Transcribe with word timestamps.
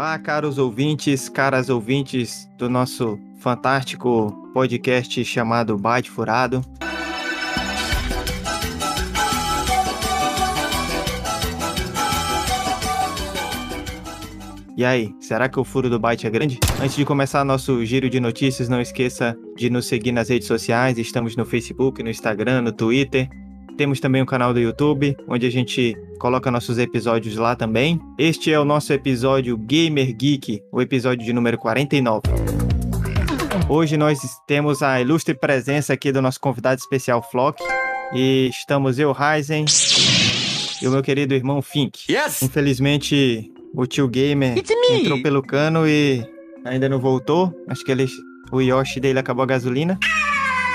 Olá, 0.00 0.18
caros 0.18 0.56
ouvintes, 0.56 1.28
caras 1.28 1.68
ouvintes 1.68 2.48
do 2.56 2.70
nosso 2.70 3.20
fantástico 3.38 4.32
podcast 4.54 5.22
chamado 5.26 5.76
Byte 5.76 6.10
Furado. 6.10 6.62
E 14.74 14.82
aí, 14.86 15.14
será 15.20 15.50
que 15.50 15.60
o 15.60 15.64
furo 15.64 15.90
do 15.90 15.98
Byte 15.98 16.26
é 16.26 16.30
grande? 16.30 16.58
Antes 16.82 16.96
de 16.96 17.04
começar 17.04 17.44
nosso 17.44 17.84
giro 17.84 18.08
de 18.08 18.20
notícias, 18.20 18.70
não 18.70 18.80
esqueça 18.80 19.36
de 19.54 19.68
nos 19.68 19.84
seguir 19.84 20.12
nas 20.12 20.30
redes 20.30 20.48
sociais. 20.48 20.96
Estamos 20.96 21.36
no 21.36 21.44
Facebook, 21.44 22.02
no 22.02 22.08
Instagram, 22.08 22.62
no 22.62 22.72
Twitter. 22.72 23.28
Temos 23.80 23.98
também 23.98 24.20
um 24.20 24.26
canal 24.26 24.52
do 24.52 24.60
YouTube, 24.60 25.16
onde 25.26 25.46
a 25.46 25.50
gente 25.50 25.96
coloca 26.18 26.50
nossos 26.50 26.76
episódios 26.76 27.36
lá 27.36 27.56
também. 27.56 27.98
Este 28.18 28.52
é 28.52 28.60
o 28.60 28.62
nosso 28.62 28.92
episódio 28.92 29.56
Gamer 29.56 30.14
Geek, 30.14 30.62
o 30.70 30.82
episódio 30.82 31.24
de 31.24 31.32
número 31.32 31.56
49. 31.56 32.20
Hoje 33.70 33.96
nós 33.96 34.20
temos 34.46 34.82
a 34.82 35.00
ilustre 35.00 35.32
presença 35.32 35.94
aqui 35.94 36.12
do 36.12 36.20
nosso 36.20 36.38
convidado 36.38 36.78
especial 36.78 37.22
Flock. 37.22 37.64
E 38.12 38.50
estamos 38.50 38.98
eu, 38.98 39.12
Ryzen, 39.12 39.64
e 40.82 40.86
o 40.86 40.90
meu 40.90 41.02
querido 41.02 41.32
irmão 41.32 41.62
Fink. 41.62 42.00
Yes! 42.12 42.42
Infelizmente, 42.42 43.50
o 43.72 43.86
tio 43.86 44.06
Gamer 44.08 44.62
entrou 44.90 45.22
pelo 45.22 45.42
cano 45.42 45.88
e 45.88 46.22
ainda 46.66 46.86
não 46.86 46.98
voltou. 46.98 47.50
Acho 47.66 47.82
que 47.82 47.92
ele, 47.92 48.06
o 48.52 48.60
Yoshi 48.60 49.00
dele 49.00 49.20
acabou 49.20 49.42
a 49.42 49.46
gasolina. 49.46 49.98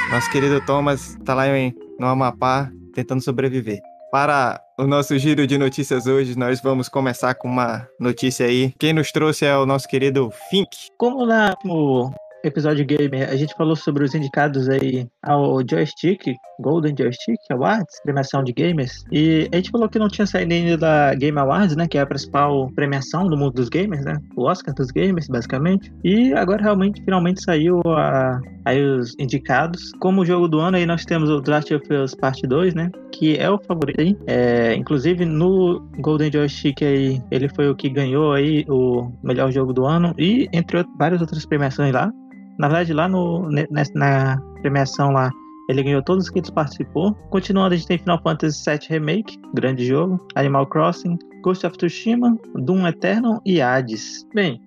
Nosso 0.09 0.31
querido 0.31 0.59
Thomas 0.65 1.15
tá 1.23 1.35
lá 1.35 1.47
em, 1.55 1.71
no 1.99 2.07
Amapá 2.07 2.71
tentando 2.95 3.21
sobreviver. 3.21 3.81
Para 4.11 4.61
o 4.79 4.87
nosso 4.87 5.17
giro 5.19 5.45
de 5.45 5.57
notícias 5.57 6.07
hoje, 6.07 6.37
nós 6.37 6.61
vamos 6.61 6.87
começar 6.87 7.35
com 7.35 7.49
uma 7.49 7.85
notícia 7.99 8.45
aí. 8.45 8.73
Quem 8.79 8.93
nos 8.93 9.11
trouxe 9.11 9.45
é 9.45 9.57
o 9.57 9.65
nosso 9.65 9.87
querido 9.87 10.31
Fink. 10.49 10.69
Como 10.97 11.25
na, 11.25 11.53
no 11.65 12.13
episódio 12.45 12.85
gamer 12.85 13.29
a 13.29 13.35
gente 13.35 13.55
falou 13.55 13.75
sobre 13.75 14.03
os 14.03 14.13
indicados 14.13 14.69
aí 14.69 15.07
ao 15.23 15.59
Joystick, 15.67 16.33
Golden 16.59 16.95
Joystick 16.97 17.39
Awards, 17.51 17.99
premiação 18.03 18.43
de 18.43 18.53
gamers, 18.53 19.03
e 19.11 19.49
a 19.51 19.55
gente 19.57 19.71
falou 19.71 19.89
que 19.89 19.99
não 19.99 20.07
tinha 20.07 20.25
saído 20.25 20.53
ainda 20.53 20.77
da 20.77 21.15
Game 21.15 21.37
Awards, 21.37 21.75
né, 21.75 21.87
que 21.87 21.97
é 21.97 22.01
a 22.01 22.05
principal 22.05 22.69
premiação 22.75 23.27
do 23.27 23.35
mundo 23.35 23.53
dos 23.53 23.69
gamers, 23.69 24.05
né, 24.05 24.17
o 24.35 24.43
Oscar 24.43 24.73
dos 24.73 24.91
gamers, 24.91 25.27
basicamente, 25.27 25.91
e 26.03 26.33
agora 26.33 26.61
realmente, 26.61 27.03
finalmente 27.03 27.43
saiu 27.43 27.81
a, 27.87 28.39
aí 28.63 28.81
os 28.81 29.13
indicados. 29.19 29.91
Como 29.99 30.25
jogo 30.25 30.47
do 30.47 30.59
ano 30.59 30.77
aí 30.77 30.85
nós 30.85 31.03
temos 31.03 31.29
o 31.29 31.41
Last 31.45 31.73
of 31.73 31.93
Us 31.93 32.13
Parte 32.13 32.45
2, 32.47 32.75
né, 32.75 32.91
que 33.11 33.37
é 33.37 33.49
o 33.49 33.57
favorito 33.57 33.99
aí, 34.01 34.15
é, 34.27 34.75
inclusive 34.75 35.25
no 35.25 35.81
Golden 35.99 36.31
Joystick 36.31 36.83
aí, 36.83 37.21
ele 37.31 37.49
foi 37.49 37.69
o 37.69 37.75
que 37.75 37.89
ganhou 37.89 38.33
aí 38.33 38.65
o 38.69 39.11
melhor 39.23 39.51
jogo 39.51 39.73
do 39.73 39.85
ano, 39.85 40.13
e 40.17 40.47
entre 40.53 40.85
várias 40.97 41.21
outras 41.21 41.45
premiações 41.45 41.91
lá, 41.93 42.11
na 42.59 42.67
verdade, 42.67 42.93
lá 42.93 43.07
no, 43.07 43.49
na 43.93 44.41
premiação 44.61 45.11
lá, 45.11 45.29
ele 45.69 45.83
ganhou 45.83 46.03
todos 46.03 46.25
os 46.25 46.29
que 46.29 46.39
ele 46.39 46.51
participou. 46.51 47.13
Continuando, 47.29 47.73
a 47.73 47.77
gente 47.77 47.87
tem 47.87 47.97
Final 47.97 48.21
Fantasy 48.21 48.69
VII 48.69 48.79
Remake, 48.89 49.39
grande 49.53 49.85
jogo, 49.85 50.25
Animal 50.35 50.67
Crossing, 50.67 51.17
Ghost 51.41 51.65
of 51.65 51.77
Tsushima, 51.77 52.37
Doom 52.55 52.87
Eternal 52.87 53.41
e 53.45 53.61
Hades. 53.61 54.27
Bem, 54.33 54.61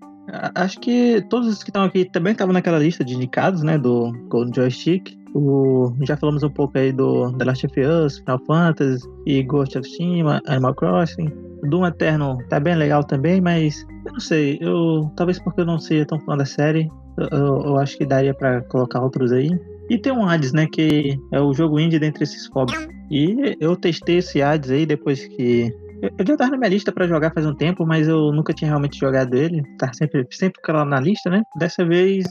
acho 0.55 0.79
que 0.81 1.25
todos 1.31 1.49
os 1.49 1.63
que 1.63 1.71
estão 1.71 1.85
aqui 1.85 2.05
também 2.05 2.33
estavam 2.33 2.53
naquela 2.53 2.79
lista 2.79 3.05
de 3.05 3.15
indicados, 3.15 3.63
né, 3.63 3.79
do 3.79 4.13
Golden 4.29 4.55
Joystick. 4.55 5.17
O, 5.35 5.93
já 6.03 6.17
falamos 6.17 6.43
um 6.43 6.51
pouco 6.51 6.77
aí 6.79 6.91
do 6.91 7.33
The 7.35 7.45
Last 7.45 7.67
of 7.67 7.81
Us, 7.81 8.19
Final 8.19 8.41
Fantasy 8.47 9.07
e 9.27 9.43
Ghost 9.43 9.79
of 9.79 9.89
Tsushima, 9.89 10.41
Animal 10.47 10.75
Crossing. 10.75 11.31
Doom 11.65 11.87
Eternal 11.87 12.39
tá 12.49 12.59
bem 12.59 12.75
legal 12.75 13.05
também, 13.05 13.41
mas 13.41 13.87
eu 14.07 14.13
não 14.13 14.21
sei, 14.21 14.59
eu 14.61 15.11
talvez 15.17 15.39
porque 15.41 15.61
eu 15.61 15.67
não 15.67 15.79
seja 15.79 16.07
tão 16.07 16.19
fã 16.21 16.37
da 16.37 16.45
série, 16.45 16.89
eu, 17.31 17.63
eu 17.65 17.77
acho 17.79 17.97
que 17.97 18.07
daria 18.07 18.35
para 18.35 18.63
colocar 18.63 19.03
outros 19.03 19.33
aí. 19.33 19.51
E 19.89 19.99
tem 19.99 20.13
um 20.13 20.27
Hades, 20.27 20.53
né? 20.53 20.67
Que 20.67 21.19
é 21.33 21.41
o 21.41 21.53
jogo 21.55 21.81
indie 21.81 21.99
dentre 21.99 22.25
esses 22.25 22.47
fobos. 22.47 22.75
E 23.11 23.57
eu 23.61 23.75
testei 23.77 24.19
esse 24.19 24.43
Hades 24.43 24.71
aí 24.71 24.85
depois 24.85 25.27
que. 25.29 25.73
Eu 26.17 26.25
já 26.25 26.37
tava 26.37 26.53
na 26.53 26.59
minha 26.59 26.71
lista 26.71 26.93
para 26.93 27.09
jogar 27.09 27.33
faz 27.33 27.45
um 27.45 27.55
tempo, 27.55 27.85
mas 27.85 28.07
eu 28.07 28.33
nunca 28.33 28.53
tinha 28.53 28.69
realmente 28.69 28.99
jogado 28.99 29.35
ele. 29.35 29.63
Tá 29.79 29.93
sempre, 29.93 30.27
sempre 30.31 30.61
lá 30.69 30.85
na 30.85 31.01
lista, 31.01 31.29
né? 31.29 31.43
Dessa 31.59 31.85
vez, 31.85 32.25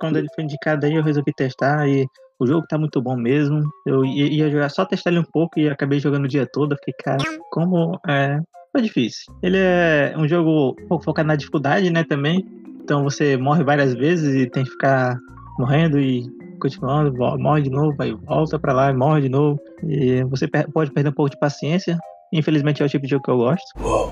quando 0.00 0.18
ele 0.18 0.28
foi 0.34 0.44
indicado 0.44 0.84
aí, 0.84 0.94
eu 0.94 1.02
resolvi 1.02 1.32
testar 1.34 1.88
e 1.88 2.06
o 2.38 2.46
jogo 2.46 2.66
tá 2.68 2.76
muito 2.76 3.00
bom 3.00 3.16
mesmo. 3.16 3.62
Eu 3.86 4.04
ia 4.04 4.50
jogar 4.50 4.68
só 4.68 4.84
testar 4.84 5.10
ele 5.10 5.20
um 5.20 5.30
pouco 5.32 5.58
e 5.58 5.68
acabei 5.68 6.00
jogando 6.00 6.24
o 6.24 6.28
dia 6.28 6.46
todo. 6.46 6.76
Fiquei, 6.76 6.94
cara, 7.02 7.22
como 7.50 7.98
é. 8.06 8.40
Foi 8.72 8.82
difícil. 8.82 9.32
Ele 9.40 9.56
é 9.56 10.14
um 10.16 10.26
jogo 10.26 10.76
focado 11.02 11.28
na 11.28 11.36
dificuldade, 11.36 11.90
né? 11.90 12.02
Também. 12.02 12.44
Então 12.84 13.02
você 13.02 13.36
morre 13.38 13.64
várias 13.64 13.94
vezes 13.94 14.34
e 14.34 14.48
tem 14.48 14.62
que 14.62 14.70
ficar 14.70 15.18
morrendo 15.58 15.98
e 15.98 16.22
continuando, 16.60 17.14
morre 17.38 17.62
de 17.62 17.70
novo, 17.70 17.94
aí 17.98 18.12
volta 18.12 18.58
para 18.58 18.74
lá 18.74 18.90
e 18.90 18.94
morre 18.94 19.22
de 19.22 19.28
novo. 19.30 19.58
E 19.82 20.22
você 20.24 20.46
pode 20.46 20.92
perder 20.92 21.08
um 21.08 21.14
pouco 21.14 21.30
de 21.30 21.38
paciência. 21.38 21.98
Infelizmente 22.32 22.82
é 22.82 22.86
o 22.86 22.88
tipo 22.88 23.04
de 23.04 23.10
jogo 23.10 23.22
que 23.22 23.30
eu 23.30 23.38
gosto. 23.38 23.64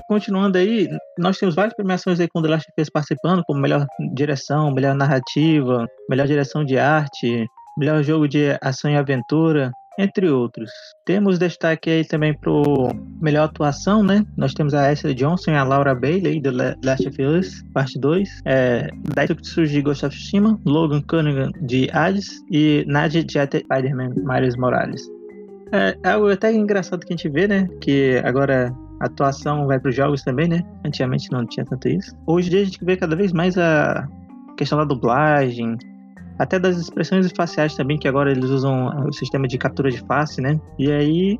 Continuando 0.07 0.57
aí, 0.57 0.87
nós 1.19 1.37
temos 1.37 1.53
várias 1.53 1.75
premiações 1.75 2.19
aí 2.19 2.27
com 2.27 2.41
The 2.41 2.47
Last 2.47 2.67
of 2.71 2.81
Us 2.81 2.89
participando, 2.89 3.43
como 3.45 3.61
melhor 3.61 3.85
direção, 4.15 4.71
melhor 4.71 4.95
narrativa, 4.95 5.85
melhor 6.09 6.25
direção 6.25 6.63
de 6.63 6.77
arte, 6.77 7.45
melhor 7.77 8.01
jogo 8.01 8.27
de 8.27 8.57
ação 8.61 8.89
e 8.89 8.95
aventura, 8.95 9.71
entre 9.97 10.29
outros. 10.29 10.71
Temos 11.05 11.37
destaque 11.37 11.89
aí 11.89 12.05
também 12.05 12.33
pro 12.33 12.89
melhor 13.21 13.45
atuação, 13.45 14.03
né? 14.03 14.25
Nós 14.37 14.53
temos 14.53 14.73
a 14.73 14.89
Ashley 14.89 15.13
Johnson 15.13 15.51
e 15.51 15.55
a 15.55 15.63
Laura 15.63 15.93
Bailey 15.93 16.41
do 16.41 16.51
Last 16.83 17.07
of 17.07 17.21
Us, 17.21 17.63
parte 17.73 17.99
2. 17.99 18.41
É, 18.45 18.89
Daito 19.13 19.35
Tsuji 19.35 19.73
de 19.73 19.81
Ghost 19.81 20.05
of 20.05 20.15
Tsushima, 20.15 20.59
Logan 20.65 21.01
Cunningham 21.01 21.51
de 21.61 21.89
Hades 21.91 22.43
e 22.51 22.83
Nadia 22.87 23.23
de 23.23 23.33
Spider-Man 23.33 24.13
Miles 24.15 24.55
Morales. 24.55 25.01
É 25.71 26.09
algo 26.09 26.29
até 26.29 26.53
engraçado 26.53 27.05
que 27.05 27.13
a 27.13 27.17
gente 27.17 27.29
vê, 27.29 27.47
né? 27.47 27.67
Que 27.81 28.21
agora 28.23 28.71
a 28.99 29.05
atuação 29.05 29.65
vai 29.65 29.79
para 29.79 29.89
os 29.89 29.95
jogos 29.95 30.21
também, 30.21 30.47
né? 30.47 30.61
Antigamente 30.85 31.31
não 31.31 31.45
tinha 31.45 31.65
tanto 31.65 31.87
isso. 31.87 32.15
Hoje 32.27 32.47
em 32.47 32.51
dia 32.51 32.61
a 32.61 32.65
gente 32.65 32.85
vê 32.85 32.95
cada 32.95 33.15
vez 33.15 33.33
mais 33.33 33.57
a 33.57 34.07
questão 34.55 34.77
da 34.77 34.85
dublagem, 34.85 35.75
até 36.37 36.59
das 36.59 36.77
expressões 36.77 37.31
faciais 37.35 37.75
também, 37.75 37.97
que 37.97 38.07
agora 38.07 38.31
eles 38.31 38.49
usam 38.49 39.07
o 39.07 39.13
sistema 39.13 39.47
de 39.47 39.57
captura 39.57 39.89
de 39.89 39.99
face, 39.99 40.41
né? 40.41 40.59
E 40.77 40.91
aí 40.91 41.39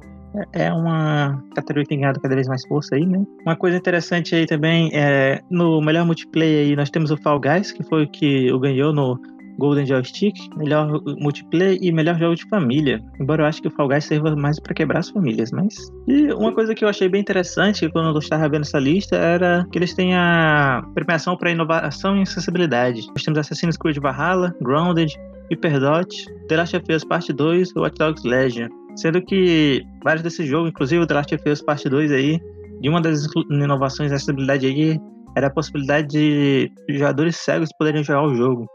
é 0.51 0.71
uma 0.71 1.43
categoria 1.55 1.83
que 1.83 1.89
tem 1.89 1.99
ganhado 1.99 2.19
cada 2.19 2.33
vez 2.35 2.47
mais 2.47 2.65
força 2.65 2.95
aí, 2.95 3.05
né? 3.05 3.23
Uma 3.45 3.55
coisa 3.55 3.77
interessante 3.77 4.35
aí 4.35 4.45
também 4.45 4.89
é 4.93 5.41
no 5.49 5.81
melhor 5.81 6.05
multiplayer 6.05 6.67
aí 6.67 6.75
nós 6.75 6.89
temos 6.89 7.11
o 7.11 7.17
Fall 7.17 7.39
Guys, 7.39 7.71
que 7.71 7.83
foi 7.83 8.03
o 8.03 8.07
que 8.09 8.51
o 8.51 8.59
ganhou 8.59 8.93
no 8.93 9.19
Golden 9.57 9.85
Joystick, 9.85 10.35
melhor 10.55 11.01
multiplayer 11.19 11.77
e 11.81 11.91
melhor 11.91 12.17
jogo 12.17 12.35
de 12.35 12.47
família. 12.49 13.01
Embora 13.19 13.43
eu 13.43 13.47
acho 13.47 13.61
que 13.61 13.67
o 13.67 13.71
Fall 13.71 13.87
Guys 13.87 14.05
sirva 14.05 14.35
mais 14.35 14.59
para 14.59 14.73
quebrar 14.73 14.99
as 14.99 15.09
famílias, 15.09 15.51
mas. 15.51 15.75
E 16.07 16.31
uma 16.33 16.53
coisa 16.53 16.73
que 16.73 16.83
eu 16.83 16.89
achei 16.89 17.07
bem 17.07 17.21
interessante 17.21 17.89
quando 17.89 18.15
eu 18.15 18.19
estava 18.19 18.49
vendo 18.49 18.61
essa 18.61 18.79
lista 18.79 19.15
era 19.15 19.65
que 19.71 19.77
eles 19.77 19.93
têm 19.93 20.15
a 20.15 20.83
premiação 20.93 21.37
para 21.37 21.51
inovação 21.51 22.17
e 22.17 22.21
acessibilidade. 22.21 23.05
Nós 23.07 23.23
temos 23.23 23.39
Assassin's 23.39 23.77
Creed 23.77 23.97
Valhalla, 23.97 24.53
Grounded, 24.61 25.13
Hyperdot, 25.51 26.07
The 26.47 26.57
Last 26.57 26.75
of 26.75 26.93
Us 26.93 27.03
Part 27.03 27.31
2 27.31 27.71
e 27.75 27.79
Watch 27.79 27.97
Dogs 27.97 28.27
Legion. 28.27 28.69
Sendo 28.95 29.21
que 29.21 29.81
vários 30.03 30.23
desses 30.23 30.47
jogos, 30.47 30.69
inclusive 30.69 31.03
o 31.03 31.07
The 31.07 31.13
Last 31.13 31.35
of 31.35 31.49
Us 31.49 31.61
Part 31.61 31.89
2 31.89 32.11
aí, 32.11 32.39
de 32.81 32.89
uma 32.89 33.01
das 33.01 33.25
inovações 33.49 34.09
da 34.09 34.17
acessibilidade 34.17 34.65
aí 34.67 34.99
era 35.35 35.47
a 35.47 35.49
possibilidade 35.49 36.07
de 36.09 36.71
jogadores 36.89 37.37
cegos 37.37 37.69
poderem 37.77 38.03
jogar 38.03 38.23
o 38.23 38.35
jogo. 38.35 38.67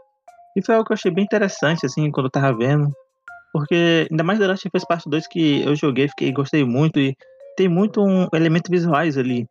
E 0.57 0.65
foi 0.65 0.75
algo 0.75 0.85
que 0.85 0.91
eu 0.91 0.95
achei 0.95 1.11
bem 1.11 1.23
interessante, 1.23 1.85
assim, 1.85 2.09
quando 2.11 2.25
eu 2.25 2.31
tava 2.31 2.57
vendo. 2.57 2.91
Porque, 3.53 4.07
ainda 4.09 4.23
mais 4.23 4.39
The 4.39 4.47
Last 4.47 4.67
of 4.67 4.77
Us 4.77 4.85
Part 4.85 5.09
2 5.09 5.27
que 5.27 5.63
eu 5.63 5.75
joguei, 5.75 6.07
fiquei, 6.07 6.31
gostei 6.31 6.63
muito. 6.63 6.99
E 6.99 7.15
tem 7.57 7.67
muito 7.67 8.01
um 8.01 8.27
elemento 8.33 8.69
visuais 8.69 9.17
ali. 9.17 9.47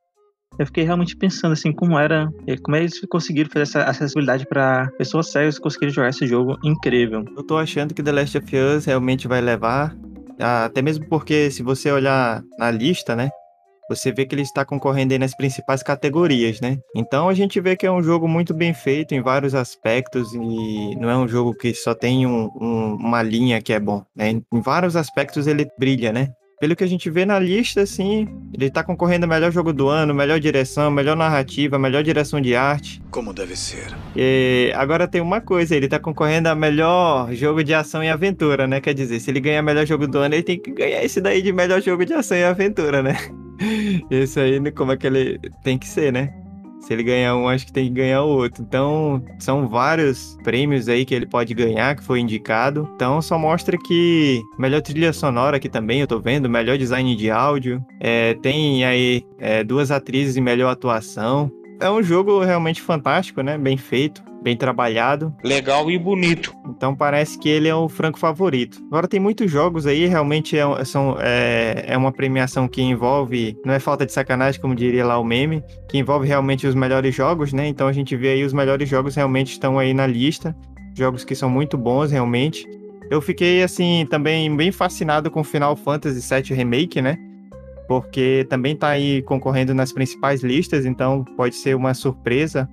Eu 0.59 0.67
fiquei 0.67 0.85
realmente 0.85 1.17
pensando, 1.17 1.53
assim, 1.53 1.73
como 1.73 1.99
era... 1.99 2.29
Como 2.63 2.77
eles 2.77 3.01
conseguiram 3.09 3.51
fazer 3.51 3.63
essa 3.63 3.83
acessibilidade 3.85 4.47
para 4.47 4.91
pessoas 4.99 5.31
cegas 5.31 5.59
conseguirem 5.59 5.95
jogar 5.95 6.09
esse 6.09 6.27
jogo 6.27 6.59
incrível. 6.65 7.25
Eu 7.37 7.43
tô 7.43 7.57
achando 7.57 7.95
que 7.95 8.03
The 8.03 8.13
Last 8.13 8.39
of 8.39 8.57
Us 8.57 8.85
realmente 8.85 9.29
vai 9.29 9.41
levar... 9.41 9.97
Até 10.41 10.81
mesmo 10.81 11.05
porque, 11.09 11.51
se 11.51 11.65
você 11.65 11.91
olhar 11.91 12.45
na 12.57 12.71
lista, 12.71 13.17
né? 13.17 13.29
Você 13.89 14.13
vê 14.13 14.27
que 14.27 14.35
ele 14.35 14.43
está 14.43 14.65
concorrendo 14.65 15.13
aí 15.13 15.19
nas 15.19 15.35
principais 15.35 15.83
categorias, 15.83 16.61
né? 16.61 16.79
Então 16.95 17.29
a 17.29 17.35
gente 17.35 17.61
vê 17.61 17.77
que 17.77 17.87
é 17.87 17.91
um 17.91 18.03
jogo 18.03 18.29
muito 18.29 18.53
bem 18.53 18.75
feito 18.75 19.15
em 19.15 19.23
vários 19.23 19.55
aspectos 19.55 20.33
e 20.35 20.97
não 20.97 21.09
é 21.09 21.17
um 21.17 21.27
jogo 21.27 21.55
que 21.55 21.73
só 21.75 21.95
tem 21.95 22.27
um, 22.27 22.51
um, 22.61 22.95
uma 22.95 23.23
linha 23.23 23.61
que 23.63 23.73
é 23.73 23.81
bom, 23.81 24.05
né? 24.15 24.31
Em 24.31 24.61
vários 24.61 24.97
aspectos 24.97 25.47
ele 25.47 25.67
brilha, 25.79 26.13
né? 26.13 26.29
Pelo 26.61 26.75
que 26.75 26.83
a 26.83 26.89
gente 26.89 27.09
vê 27.09 27.25
na 27.25 27.39
lista, 27.39 27.83
assim, 27.83 28.27
ele 28.53 28.69
tá 28.69 28.83
concorrendo 28.83 29.25
a 29.25 29.29
melhor 29.29 29.53
jogo 29.53 29.73
do 29.73 29.89
ano, 29.89 30.13
melhor 30.13 30.41
direção, 30.41 30.91
melhor 30.91 31.17
narrativa, 31.17 31.79
melhor 31.79 32.03
direção 32.03 32.41
de 32.41 32.57
arte. 32.57 33.01
Como 33.13 33.33
deve 33.33 33.55
ser. 33.55 33.97
E 34.17 34.73
agora 34.75 35.07
tem 35.07 35.21
uma 35.21 35.41
coisa, 35.41 35.77
ele 35.77 35.87
tá 35.87 36.01
concorrendo 36.01 36.49
a 36.49 36.57
melhor 36.57 37.33
jogo 37.33 37.63
de 37.63 37.73
ação 37.73 38.03
e 38.03 38.09
aventura, 38.09 38.67
né? 38.67 38.81
Quer 38.81 38.93
dizer, 38.93 39.21
se 39.21 39.31
ele 39.31 39.39
ganhar 39.39 39.63
melhor 39.63 39.87
jogo 39.87 40.09
do 40.09 40.19
ano, 40.19 40.35
ele 40.35 40.43
tem 40.43 40.59
que 40.59 40.73
ganhar 40.73 41.05
esse 41.05 41.21
daí 41.21 41.43
de 41.43 41.53
melhor 41.53 41.81
jogo 41.81 42.05
de 42.05 42.13
ação 42.13 42.37
e 42.37 42.43
aventura, 42.43 43.05
né? 43.05 43.17
Esse 44.11 44.41
aí, 44.41 44.73
como 44.73 44.93
é 44.93 44.97
que 44.97 45.07
ele 45.07 45.39
tem 45.63 45.79
que 45.79 45.87
ser, 45.87 46.13
né? 46.13 46.33
Se 46.81 46.93
ele 46.93 47.03
ganhar 47.03 47.37
um, 47.37 47.49
acho 47.49 47.67
que 47.67 47.73
tem 47.73 47.89
que 47.89 47.95
ganhar 47.95 48.23
o 48.23 48.29
outro. 48.29 48.63
Então, 48.63 49.23
são 49.39 49.67
vários 49.67 50.39
prêmios 50.45 50.89
aí 50.89 51.05
que 51.05 51.15
ele 51.15 51.27
pode 51.27 51.53
ganhar, 51.53 51.97
que 51.97 52.05
foi 52.05 52.21
indicado. 52.21 52.89
Então, 52.95 53.21
só 53.21 53.37
mostra 53.39 53.77
que 53.77 54.41
melhor 54.59 54.81
trilha 54.81 55.13
sonora 55.13 55.57
aqui 55.57 55.69
também, 55.69 56.01
eu 56.01 56.07
tô 56.07 56.21
vendo, 56.21 56.49
melhor 56.49 56.79
design 56.79 57.17
de 57.17 57.31
áudio. 57.31 57.85
É, 58.01 58.35
tem 58.35 58.85
aí 58.85 59.25
é, 59.39 59.65
duas 59.65 59.91
atrizes 59.91 60.37
em 60.37 60.41
melhor 60.41 60.71
atuação. 60.71 61.51
É 61.81 61.91
um 61.91 62.03
jogo 62.03 62.41
realmente 62.41 62.81
fantástico, 62.81 63.43
né? 63.43 63.59
Bem 63.59 63.77
feito 63.77 64.29
bem 64.43 64.57
trabalhado. 64.57 65.35
Legal 65.43 65.91
e 65.91 65.99
bonito. 65.99 66.55
Então 66.79 66.95
parece 66.95 67.37
que 67.37 67.49
ele 67.49 67.67
é 67.67 67.75
o 67.75 67.89
franco 67.89 68.21
favorito. 68.21 68.81
Agora 68.87 69.09
tem 69.09 69.19
muitos 69.19 69.51
jogos 69.51 69.85
aí, 69.85 70.07
realmente 70.07 70.57
é, 70.57 70.85
são, 70.85 71.17
é, 71.19 71.87
é 71.89 71.99
uma 71.99 72.13
premiação 72.13 72.69
que 72.69 72.81
envolve, 72.81 73.59
não 73.67 73.75
é 73.75 73.81
falta 73.81 74.07
de 74.07 74.13
sacanagem, 74.13 74.61
como 74.61 74.77
diria 74.77 75.05
lá 75.05 75.19
o 75.19 75.25
meme, 75.25 75.61
que 75.89 75.99
envolve 75.99 76.29
realmente 76.29 76.69
os 76.69 76.77
melhores 76.77 77.13
jogos, 77.13 77.53
né? 77.53 77.67
Então 77.67 77.89
a 77.89 77.93
gente 77.93 78.17
vê 78.17 78.29
aí 78.29 78.45
os 78.45 78.53
melhores 78.53 78.89
jogos 78.89 79.17
realmente 79.17 79.51
estão 79.51 79.77
aí 79.77 79.93
na 79.93 80.07
lista. 80.07 80.57
Jogos 80.97 81.25
que 81.25 81.35
são 81.35 81.51
muito 81.51 81.77
bons 81.77 82.13
realmente. 82.13 82.65
Eu 83.11 83.21
fiquei, 83.21 83.61
assim, 83.65 84.07
também 84.09 84.55
bem 84.57 84.71
fascinado 84.71 85.33
com 85.33 85.43
Final 85.43 85.75
Fantasy 85.75 86.21
VII 86.33 86.55
Remake, 86.55 87.03
né? 87.03 87.19
Porque 87.89 88.47
também 88.49 88.77
tá 88.77 88.91
aí 88.91 89.21
concorrendo 89.23 89.75
nas 89.75 89.93
principais 89.93 90.45
listas, 90.45 90.87
então 90.87 91.25
pode 91.37 91.57
ser 91.57 91.75
uma 91.75 91.93
surpresa 91.93 92.69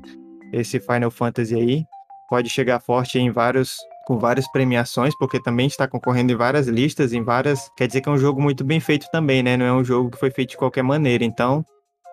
esse 0.54 0.80
Final 0.80 1.10
Fantasy 1.10 1.56
aí. 1.56 1.86
Pode 2.30 2.50
chegar 2.50 2.80
forte 2.80 3.18
em 3.18 3.31
vários 3.31 3.78
com 4.06 4.18
várias 4.18 4.50
premiações, 4.52 5.16
porque 5.18 5.42
também 5.42 5.68
está 5.68 5.88
concorrendo 5.88 6.31
em 6.31 6.36
várias 6.36 6.68
listas, 6.68 7.13
em 7.13 7.24
várias. 7.24 7.69
Quer 7.75 7.88
dizer 7.88 8.02
que 8.02 8.10
é 8.10 8.12
um 8.12 8.18
jogo 8.18 8.42
muito 8.42 8.63
bem 8.63 8.80
feito 8.80 9.07
também, 9.12 9.42
né? 9.42 9.57
Não 9.57 9.66
é 9.66 9.74
um 9.74 9.84
jogo 9.84 10.12
que 10.12 10.19
foi 10.19 10.31
feito 10.31 10.52
de 10.52 10.57
qualquer 10.57 10.84
maneira. 10.84 11.24
Então, 11.24 11.66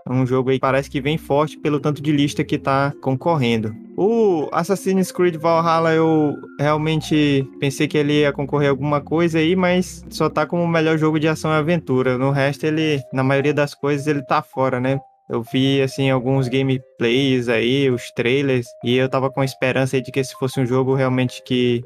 é 0.09 0.13
um 0.13 0.27
jogo 0.27 0.51
aí 0.51 0.57
que 0.57 0.61
parece 0.61 0.91
que 0.91 1.01
vem 1.01 1.17
forte 1.17 1.59
pelo 1.59 1.79
tanto 1.79 2.03
de 2.03 2.11
lista 2.11 2.43
que 2.43 2.57
está 2.57 2.93
concorrendo. 3.01 3.75
O 3.97 4.49
Assassin's 4.51 5.13
Creed 5.13 5.37
Valhalla 5.37 5.93
eu 5.93 6.35
realmente 6.59 7.49
pensei 7.61 7.87
que 7.87 7.99
ele 7.99 8.21
ia 8.21 8.33
concorrer 8.33 8.69
a 8.69 8.71
alguma 8.73 9.01
coisa 9.01 9.39
aí, 9.39 9.55
mas 9.55 10.05
só 10.11 10.29
tá 10.29 10.45
como 10.45 10.63
o 10.63 10.69
melhor 10.69 10.99
jogo 10.99 11.21
de 11.21 11.29
ação 11.29 11.53
e 11.53 11.55
aventura. 11.55 12.19
No 12.19 12.31
resto 12.31 12.65
ele, 12.65 13.01
na 13.13 13.23
maioria 13.23 13.55
das 13.55 13.75
coisas, 13.75 14.07
ele 14.07 14.23
tá 14.23 14.43
fora, 14.43 14.81
né? 14.81 14.99
Eu 15.33 15.43
vi, 15.43 15.81
assim, 15.81 16.11
alguns 16.11 16.47
gameplays 16.47 17.49
aí, 17.49 17.89
os 17.89 18.11
trailers, 18.11 18.67
e 18.85 18.99
eu 18.99 19.09
tava 19.09 19.31
com 19.31 19.43
esperança 19.43 19.99
de 19.99 20.13
que 20.13 20.21
esse 20.21 20.35
fosse 20.35 20.61
um 20.61 20.67
jogo 20.67 20.95
realmente 20.95 21.43
que 21.43 21.81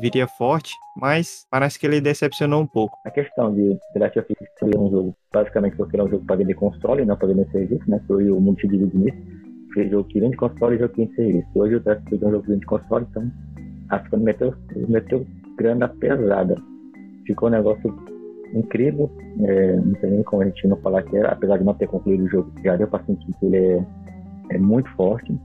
viria 0.00 0.26
forte, 0.26 0.72
mas 0.96 1.46
parece 1.48 1.78
que 1.78 1.86
ele 1.86 2.00
decepcionou 2.00 2.60
um 2.60 2.66
pouco. 2.66 2.98
A 3.06 3.10
questão 3.12 3.54
de 3.54 3.78
The 3.92 4.00
Last 4.00 4.18
of 4.18 4.32
Us 4.32 4.48
ser 4.58 4.76
um 4.76 4.90
jogo, 4.90 5.16
basicamente 5.32 5.76
porque 5.76 5.94
era 5.94 6.06
um 6.06 6.10
jogo 6.10 6.24
para 6.26 6.34
vender 6.34 6.54
console, 6.54 7.04
não 7.04 7.16
para 7.16 7.28
vender 7.28 7.48
serviço, 7.52 7.88
né? 7.88 8.02
Foi 8.08 8.28
o 8.32 8.40
mundo 8.40 8.56
dividido 8.56 8.98
nisso. 8.98 9.18
Foi 9.72 9.88
jogo 9.88 10.08
que 10.08 10.18
vende 10.18 10.36
console 10.36 10.74
e 10.74 10.78
jogo 10.80 10.92
que 10.94 11.02
vende 11.02 11.14
serviço. 11.14 11.48
Hoje 11.54 11.76
o 11.76 11.82
Last 11.86 12.02
of 12.02 12.14
Us 12.16 12.22
é 12.22 12.26
um 12.26 12.30
jogo 12.32 12.42
que 12.42 12.50
vende 12.50 12.66
console, 12.66 13.06
então 13.10 13.30
acho 13.90 14.10
que 14.10 14.16
meteu, 14.16 14.54
meteu 14.88 15.26
grana 15.56 15.86
pesada. 15.86 16.56
Ficou 17.24 17.48
um 17.48 17.52
negócio 17.52 18.17
incrível. 18.54 19.10
É, 19.40 19.76
não 19.76 19.92
tem 19.94 20.10
nem 20.10 20.22
como 20.22 20.42
a 20.42 20.46
gente 20.46 20.66
não 20.66 20.76
falar 20.78 21.02
que 21.02 21.16
era, 21.16 21.32
apesar 21.32 21.58
de 21.58 21.64
não 21.64 21.74
ter 21.74 21.86
concluído 21.86 22.24
o 22.24 22.28
jogo, 22.28 22.52
já 22.64 22.76
deu 22.76 22.88
para 22.88 23.04
sentir 23.04 23.32
que 23.38 23.46
ele 23.46 23.56
é, 23.56 23.86
é, 24.50 24.58
muito 24.58 24.88
forte. 24.90 25.36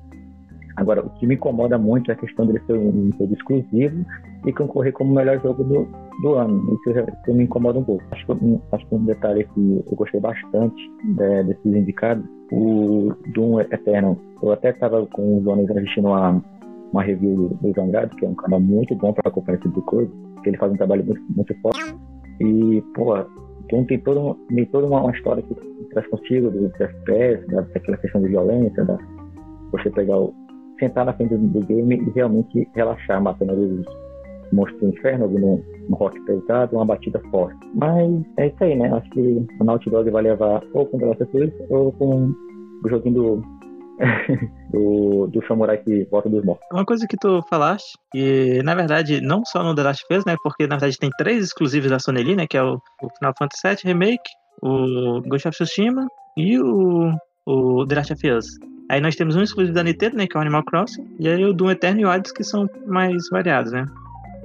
Agora, 0.76 1.06
o 1.06 1.10
que 1.12 1.28
me 1.28 1.36
incomoda 1.36 1.78
muito 1.78 2.10
é 2.10 2.16
a 2.16 2.18
questão 2.18 2.48
dele 2.48 2.60
ser 2.66 2.74
um 2.74 3.12
jogo 3.18 3.34
exclusivo 3.34 4.04
e 4.46 4.52
concorrer 4.52 4.92
como 4.92 5.12
o 5.12 5.16
melhor 5.16 5.40
jogo 5.40 5.64
do, 5.64 5.88
do 6.24 6.34
ano. 6.34 6.64
Isso, 6.74 7.00
isso 7.00 7.34
me 7.34 7.44
incomoda 7.44 7.78
um 7.78 7.84
pouco. 7.84 8.04
Acho 8.12 8.26
que, 8.26 8.60
acho 8.72 8.88
que 8.88 8.96
um 8.96 9.06
detalhe 9.06 9.44
que 9.54 9.84
eu 9.86 9.96
gostei 9.96 10.20
bastante 10.20 10.82
é, 11.20 11.44
desses 11.44 11.66
indicados, 11.66 12.26
o 12.52 13.14
Doom 13.34 13.60
Eternal. 13.60 14.18
Eu 14.42 14.52
até 14.52 14.72
estava 14.72 15.06
com 15.06 15.38
os 15.38 15.44
donos 15.44 15.70
assistindo 15.70 16.08
uma, 16.08 16.42
uma 16.92 17.04
review 17.04 17.36
do 17.36 17.60
Luiz 17.62 17.78
Andrade, 17.78 18.16
que 18.16 18.26
é 18.26 18.30
um 18.30 18.36
canal 18.36 18.60
muito 18.60 18.96
bom 18.96 19.14
para 19.14 19.30
acompanhar 19.30 19.60
esse 19.60 19.68
tipo 19.68 19.80
de 19.80 19.86
coisa, 19.86 20.12
que 20.42 20.50
ele 20.50 20.58
faz 20.58 20.72
um 20.72 20.78
trabalho 20.78 21.06
muito, 21.06 21.22
muito 21.36 21.56
forte. 21.62 21.96
E, 22.40 22.84
pô, 22.96 23.18
então 23.66 23.86
tem 23.86 24.00
toda, 24.00 24.36
tem 24.50 24.66
toda 24.66 24.88
uma, 24.88 25.12
história 25.12 25.44
que 25.44 25.56
traz 25.92 26.08
consigo 26.08 26.50
do, 26.52 26.72
FPS, 26.80 27.46
da, 27.48 27.62
daquela 27.62 27.98
questão 27.98 28.22
de 28.22 28.30
violência, 28.30 28.84
da, 28.84 28.98
você 29.72 29.90
pegar 29.90 30.18
o, 30.18 30.34
sentar 30.80 31.06
na 31.06 31.14
frente 31.14 31.36
do, 31.36 31.60
game 31.62 31.96
e 31.96 32.10
realmente 32.12 32.68
relaxar, 32.76 33.22
matando 33.22 33.54
os 33.54 33.86
monstros 34.52 34.82
do 34.82 34.90
inferno, 34.90 35.28
no, 35.28 35.64
no 35.90 35.96
rock 35.96 36.20
pesado, 36.26 36.76
uma 36.76 36.86
batida 36.86 37.20
forte. 37.32 37.58
Mas 37.74 38.24
é 38.38 38.48
isso 38.48 38.64
aí, 38.64 38.76
né? 38.76 38.92
Acho 38.94 39.10
que 39.12 39.46
o 39.60 39.64
Naughty 39.64 39.90
Dog 39.90 40.10
vai 40.10 40.24
levar 40.24 40.64
ou 40.74 40.86
com 40.86 40.98
The 40.98 41.06
Last 41.06 41.24
of 41.24 41.54
ou 41.70 41.92
com 41.94 42.34
o 42.84 42.90
joguinho 42.90 43.16
do 43.16 43.42
do, 44.72 45.28
do 45.28 45.46
samurai 45.48 45.78
que 45.78 46.06
volta 46.10 46.30
dos 46.30 46.44
mortos. 46.44 46.66
Uma 46.72 46.86
coisa 46.86 47.08
que 47.08 47.18
tu 47.18 47.42
falaste, 47.50 47.94
e 48.14 48.62
na 48.64 48.76
verdade, 48.76 49.22
não 49.22 49.44
só 49.46 49.64
no 49.64 49.76
The 49.76 49.84
Last 49.84 50.04
of 50.06 50.20
Us, 50.20 50.26
né? 50.26 50.36
Porque 50.44 50.68
na 50.68 50.78
verdade 50.78 50.98
tem 50.98 51.10
três 51.18 51.44
exclusivos 51.44 51.90
da 51.90 52.00
Sony 52.00 52.22
ali, 52.22 52.36
né? 52.36 52.48
Que 52.48 52.58
é 52.58 52.64
o, 52.64 52.76
o 52.76 53.10
Final 53.18 53.34
Fantasy 53.38 53.68
VII 53.68 53.94
Remake, 53.94 54.30
o 54.62 55.22
Ghost 55.22 55.48
of 55.48 55.58
Tsushima 55.58 56.08
e 56.38 56.60
o, 56.60 57.14
o 57.46 57.86
The 57.86 57.96
Last 57.96 58.14
of 58.14 58.32
Us. 58.32 58.46
Aí 58.90 59.00
nós 59.00 59.16
temos 59.16 59.36
um 59.36 59.42
exclusivo 59.42 59.76
da 59.76 59.84
Nintendo, 59.84 60.18
né? 60.18 60.28
Que 60.28 60.36
é 60.36 60.40
o 60.40 60.42
Animal 60.42 60.64
Crossing. 60.66 61.16
E 61.20 61.28
aí 61.28 61.44
o 61.44 61.54
Doom 61.54 61.72
Eternal 61.72 62.02
e 62.02 62.06
o 62.06 62.10
Hades, 62.10 62.32
que 62.32 62.44
são 62.44 62.68
mais 62.86 63.30
variados, 63.30 63.72
né? 63.72 63.88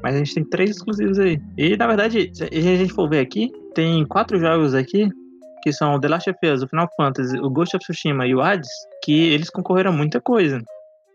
Mas 0.02 0.14
a 0.14 0.18
gente 0.18 0.34
tem 0.34 0.44
três 0.44 0.70
exclusivos 0.70 1.18
aí. 1.18 1.40
E 1.56 1.76
na 1.76 1.86
verdade, 1.86 2.30
se 2.32 2.44
a 2.44 2.76
gente 2.76 2.92
for 2.92 3.08
ver 3.08 3.20
aqui, 3.20 3.50
tem 3.74 4.04
quatro 4.06 4.38
jogos 4.38 4.74
aqui 4.74 5.10
que 5.68 5.72
são 5.72 6.00
The 6.00 6.08
Last 6.08 6.30
of 6.30 6.38
Us, 6.42 6.62
o 6.62 6.68
Final 6.68 6.88
Fantasy, 6.96 7.38
o 7.38 7.50
Ghost 7.50 7.76
of 7.76 7.84
Tsushima 7.84 8.26
e 8.26 8.34
o 8.34 8.40
Hades, 8.40 8.68
que 9.04 9.12
eles 9.12 9.50
concorreram 9.50 9.90
a 9.90 9.94
muita 9.94 10.20
coisa. 10.20 10.62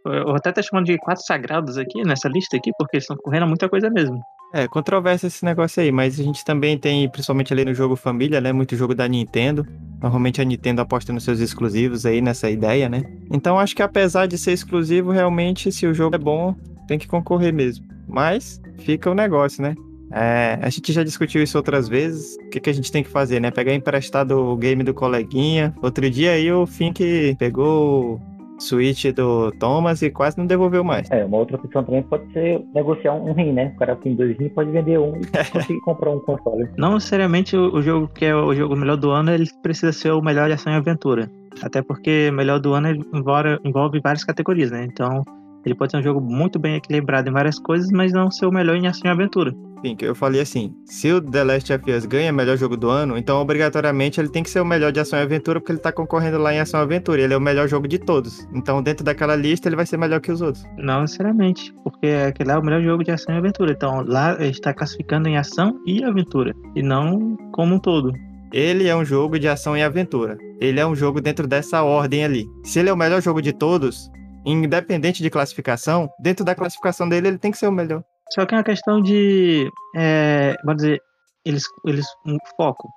Eu 0.05 0.35
até 0.35 0.51
tô 0.51 0.61
chamando 0.61 0.85
de 0.85 0.97
quatro 0.97 1.23
sagrados 1.25 1.77
aqui 1.77 2.03
nessa 2.03 2.27
lista 2.27 2.57
aqui, 2.57 2.71
porque 2.77 2.97
eles 2.97 3.05
estão 3.05 3.15
concorrendo 3.17 3.45
a 3.45 3.47
muita 3.47 3.67
coisa 3.67 3.89
mesmo. 3.89 4.19
É, 4.53 4.67
controvérsia 4.67 5.27
esse 5.27 5.43
negócio 5.43 5.81
aí, 5.81 5.91
mas 5.91 6.19
a 6.19 6.23
gente 6.23 6.45
também 6.45 6.77
tem, 6.77 7.09
principalmente 7.09 7.51
ali 7.51 7.65
no 7.65 7.73
jogo 7.73 7.95
família, 7.95 8.39
né? 8.39 8.51
Muito 8.51 8.75
jogo 8.75 8.93
da 8.93 9.07
Nintendo. 9.07 9.65
Normalmente 9.99 10.41
a 10.41 10.43
Nintendo 10.43 10.81
aposta 10.81 11.11
nos 11.11 11.23
seus 11.23 11.39
exclusivos 11.39 12.05
aí 12.05 12.21
nessa 12.21 12.49
ideia, 12.49 12.87
né? 12.87 13.01
Então 13.31 13.57
acho 13.57 13.75
que 13.75 13.81
apesar 13.81 14.27
de 14.27 14.37
ser 14.37 14.51
exclusivo, 14.51 15.11
realmente, 15.11 15.71
se 15.71 15.87
o 15.87 15.93
jogo 15.93 16.15
é 16.15 16.19
bom, 16.19 16.53
tem 16.87 16.99
que 16.99 17.07
concorrer 17.07 17.53
mesmo. 17.53 17.83
Mas 18.07 18.61
fica 18.79 19.09
o 19.09 19.15
negócio, 19.15 19.63
né? 19.63 19.73
É, 20.13 20.59
a 20.61 20.69
gente 20.69 20.93
já 20.93 21.03
discutiu 21.03 21.41
isso 21.41 21.57
outras 21.57 21.89
vezes. 21.89 22.37
O 22.45 22.49
que, 22.49 22.59
que 22.59 22.69
a 22.69 22.73
gente 22.73 22.91
tem 22.91 23.03
que 23.03 23.09
fazer, 23.09 23.39
né? 23.39 23.49
Pegar 23.49 23.73
emprestado 23.73 24.37
o 24.37 24.55
game 24.55 24.83
do 24.83 24.93
coleguinha. 24.93 25.73
Outro 25.81 26.07
dia 26.09 26.31
aí 26.31 26.51
o 26.51 26.67
Fink 26.67 27.35
pegou 27.39 28.15
o 28.15 28.33
Switch 28.59 29.05
do 29.11 29.51
Thomas 29.53 30.03
e 30.03 30.11
quase 30.11 30.37
não 30.37 30.45
devolveu 30.45 30.83
mais. 30.83 31.09
É, 31.09 31.25
uma 31.25 31.37
outra 31.37 31.57
opção 31.57 31.83
também 31.83 32.03
pode 32.03 32.31
ser 32.31 32.63
negociar 32.75 33.13
um 33.13 33.33
rim, 33.33 33.53
né? 33.53 33.73
O 33.75 33.79
cara 33.79 33.95
tem 33.95 34.15
dois 34.15 34.37
rins, 34.37 34.51
pode 34.53 34.69
vender 34.69 34.99
um 34.99 35.15
e 35.17 35.25
conseguir 35.51 35.79
comprar 35.81 36.11
um 36.11 36.19
console. 36.19 36.69
Não 36.77 36.93
necessariamente 36.93 37.57
o, 37.57 37.73
o 37.73 37.81
jogo 37.81 38.07
que 38.07 38.25
é 38.25 38.35
o 38.35 38.53
jogo 38.53 38.75
melhor 38.75 38.97
do 38.97 39.09
ano, 39.09 39.31
ele 39.31 39.49
precisa 39.63 39.91
ser 39.91 40.11
o 40.11 40.21
melhor 40.21 40.47
de 40.47 40.53
ação 40.53 40.71
e 40.71 40.75
aventura. 40.75 41.29
Até 41.61 41.81
porque 41.81 42.31
melhor 42.31 42.59
do 42.59 42.73
ano 42.73 42.89
envolve, 43.13 43.59
envolve 43.63 43.99
várias 43.99 44.23
categorias, 44.23 44.71
né? 44.71 44.85
Então, 44.85 45.23
ele 45.65 45.75
pode 45.75 45.91
ser 45.91 45.97
um 45.97 46.03
jogo 46.03 46.21
muito 46.21 46.59
bem 46.59 46.75
equilibrado 46.75 47.29
em 47.29 47.33
várias 47.33 47.57
coisas, 47.57 47.89
mas 47.91 48.11
não 48.11 48.29
ser 48.29 48.45
o 48.45 48.51
melhor 48.51 48.75
em 48.75 48.87
ação 48.87 49.09
e 49.09 49.09
aventura. 49.09 49.53
Sim, 49.83 49.97
eu 49.99 50.15
falei 50.15 50.39
assim, 50.39 50.73
se 50.85 51.11
o 51.11 51.19
The 51.19 51.43
Last 51.43 51.73
of 51.73 51.91
Us 51.91 52.05
ganha 52.05 52.31
melhor 52.31 52.55
jogo 52.55 52.77
do 52.77 52.89
ano, 52.89 53.17
então 53.17 53.41
obrigatoriamente 53.41 54.17
ele 54.17 54.29
tem 54.29 54.41
que 54.41 54.49
ser 54.49 54.61
o 54.61 54.65
melhor 54.65 54.93
de 54.93 55.01
ação 55.01 55.19
e 55.19 55.21
aventura, 55.21 55.59
porque 55.59 55.73
ele 55.73 55.79
tá 55.79 55.91
concorrendo 55.91 56.37
lá 56.37 56.53
em 56.53 56.59
ação 56.61 56.79
e 56.79 56.83
aventura, 56.83 57.21
ele 57.21 57.33
é 57.33 57.37
o 57.37 57.41
melhor 57.41 57.67
jogo 57.67 57.85
de 57.85 57.99
todos. 57.99 58.47
Então 58.53 58.81
dentro 58.81 59.03
daquela 59.03 59.35
lista 59.35 59.67
ele 59.67 59.75
vai 59.75 59.85
ser 59.85 59.97
melhor 59.97 60.21
que 60.21 60.31
os 60.31 60.39
outros. 60.41 60.63
Não 60.77 61.01
necessariamente, 61.01 61.73
porque 61.83 62.07
aquele 62.07 62.51
é 62.51 62.57
o 62.57 62.63
melhor 62.63 62.81
jogo 62.81 63.03
de 63.03 63.11
ação 63.11 63.35
e 63.35 63.37
aventura. 63.37 63.73
Então 63.73 64.05
lá 64.07 64.37
ele 64.39 64.51
está 64.51 64.73
classificando 64.73 65.27
em 65.27 65.37
ação 65.37 65.77
e 65.85 66.01
aventura, 66.01 66.55
e 66.77 66.81
não 66.81 67.35
como 67.51 67.75
um 67.75 67.79
todo. 67.79 68.13
Ele 68.53 68.87
é 68.87 68.95
um 68.95 69.03
jogo 69.03 69.37
de 69.37 69.49
ação 69.49 69.75
e 69.75 69.83
aventura. 69.83 70.37
Ele 70.61 70.79
é 70.79 70.87
um 70.87 70.95
jogo 70.95 71.19
dentro 71.19 71.45
dessa 71.45 71.83
ordem 71.83 72.23
ali. 72.23 72.45
Se 72.63 72.79
ele 72.79 72.87
é 72.87 72.93
o 72.93 72.97
melhor 72.97 73.21
jogo 73.21 73.41
de 73.41 73.51
todos, 73.51 74.09
independente 74.45 75.21
de 75.21 75.29
classificação, 75.29 76.09
dentro 76.21 76.45
da 76.45 76.55
classificação 76.55 77.09
dele, 77.09 77.27
ele 77.27 77.37
tem 77.37 77.51
que 77.51 77.57
ser 77.57 77.67
o 77.67 77.71
melhor. 77.71 78.01
Só 78.33 78.45
que 78.45 78.55
é 78.55 78.57
uma 78.57 78.63
questão 78.63 79.01
de, 79.01 79.69
é, 79.95 80.55
vamos 80.63 80.81
dizer, 80.81 81.01
eles, 81.45 81.63
eles 81.85 82.05
um 82.25 82.37
foco. 82.57 82.89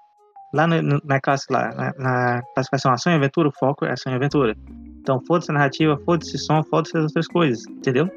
Lá 0.54 0.66
na, 0.66 0.80
na 0.80 1.20
classe, 1.20 1.44
lá, 1.50 1.74
na, 1.74 1.92
na, 1.98 2.42
classificação 2.54 2.92
ação 2.92 3.12
e 3.12 3.16
aventura, 3.16 3.48
o 3.48 3.52
foco 3.52 3.84
é 3.84 3.92
ação 3.92 4.12
e 4.12 4.16
aventura. 4.16 4.56
Então, 5.00 5.20
foda-se 5.26 5.50
a 5.50 5.54
narrativa, 5.54 6.00
foda-se 6.04 6.38
som, 6.38 6.62
foda-se 6.64 6.96
as 6.96 7.04
outras 7.04 7.26
coisas, 7.28 7.66
entendeu? 7.66 8.08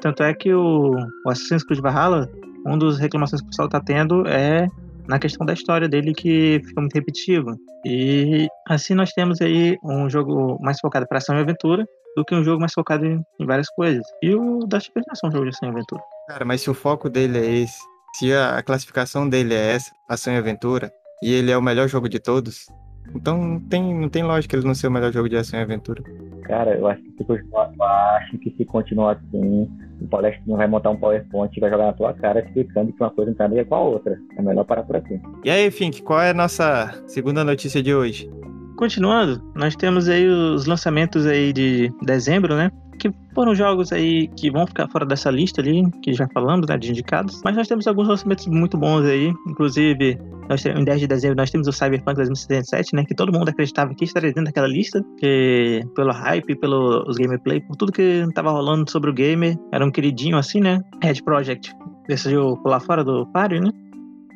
Tanto 0.00 0.22
é 0.22 0.34
que 0.34 0.52
o, 0.52 0.90
o 1.24 1.30
Assassin's 1.30 1.64
Creed 1.64 1.80
Valhalla, 1.80 2.28
um 2.66 2.76
dos 2.76 2.98
reclamações 2.98 3.40
que 3.40 3.46
o 3.46 3.50
pessoal 3.50 3.68
tá 3.68 3.80
tendo 3.80 4.26
é 4.26 4.66
na 5.06 5.18
questão 5.18 5.46
da 5.46 5.52
história 5.52 5.88
dele 5.88 6.12
que 6.12 6.60
fica 6.64 6.80
muito 6.80 6.94
repetitivo. 6.94 7.56
E 7.86 8.48
assim 8.68 8.94
nós 8.94 9.12
temos 9.12 9.40
aí 9.40 9.78
um 9.84 10.10
jogo 10.10 10.58
mais 10.60 10.80
focado 10.80 11.06
para 11.06 11.18
ação 11.18 11.36
e 11.36 11.40
aventura, 11.40 11.86
do 12.16 12.24
que 12.24 12.34
um 12.34 12.42
jogo 12.42 12.60
mais 12.60 12.72
focado 12.72 13.04
em, 13.06 13.22
em 13.38 13.46
várias 13.46 13.68
coisas. 13.70 14.04
E 14.22 14.34
o 14.34 14.60
Dash 14.66 14.84
Super 14.84 15.02
é 15.06 15.26
um 15.26 15.30
jogo 15.30 15.44
de 15.44 15.50
ação 15.50 15.68
e 15.68 15.72
aventura. 15.72 16.02
Cara, 16.26 16.44
mas 16.44 16.62
se 16.62 16.70
o 16.70 16.74
foco 16.74 17.10
dele 17.10 17.38
é 17.38 17.50
esse, 17.62 17.78
se 18.14 18.32
a 18.32 18.62
classificação 18.62 19.28
dele 19.28 19.54
é 19.54 19.72
essa, 19.72 19.92
ação 20.08 20.32
e 20.32 20.36
aventura, 20.36 20.90
e 21.22 21.32
ele 21.32 21.50
é 21.50 21.56
o 21.56 21.62
melhor 21.62 21.88
jogo 21.88 22.08
de 22.08 22.18
todos, 22.18 22.66
Então 23.14 23.36
não 23.36 23.60
tem, 23.60 23.94
não 23.94 24.08
tem 24.08 24.22
lógica 24.22 24.56
ele 24.56 24.66
não 24.66 24.74
ser 24.74 24.86
o 24.86 24.90
melhor 24.90 25.12
jogo 25.12 25.28
de 25.28 25.36
ação 25.36 25.60
e 25.60 25.62
aventura. 25.62 26.02
Cara, 26.44 26.74
eu 26.76 26.86
acho 26.86 27.02
que 27.02 27.10
se 27.16 27.24
continuar, 27.24 27.72
eu 27.76 27.84
acho 27.84 28.38
que 28.38 28.50
se 28.56 28.64
continuar 28.64 29.12
assim, 29.12 29.70
o 30.00 30.08
palestrinho 30.08 30.56
vai 30.56 30.66
montar 30.66 30.90
um 30.90 30.96
PowerPoint 30.96 31.54
e 31.56 31.60
vai 31.60 31.70
jogar 31.70 31.86
na 31.86 31.92
tua 31.92 32.14
cara 32.14 32.40
explicando 32.40 32.92
que 32.92 33.02
uma 33.02 33.10
coisa 33.10 33.30
não 33.30 33.36
tem 33.36 33.44
nada 33.44 33.60
a 33.60 33.62
ver 33.62 33.68
com 33.68 33.74
a 33.74 33.80
outra. 33.80 34.18
É 34.36 34.42
melhor 34.42 34.64
parar 34.64 34.82
por 34.82 34.96
aqui. 34.96 35.20
E 35.44 35.50
aí, 35.50 35.70
Fink, 35.70 36.02
qual 36.02 36.20
é 36.20 36.30
a 36.30 36.34
nossa 36.34 37.02
segunda 37.06 37.44
notícia 37.44 37.82
de 37.82 37.94
hoje? 37.94 38.30
Continuando, 38.76 39.40
nós 39.54 39.76
temos 39.76 40.08
aí 40.08 40.26
os 40.26 40.66
lançamentos 40.66 41.26
aí 41.26 41.52
de 41.52 41.92
dezembro, 42.02 42.56
né? 42.56 42.70
Que 42.98 43.12
foram 43.34 43.54
jogos 43.54 43.92
aí 43.92 44.28
que 44.28 44.50
vão 44.50 44.66
ficar 44.66 44.88
fora 44.88 45.04
dessa 45.04 45.30
lista 45.30 45.60
ali, 45.60 45.82
que 46.02 46.12
já 46.12 46.28
falamos, 46.32 46.66
né, 46.68 46.78
de 46.78 46.90
indicados. 46.90 47.40
Mas 47.44 47.56
nós 47.56 47.68
temos 47.68 47.86
alguns 47.86 48.08
lançamentos 48.08 48.46
muito 48.46 48.78
bons 48.78 49.04
aí. 49.04 49.32
Inclusive, 49.48 50.18
nós 50.48 50.62
temos, 50.62 50.80
em 50.80 50.84
10 50.84 51.00
de 51.00 51.06
dezembro 51.06 51.36
nós 51.36 51.50
temos 51.50 51.66
o 51.66 51.72
Cyberpunk 51.72 52.16
2077, 52.16 52.94
né? 52.94 53.04
Que 53.04 53.14
todo 53.14 53.32
mundo 53.32 53.48
acreditava 53.48 53.94
que 53.94 54.04
estaria 54.04 54.30
dentro 54.30 54.44
daquela 54.44 54.68
lista. 54.68 55.04
Que 55.18 55.80
pelo 55.94 56.12
hype, 56.12 56.56
pelos 56.56 57.16
gameplay, 57.16 57.60
por 57.60 57.76
tudo 57.76 57.92
que 57.92 58.24
tava 58.34 58.50
rolando 58.50 58.90
sobre 58.90 59.10
o 59.10 59.12
gamer, 59.12 59.56
era 59.72 59.84
um 59.84 59.90
queridinho 59.90 60.36
assim, 60.36 60.60
né? 60.60 60.80
Red 61.02 61.22
Project 61.24 61.72
decidiu 62.08 62.56
pular 62.58 62.80
fora 62.80 63.02
do 63.02 63.26
páreo, 63.26 63.62
né? 63.62 63.70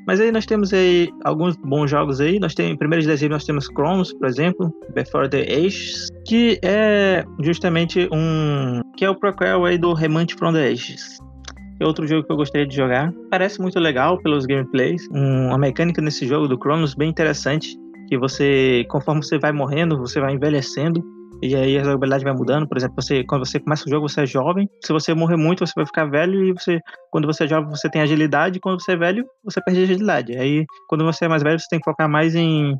Mas 0.07 0.21
aí 0.21 0.33
nós 0.33 0.47
temos 0.47 0.73
aí 0.73 1.11
alguns 1.23 1.55
bons 1.57 1.91
jogos 1.91 2.19
aí. 2.19 2.41
Nós 2.41 2.55
temos, 2.55 2.81
em 2.81 2.87
1 2.87 2.99
de 3.01 3.07
dezembro, 3.07 3.35
nós 3.35 3.45
temos 3.45 3.67
Chronos, 3.67 4.11
por 4.15 4.27
exemplo, 4.27 4.73
Before 4.95 5.29
the 5.29 5.43
Ages, 5.43 6.09
que 6.29 6.61
é 6.63 7.25
justamente 7.41 8.07
um. 8.13 8.83
que 8.97 9.05
é 9.05 9.11
o 9.11 9.19
prequel 9.19 9.65
aí 9.65 9.79
do 9.79 9.95
Remnant 9.95 10.35
from 10.39 10.53
the 10.53 10.69
Ages. 10.69 11.19
É 11.81 11.87
outro 11.87 12.07
jogo 12.07 12.27
que 12.27 12.31
eu 12.31 12.37
gostaria 12.37 12.67
de 12.67 12.77
jogar. 12.77 13.11
Parece 13.31 13.61
muito 13.61 13.81
legal 13.81 14.21
pelos 14.21 14.45
gameplays. 14.45 15.09
Um, 15.11 15.47
uma 15.47 15.59
mecânica 15.59 16.03
nesse 16.03 16.27
jogo 16.27 16.47
do 16.47 16.59
Chronos 16.59 16.95
bem 16.95 17.09
interessante. 17.09 17.75
Que 18.09 18.19
você, 18.19 18.85
conforme 18.91 19.23
você 19.23 19.39
vai 19.39 19.53
morrendo, 19.53 19.97
você 19.97 20.21
vai 20.21 20.35
envelhecendo. 20.35 21.03
E 21.41 21.55
aí 21.55 21.79
a 21.79 21.85
jogabilidade 21.85 22.25
vai 22.25 22.35
mudando. 22.35 22.69
Por 22.69 22.77
exemplo, 22.77 23.01
você, 23.01 23.25
quando 23.25 23.47
você 23.47 23.59
começa 23.61 23.85
o 23.87 23.91
jogo, 23.91 24.09
você 24.09 24.23
é 24.23 24.27
jovem. 24.27 24.69
Se 24.85 24.93
você 24.93 25.15
morrer 25.15 25.37
muito, 25.37 25.65
você 25.65 25.73
vai 25.75 25.87
ficar 25.87 26.05
velho. 26.07 26.45
E 26.45 26.53
você, 26.53 26.81
quando 27.11 27.27
você 27.27 27.45
é 27.45 27.49
jovem, 27.49 27.71
você 27.71 27.89
tem 27.89 28.03
agilidade. 28.03 28.61
Quando 28.61 28.83
você 28.83 28.93
é 28.93 28.97
velho, 28.97 29.25
você 29.43 29.63
perde 29.63 29.85
agilidade. 29.85 30.37
Aí, 30.37 30.67
quando 30.89 31.05
você 31.05 31.25
é 31.25 31.29
mais 31.29 31.43
velho, 31.43 31.59
você 31.59 31.67
tem 31.71 31.79
que 31.79 31.85
focar 31.85 32.09
mais 32.09 32.35
em 32.35 32.77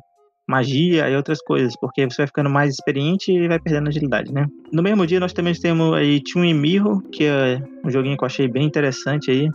magia 0.49 1.07
e 1.07 1.15
outras 1.15 1.39
coisas, 1.43 1.75
porque 1.79 2.09
você 2.09 2.23
vai 2.23 2.27
ficando 2.27 2.49
mais 2.49 2.73
experiente 2.73 3.31
e 3.31 3.47
vai 3.47 3.59
perdendo 3.59 3.87
agilidade, 3.87 4.33
né? 4.33 4.47
No 4.73 4.81
mesmo 4.81 5.05
dia 5.05 5.19
nós 5.19 5.31
também 5.31 5.53
temos 5.53 5.93
aí 5.93 6.21
Twin 6.23 6.55
Mirror, 6.55 7.03
que 7.11 7.25
é 7.25 7.61
um 7.85 7.91
joguinho 7.91 8.17
que 8.17 8.23
eu 8.23 8.25
achei 8.25 8.47
bem 8.47 8.65
interessante 8.65 9.29
aí. 9.29 9.47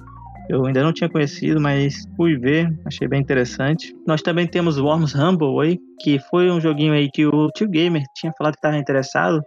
Eu 0.48 0.64
ainda 0.66 0.82
não 0.82 0.92
tinha 0.92 1.10
conhecido, 1.10 1.60
mas 1.60 2.06
fui 2.16 2.36
ver, 2.36 2.72
achei 2.86 3.08
bem 3.08 3.20
interessante. 3.20 3.92
Nós 4.06 4.22
também 4.22 4.46
temos 4.46 4.78
Worms 4.78 5.14
Rumble 5.14 5.60
aí, 5.60 5.78
que 6.00 6.20
foi 6.30 6.50
um 6.50 6.60
joguinho 6.60 6.92
aí 6.92 7.10
que 7.10 7.26
o 7.26 7.50
Tio 7.50 7.68
Gamer 7.68 8.04
tinha 8.14 8.32
falado 8.38 8.52
que 8.52 8.58
estava 8.58 8.76
interessado. 8.76 9.42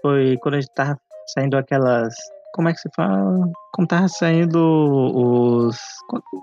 Foi 0.00 0.36
quando 0.38 0.54
a 0.54 0.60
gente 0.60 0.74
tava 0.74 0.98
saindo 1.32 1.56
aquelas. 1.56 2.12
Como 2.54 2.68
é 2.68 2.72
que 2.72 2.80
se 2.80 2.88
fala? 2.96 3.50
Quando 3.74 3.88
tava 3.88 4.08
saindo 4.08 4.58
os. 4.58 5.78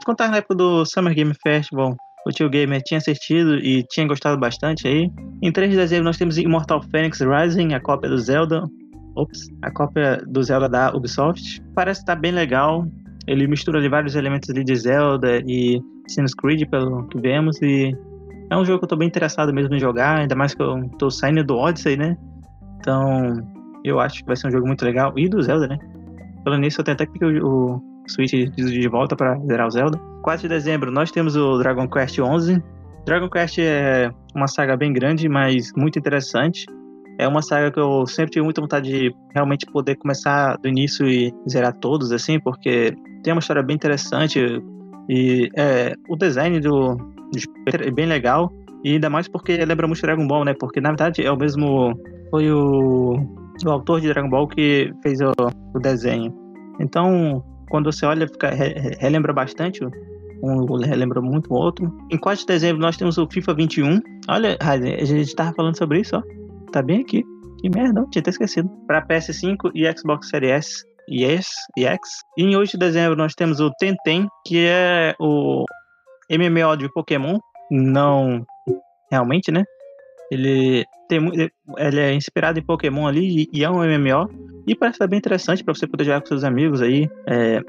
Quando 0.05 0.17
tava 0.17 0.31
na 0.31 0.37
época 0.37 0.55
do 0.55 0.85
Summer 0.85 1.13
Game 1.13 1.33
Festival, 1.43 1.95
o 2.29 2.31
Tio 2.31 2.49
Gamer 2.49 2.81
tinha 2.83 2.97
assistido 2.97 3.57
e 3.57 3.83
tinha 3.83 4.07
gostado 4.07 4.39
bastante 4.39 4.87
aí. 4.87 5.11
Em 5.41 5.51
3 5.51 5.71
de 5.71 5.77
dezembro 5.77 6.05
nós 6.05 6.17
temos 6.17 6.37
Immortal 6.37 6.81
Phoenix 6.83 7.19
Rising, 7.19 7.73
a 7.73 7.79
cópia 7.79 8.09
do 8.09 8.17
Zelda. 8.17 8.63
Ops, 9.15 9.49
a 9.63 9.71
cópia 9.71 10.21
do 10.27 10.41
Zelda 10.41 10.69
da 10.69 10.95
Ubisoft. 10.95 11.61
Parece 11.75 12.01
estar 12.01 12.15
tá 12.15 12.21
bem 12.21 12.31
legal. 12.31 12.85
Ele 13.27 13.47
mistura 13.47 13.79
ali 13.79 13.89
vários 13.89 14.15
elementos 14.15 14.49
ali 14.49 14.63
de 14.63 14.75
Zelda 14.75 15.41
e 15.45 15.81
Assassin's 16.05 16.33
Creed, 16.33 16.67
pelo 16.69 17.07
que 17.07 17.19
vemos, 17.19 17.61
e 17.61 17.95
é 18.49 18.57
um 18.57 18.65
jogo 18.65 18.79
que 18.79 18.85
eu 18.85 18.89
tô 18.89 18.95
bem 18.95 19.07
interessado 19.07 19.53
mesmo 19.53 19.75
em 19.75 19.79
jogar, 19.79 20.19
ainda 20.19 20.35
mais 20.35 20.55
que 20.55 20.61
eu 20.61 20.89
tô 20.97 21.11
saindo 21.11 21.43
do 21.43 21.55
Odyssey, 21.55 21.97
né? 21.97 22.17
Então, 22.79 23.43
eu 23.83 23.99
acho 23.99 24.21
que 24.21 24.25
vai 24.25 24.35
ser 24.35 24.47
um 24.47 24.51
jogo 24.51 24.65
muito 24.65 24.83
legal. 24.83 25.13
E 25.17 25.29
do 25.29 25.41
Zelda, 25.41 25.67
né? 25.67 25.77
Falando 26.43 26.61
nisso, 26.61 26.79
eu 26.79 26.85
tenho 26.85 26.95
até 26.95 27.05
que 27.05 27.23
o 27.23 27.81
Switch 28.09 28.31
de 28.31 28.87
volta 28.87 29.15
para 29.15 29.37
zerar 29.39 29.67
o 29.67 29.71
Zelda. 29.71 29.99
4 30.23 30.43
de 30.43 30.49
dezembro, 30.49 30.91
nós 30.91 31.11
temos 31.11 31.35
o 31.35 31.57
Dragon 31.57 31.87
Quest 31.87 32.19
11. 32.19 32.61
Dragon 33.05 33.29
Quest 33.29 33.59
é 33.59 34.11
uma 34.35 34.47
saga 34.47 34.75
bem 34.75 34.91
grande, 34.91 35.27
mas 35.29 35.71
muito 35.75 35.97
interessante. 35.97 36.65
É 37.17 37.27
uma 37.27 37.41
saga 37.41 37.71
que 37.71 37.79
eu 37.79 38.05
sempre 38.07 38.31
tive 38.31 38.43
muita 38.43 38.61
vontade 38.61 38.89
de 38.89 39.15
realmente 39.33 39.65
poder 39.65 39.95
começar 39.95 40.57
do 40.57 40.67
início 40.67 41.07
e 41.07 41.33
zerar 41.49 41.73
todos, 41.73 42.11
assim, 42.11 42.39
porque 42.39 42.95
tem 43.23 43.33
uma 43.33 43.39
história 43.39 43.61
bem 43.61 43.75
interessante 43.75 44.39
e 45.09 45.49
é, 45.57 45.93
o 46.07 46.15
design 46.15 46.59
do, 46.59 46.95
é 47.65 47.91
bem 47.91 48.05
legal. 48.05 48.51
E 48.83 48.93
ainda 48.93 49.09
mais 49.09 49.27
porque 49.27 49.57
lembra 49.57 49.87
muito 49.87 50.01
Dragon 50.01 50.25
Ball, 50.25 50.45
né? 50.45 50.53
Porque 50.57 50.79
na 50.79 50.89
verdade 50.89 51.25
é 51.25 51.31
o 51.31 51.37
mesmo. 51.37 51.93
Foi 52.29 52.49
o, 52.51 53.15
o 53.65 53.69
autor 53.69 53.99
de 53.99 54.07
Dragon 54.07 54.29
Ball 54.29 54.47
que 54.47 54.93
fez 55.03 55.19
o, 55.19 55.33
o 55.73 55.79
desenho. 55.79 56.33
Então, 56.79 57.43
quando 57.69 57.91
você 57.91 58.05
olha, 58.05 58.27
fica, 58.27 58.49
re, 58.49 58.73
relembra 58.99 59.33
bastante. 59.33 59.83
Um 60.41 60.65
relembra 60.77 61.21
muito 61.21 61.53
o 61.53 61.57
outro. 61.57 61.93
Em 62.09 62.17
4 62.17 62.41
de 62.41 62.47
dezembro 62.47 62.81
nós 62.81 62.97
temos 62.97 63.17
o 63.17 63.27
FIFA 63.27 63.53
21. 63.55 64.01
Olha, 64.29 64.57
a 64.59 65.05
gente 65.05 65.35
tava 65.35 65.53
falando 65.53 65.77
sobre 65.77 65.99
isso, 65.99 66.15
ó. 66.15 66.23
Tá 66.71 66.81
bem 66.81 67.01
aqui. 67.01 67.23
Que 67.59 67.69
merda, 67.69 67.93
não, 67.93 68.09
tinha 68.09 68.21
até 68.21 68.29
esquecido. 68.29 68.69
Para 68.87 69.05
PS5 69.05 69.71
e 69.75 69.85
Xbox 69.97 70.29
Series 70.29 70.53
S 70.53 70.85
S 71.25 71.51
e 71.77 71.85
X. 71.85 72.09
E 72.37 72.43
em 72.43 72.55
8 72.55 72.71
de 72.71 72.77
dezembro 72.77 73.17
nós 73.17 73.33
temos 73.33 73.59
o 73.59 73.71
Tenten, 73.79 74.27
que 74.45 74.65
é 74.65 75.13
o 75.19 75.65
MMO 76.31 76.77
de 76.77 76.91
Pokémon. 76.93 77.37
Não 77.71 78.45
realmente, 79.11 79.51
né? 79.51 79.63
Ele 80.31 80.85
tem 81.07 81.19
ele 81.77 81.99
é 81.99 82.13
inspirado 82.13 82.59
em 82.59 82.63
Pokémon 82.63 83.07
ali 83.07 83.47
e, 83.51 83.63
é 83.63 83.69
um 83.69 83.83
MMO. 83.83 84.29
E 84.67 84.75
parece 84.75 84.95
estar 84.95 85.07
bem 85.07 85.17
interessante 85.17 85.63
para 85.63 85.73
você 85.73 85.87
poder 85.87 86.03
jogar 86.03 86.21
com 86.21 86.27
seus 86.27 86.43
amigos 86.43 86.81
aí. 86.81 87.09
É, 87.27 87.61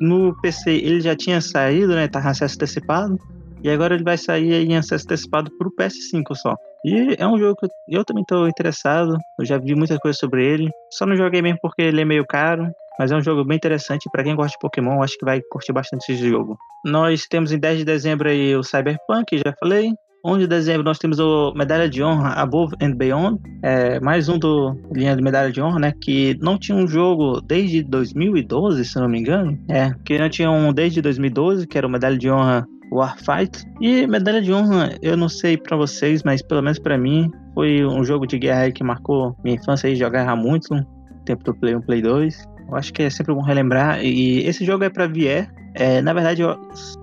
no 0.00 0.34
PC 0.40 0.70
ele 0.70 1.00
já 1.00 1.16
tinha 1.16 1.40
saído, 1.40 1.94
né? 1.94 2.06
Tá 2.06 2.20
em 2.20 2.28
acesso 2.28 2.54
antecipado. 2.54 3.18
E 3.62 3.70
agora 3.70 3.94
ele 3.94 4.04
vai 4.04 4.16
sair 4.16 4.52
em 4.52 4.76
acesso 4.76 5.04
antecipado 5.06 5.50
para 5.58 5.66
o 5.66 5.74
PS5 5.74 6.34
só. 6.34 6.54
E 6.84 7.16
é 7.18 7.26
um 7.26 7.36
jogo 7.36 7.56
que 7.56 7.66
eu, 7.88 8.04
também 8.04 8.22
estou 8.22 8.46
interessado. 8.46 9.18
Eu 9.40 9.44
já 9.44 9.58
vi 9.58 9.74
muita 9.74 9.98
coisa 9.98 10.16
sobre 10.16 10.46
ele. 10.46 10.70
Só 10.90 11.04
não 11.04 11.16
joguei 11.16 11.42
mesmo 11.42 11.58
porque 11.60 11.82
ele 11.82 12.00
é 12.00 12.04
meio 12.04 12.24
caro. 12.24 12.70
Mas 12.98 13.10
é 13.10 13.16
um 13.16 13.22
jogo 13.22 13.44
bem 13.44 13.56
interessante. 13.56 14.08
Para 14.10 14.22
quem 14.22 14.36
gosta 14.36 14.52
de 14.52 14.60
Pokémon, 14.60 15.02
acho 15.02 15.18
que 15.18 15.24
vai 15.24 15.40
curtir 15.50 15.72
bastante 15.72 16.12
esse 16.12 16.28
jogo. 16.28 16.56
Nós 16.84 17.26
temos 17.26 17.50
em 17.50 17.58
10 17.58 17.78
de 17.78 17.84
dezembro 17.84 18.28
aí 18.28 18.54
o 18.54 18.62
Cyberpunk, 18.62 19.36
já 19.36 19.52
falei. 19.58 19.92
11 20.26 20.40
de 20.40 20.46
dezembro 20.48 20.82
nós 20.82 20.98
temos 20.98 21.20
o 21.20 21.54
Medalha 21.54 21.88
de 21.88 22.02
Honra 22.02 22.30
Above 22.30 22.74
and 22.82 22.96
Beyond, 22.96 23.40
é, 23.62 24.00
mais 24.00 24.28
um 24.28 24.36
do 24.36 24.76
linha 24.92 25.14
de 25.14 25.22
Medalha 25.22 25.52
de 25.52 25.62
Honra, 25.62 25.78
né? 25.78 25.92
Que 26.00 26.36
não 26.40 26.58
tinha 26.58 26.76
um 26.76 26.88
jogo 26.88 27.40
desde 27.40 27.84
2012, 27.84 28.84
se 28.84 28.98
não 28.98 29.08
me 29.08 29.20
engano. 29.20 29.56
É, 29.68 29.92
que 30.04 30.18
não 30.18 30.28
tinha 30.28 30.50
um 30.50 30.72
desde 30.72 31.00
2012, 31.00 31.68
que 31.68 31.78
era 31.78 31.86
o 31.86 31.90
Medalha 31.90 32.18
de 32.18 32.28
Honra 32.28 32.66
Warfight. 32.90 33.64
E 33.80 34.04
Medalha 34.08 34.42
de 34.42 34.52
Honra, 34.52 34.96
eu 35.00 35.16
não 35.16 35.28
sei 35.28 35.56
para 35.56 35.76
vocês, 35.76 36.24
mas 36.24 36.42
pelo 36.42 36.60
menos 36.60 36.80
para 36.80 36.98
mim, 36.98 37.30
foi 37.54 37.86
um 37.86 38.02
jogo 38.02 38.26
de 38.26 38.36
guerra 38.36 38.72
que 38.72 38.82
marcou 38.82 39.36
minha 39.44 39.54
infância 39.54 39.88
aí, 39.88 39.94
jogar 39.94 40.34
muito, 40.34 40.74
tempo 41.24 41.44
do 41.44 41.54
Play 41.54 41.76
1, 41.76 41.82
Play 41.82 42.02
2. 42.02 42.55
Eu 42.68 42.76
acho 42.76 42.92
que 42.92 43.02
é 43.02 43.10
sempre 43.10 43.34
bom 43.34 43.42
relembrar. 43.42 44.04
E 44.04 44.40
esse 44.40 44.64
jogo 44.64 44.84
é 44.84 44.90
para 44.90 45.06
VR. 45.06 45.48
É, 45.74 46.00
na 46.00 46.12
verdade, 46.12 46.42
eu, 46.42 46.56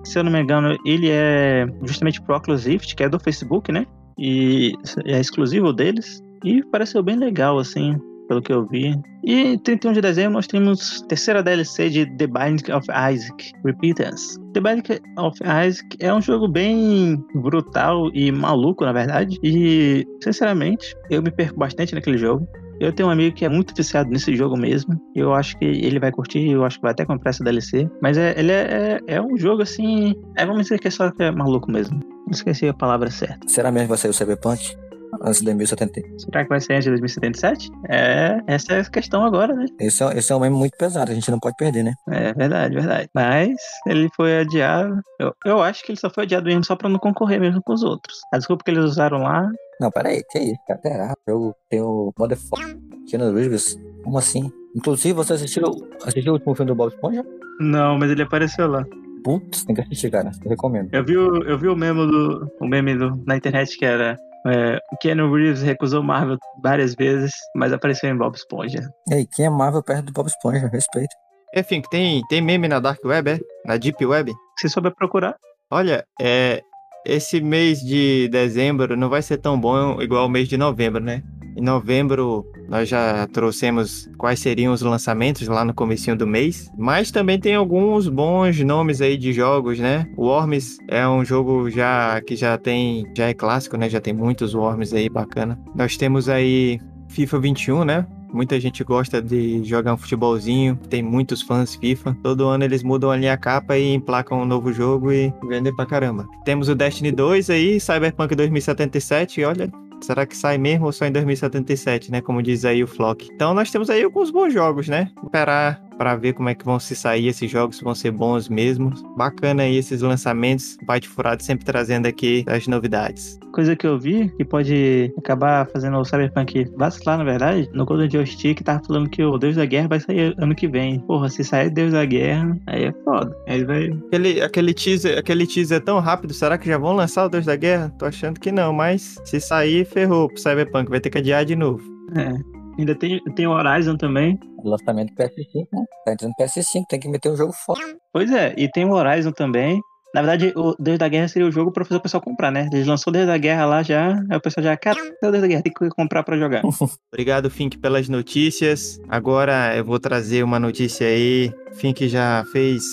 se 0.03 0.17
eu 0.17 0.23
não 0.23 0.31
me 0.31 0.41
engano, 0.41 0.77
ele 0.85 1.09
é 1.09 1.65
justamente 1.83 2.21
pro 2.21 2.35
Oculus 2.35 2.65
Rift, 2.65 2.95
que 2.95 3.03
é 3.03 3.09
do 3.09 3.19
Facebook, 3.19 3.71
né? 3.71 3.85
E 4.17 4.73
é 5.05 5.19
exclusivo 5.19 5.71
deles. 5.71 6.21
E 6.43 6.63
pareceu 6.65 7.01
bem 7.01 7.15
legal, 7.15 7.57
assim 7.57 7.95
pelo 8.27 8.41
que 8.41 8.51
eu 8.51 8.65
vi. 8.65 8.99
E 9.23 9.57
31 9.59 9.93
de 9.93 10.01
dezembro 10.01 10.33
nós 10.33 10.47
temos 10.47 11.01
terceira 11.01 11.43
DLC 11.43 11.89
de 11.89 12.05
The 12.17 12.27
Binding 12.27 12.71
of 12.71 12.87
Isaac, 13.11 13.51
Repentance. 13.63 14.39
The 14.53 14.61
Binding 14.61 14.99
of 15.17 15.37
Isaac 15.41 15.97
é 15.99 16.13
um 16.13 16.21
jogo 16.21 16.47
bem 16.47 17.23
brutal 17.35 18.09
e 18.13 18.31
maluco, 18.31 18.85
na 18.85 18.93
verdade. 18.93 19.37
E, 19.43 20.05
sinceramente, 20.23 20.95
eu 21.09 21.21
me 21.21 21.31
perco 21.31 21.57
bastante 21.59 21.95
naquele 21.95 22.17
jogo. 22.17 22.47
Eu 22.83 22.93
tenho 22.93 23.09
um 23.09 23.11
amigo 23.11 23.35
que 23.35 23.45
é 23.45 23.49
muito 23.49 23.73
viciado 23.75 24.09
nesse 24.09 24.35
jogo 24.35 24.57
mesmo. 24.57 24.99
Eu 25.15 25.33
acho 25.33 25.57
que 25.57 25.65
ele 25.65 25.99
vai 25.99 26.11
curtir, 26.11 26.49
eu 26.49 26.65
acho 26.65 26.77
que 26.77 26.81
vai 26.81 26.91
até 26.91 27.05
comprar 27.05 27.29
essa 27.29 27.43
DLC. 27.43 27.89
Mas 28.01 28.17
é, 28.17 28.33
ele 28.37 28.51
é, 28.51 28.99
é, 29.07 29.15
é 29.15 29.21
um 29.21 29.37
jogo 29.37 29.61
assim. 29.61 30.15
É, 30.35 30.45
vamos 30.45 30.63
dizer 30.63 30.79
que 30.79 30.87
é 30.87 30.91
só 30.91 31.09
que 31.09 31.23
é 31.23 31.31
maluco 31.31 31.71
mesmo. 31.71 31.99
Não 31.99 32.31
esqueci 32.31 32.67
a 32.67 32.73
palavra 32.73 33.09
certa. 33.09 33.47
Será 33.47 33.71
mesmo 33.71 33.87
que 33.87 33.89
vai 33.89 33.97
sair 33.97 34.11
o 34.11 34.13
Cyberpunk? 34.13 34.75
antes 35.21 35.39
de 35.39 35.45
2070. 35.45 36.01
Será 36.17 36.43
que 36.43 36.49
vai 36.49 36.59
ser 36.59 36.73
antes 36.73 36.85
de 36.85 36.89
2077? 36.91 37.69
É, 37.89 38.39
essa 38.47 38.73
é 38.73 38.81
a 38.81 38.85
questão 38.85 39.23
agora, 39.23 39.53
né? 39.53 39.65
Esse 39.79 40.03
é, 40.03 40.17
esse 40.17 40.31
é 40.31 40.35
um 40.35 40.39
meme 40.39 40.55
muito 40.55 40.77
pesado, 40.77 41.11
a 41.11 41.15
gente 41.15 41.29
não 41.29 41.39
pode 41.39 41.55
perder, 41.55 41.83
né? 41.83 41.93
É 42.09 42.33
verdade, 42.33 42.75
verdade. 42.75 43.09
Mas 43.13 43.55
ele 43.87 44.09
foi 44.15 44.39
adiado. 44.39 45.01
Eu, 45.19 45.33
eu 45.45 45.61
acho 45.61 45.83
que 45.83 45.91
ele 45.91 45.99
só 45.99 46.09
foi 46.09 46.23
adiado 46.23 46.45
mesmo 46.45 46.65
só 46.65 46.75
pra 46.75 46.89
não 46.89 46.99
concorrer 46.99 47.39
mesmo 47.39 47.61
com 47.63 47.73
os 47.73 47.83
outros. 47.83 48.17
A 48.33 48.37
desculpa 48.37 48.63
que 48.63 48.71
eles 48.71 48.83
usaram 48.83 49.19
lá. 49.19 49.49
Não, 49.79 49.91
peraí, 49.91 50.23
que 50.29 50.37
aí? 50.37 50.53
Pera, 50.81 51.13
eu 51.27 51.53
tenho 51.69 52.13
Motherfucker, 52.17 52.77
Keanu 53.09 53.33
Reeves. 53.33 53.77
Como 54.03 54.17
assim? 54.17 54.51
Inclusive, 54.75 55.13
você 55.13 55.33
assistiu, 55.33 55.63
assistiu 56.03 56.33
o 56.33 56.35
último 56.35 56.55
filme 56.55 56.71
do 56.71 56.75
Bob 56.75 56.93
Esponja? 56.93 57.25
Não, 57.59 57.97
mas 57.97 58.11
ele 58.11 58.23
apareceu 58.23 58.67
lá. 58.67 58.83
Putz, 59.23 59.63
tem 59.63 59.75
que 59.75 59.81
assistir, 59.81 60.11
cara. 60.11 60.31
Eu 60.43 60.49
recomendo. 60.49 60.89
Eu 60.91 61.05
vi 61.05 61.17
o, 61.17 61.43
eu 61.43 61.57
vi 61.57 61.67
o 61.67 61.75
meme 61.75 62.05
do. 62.07 62.51
O 62.59 62.67
meme 62.67 62.95
do, 62.95 63.15
na 63.25 63.37
internet 63.37 63.77
que 63.77 63.85
era 63.85 64.17
É, 64.45 64.77
o 64.91 64.97
Keanu 64.97 65.33
Reeves 65.33 65.61
recusou 65.61 66.03
Marvel 66.03 66.37
várias 66.61 66.93
vezes, 66.95 67.31
mas 67.55 67.71
apareceu 67.71 68.09
em 68.09 68.17
Bob 68.17 68.35
Esponja. 68.35 68.89
Ei, 69.09 69.25
quem 69.31 69.45
é 69.45 69.49
Marvel 69.49 69.81
perto 69.81 70.05
do 70.07 70.13
Bob 70.13 70.27
Esponja? 70.27 70.67
Respeito. 70.67 71.15
Enfim, 71.55 71.81
tem, 71.89 72.21
tem 72.27 72.41
meme 72.41 72.67
na 72.67 72.79
Dark 72.79 72.99
Web, 73.05 73.29
é? 73.29 73.39
Na 73.65 73.77
Deep 73.77 74.03
Web? 74.05 74.33
Se 74.59 74.67
souber 74.67 74.93
procurar. 74.93 75.37
Olha, 75.71 76.03
é, 76.19 76.61
esse 77.05 77.41
mês 77.41 77.81
de 77.81 78.27
dezembro 78.29 78.95
não 78.95 79.09
vai 79.09 79.21
ser 79.21 79.37
tão 79.37 79.59
bom 79.59 80.01
igual 80.01 80.25
o 80.25 80.29
mês 80.29 80.47
de 80.47 80.57
novembro, 80.57 81.03
né? 81.03 81.23
Em 81.55 81.61
novembro 81.61 82.45
nós 82.67 82.89
já 82.89 83.27
trouxemos 83.27 84.09
quais 84.17 84.39
seriam 84.39 84.73
os 84.73 84.81
lançamentos 84.81 85.47
lá 85.47 85.63
no 85.63 85.73
comecinho 85.73 86.15
do 86.15 86.25
mês, 86.25 86.71
mas 86.77 87.11
também 87.11 87.39
tem 87.39 87.55
alguns 87.55 88.07
bons 88.07 88.59
nomes 88.61 89.01
aí 89.01 89.17
de 89.17 89.31
jogos, 89.31 89.79
né? 89.79 90.07
O 90.17 90.25
Worms 90.25 90.77
é 90.87 91.07
um 91.07 91.23
jogo 91.23 91.69
já 91.69 92.19
que 92.21 92.35
já 92.35 92.57
tem, 92.57 93.05
já 93.15 93.27
é 93.29 93.33
clássico, 93.33 93.77
né? 93.77 93.89
Já 93.89 94.01
tem 94.01 94.13
muitos 94.13 94.55
Worms 94.55 94.93
aí 94.93 95.09
bacana. 95.09 95.59
Nós 95.75 95.95
temos 95.95 96.27
aí 96.27 96.79
FIFA 97.09 97.39
21, 97.39 97.83
né? 97.83 98.07
Muita 98.33 98.59
gente 98.59 98.83
gosta 98.83 99.21
de 99.21 99.63
jogar 99.63 99.93
um 99.93 99.97
futebolzinho, 99.97 100.75
tem 100.89 101.03
muitos 101.03 101.41
fãs 101.41 101.75
FIFA. 101.75 102.17
Todo 102.23 102.47
ano 102.47 102.63
eles 102.63 102.81
mudam 102.81 103.11
ali 103.11 103.29
a 103.29 103.37
capa 103.37 103.77
e 103.77 103.93
emplacam 103.93 104.41
um 104.41 104.45
novo 104.45 104.73
jogo 104.73 105.11
e 105.11 105.31
vendem 105.47 105.73
pra 105.75 105.85
caramba. 105.85 106.27
Temos 106.43 106.67
o 106.67 106.75
Destiny 106.75 107.11
2 107.11 107.49
aí, 107.49 107.79
Cyberpunk 107.79 108.35
2077, 108.35 109.41
e 109.41 109.45
olha, 109.45 109.71
Será 110.03 110.25
que 110.25 110.35
sai 110.35 110.57
mesmo 110.57 110.85
ou 110.85 110.91
só 110.91 111.05
em 111.05 111.11
2077, 111.11 112.11
né? 112.11 112.19
Como 112.19 112.43
diz 112.43 112.65
aí 112.65 112.83
o 112.83 112.87
Flock. 112.87 113.29
Então 113.33 113.53
nós 113.53 113.71
temos 113.71 113.89
aí 113.89 114.03
alguns 114.03 114.31
bons 114.31 114.53
jogos, 114.53 114.89
né? 114.89 115.09
Esperar 115.23 115.81
para 115.97 116.15
ver 116.15 116.33
como 116.33 116.49
é 116.49 116.55
que 116.55 116.65
vão 116.65 116.79
se 116.79 116.95
sair 116.95 117.27
esses 117.27 117.49
jogos, 117.49 117.77
se 117.77 117.83
vão 117.83 117.95
ser 117.95 118.11
bons 118.11 118.49
mesmo. 118.49 118.91
Bacana 119.15 119.63
aí 119.63 119.77
esses 119.77 120.01
lançamentos, 120.01 120.77
Byte 120.85 121.07
Furado 121.07 121.43
sempre 121.43 121.65
trazendo 121.65 122.07
aqui 122.07 122.43
as 122.47 122.67
novidades. 122.67 123.39
Coisa 123.53 123.75
que 123.75 123.85
eu 123.85 123.99
vi 123.99 124.29
que 124.35 124.43
pode 124.43 125.13
acabar 125.17 125.67
fazendo 125.67 125.97
o 125.97 126.05
Cyberpunk 126.05 126.65
vacilar, 126.75 127.17
na 127.17 127.23
verdade, 127.23 127.69
no 127.73 127.85
Golden 127.85 128.09
Joystick 128.09 128.63
tava 128.63 128.83
falando 128.83 129.09
que 129.09 129.23
o 129.23 129.37
Deus 129.37 129.55
da 129.55 129.65
Guerra 129.65 129.87
vai 129.89 129.99
sair 129.99 130.33
ano 130.37 130.55
que 130.55 130.67
vem. 130.67 130.99
Porra, 131.01 131.29
se 131.29 131.43
sair 131.43 131.69
Deus 131.69 131.93
da 131.93 132.03
Guerra, 132.05 132.57
aí 132.67 132.85
é 132.85 132.93
foda. 133.03 133.35
Aí 133.47 133.63
vai. 133.63 133.89
Aquele, 134.07 134.41
aquele, 134.41 134.73
teaser, 134.73 135.19
aquele 135.19 135.45
teaser 135.45 135.77
é 135.77 135.81
tão 135.81 135.99
rápido, 135.99 136.33
será 136.33 136.57
que 136.57 136.67
já 136.67 136.77
vão 136.77 136.93
lançar 136.93 137.25
o 137.25 137.29
Deus 137.29 137.45
da 137.45 137.55
Guerra? 137.55 137.93
Tô 137.99 138.05
achando 138.05 138.39
que 138.39 138.51
não, 138.51 138.73
mas 138.73 139.17
se 139.23 139.39
sair, 139.39 139.85
ferrou 139.85 140.27
pro 140.27 140.39
Cyberpunk, 140.39 140.89
vai 140.89 140.99
ter 140.99 141.09
que 141.09 141.19
adiar 141.19 141.45
de 141.45 141.55
novo. 141.55 141.83
É. 142.15 142.62
Ainda 142.77 142.95
tem, 142.95 143.19
tem 143.35 143.47
o 143.47 143.51
Horizon 143.51 143.95
também. 143.95 144.39
Lançamento 144.63 145.13
PS5, 145.13 145.67
né? 145.71 145.83
Tá 146.05 146.13
entrando 146.13 146.33
PS5, 146.39 146.83
tem 146.89 146.99
que 146.99 147.09
meter 147.09 147.31
um 147.31 147.35
jogo 147.35 147.53
foda. 147.65 147.81
Pois 148.11 148.31
é, 148.31 148.53
e 148.57 148.69
tem 148.69 148.85
o 148.85 148.93
Horizon 148.93 149.31
também. 149.31 149.79
Na 150.13 150.21
verdade, 150.21 150.53
o 150.55 150.75
Deus 150.79 150.99
da 150.99 151.07
Guerra 151.07 151.27
seria 151.27 151.47
o 151.47 151.51
jogo 151.51 151.71
pra 151.71 151.83
fazer 151.83 151.97
o 151.97 152.01
pessoal 152.01 152.21
comprar, 152.21 152.51
né? 152.51 152.69
Eles 152.71 152.85
lançou 152.85 153.09
o 153.09 153.13
Deus 153.13 153.25
da 153.25 153.35
Guerra 153.35 153.65
lá 153.65 153.81
já, 153.81 154.13
aí 154.29 154.37
o 154.37 154.41
pessoal 154.41 154.63
já, 154.63 154.77
cara, 154.77 154.99
o 155.01 155.31
Deus 155.31 155.41
da 155.41 155.47
Guerra, 155.47 155.63
tem 155.63 155.73
que 155.73 155.89
comprar 155.89 156.21
pra 156.21 156.37
jogar. 156.37 156.61
Obrigado, 157.11 157.49
Fink, 157.49 157.79
pelas 157.79 158.07
notícias. 158.07 158.99
Agora 159.09 159.75
eu 159.75 159.83
vou 159.83 159.99
trazer 159.99 160.43
uma 160.43 160.59
notícia 160.59 161.07
aí. 161.07 161.51
Fink 161.73 162.07
já 162.07 162.45
fez 162.51 162.83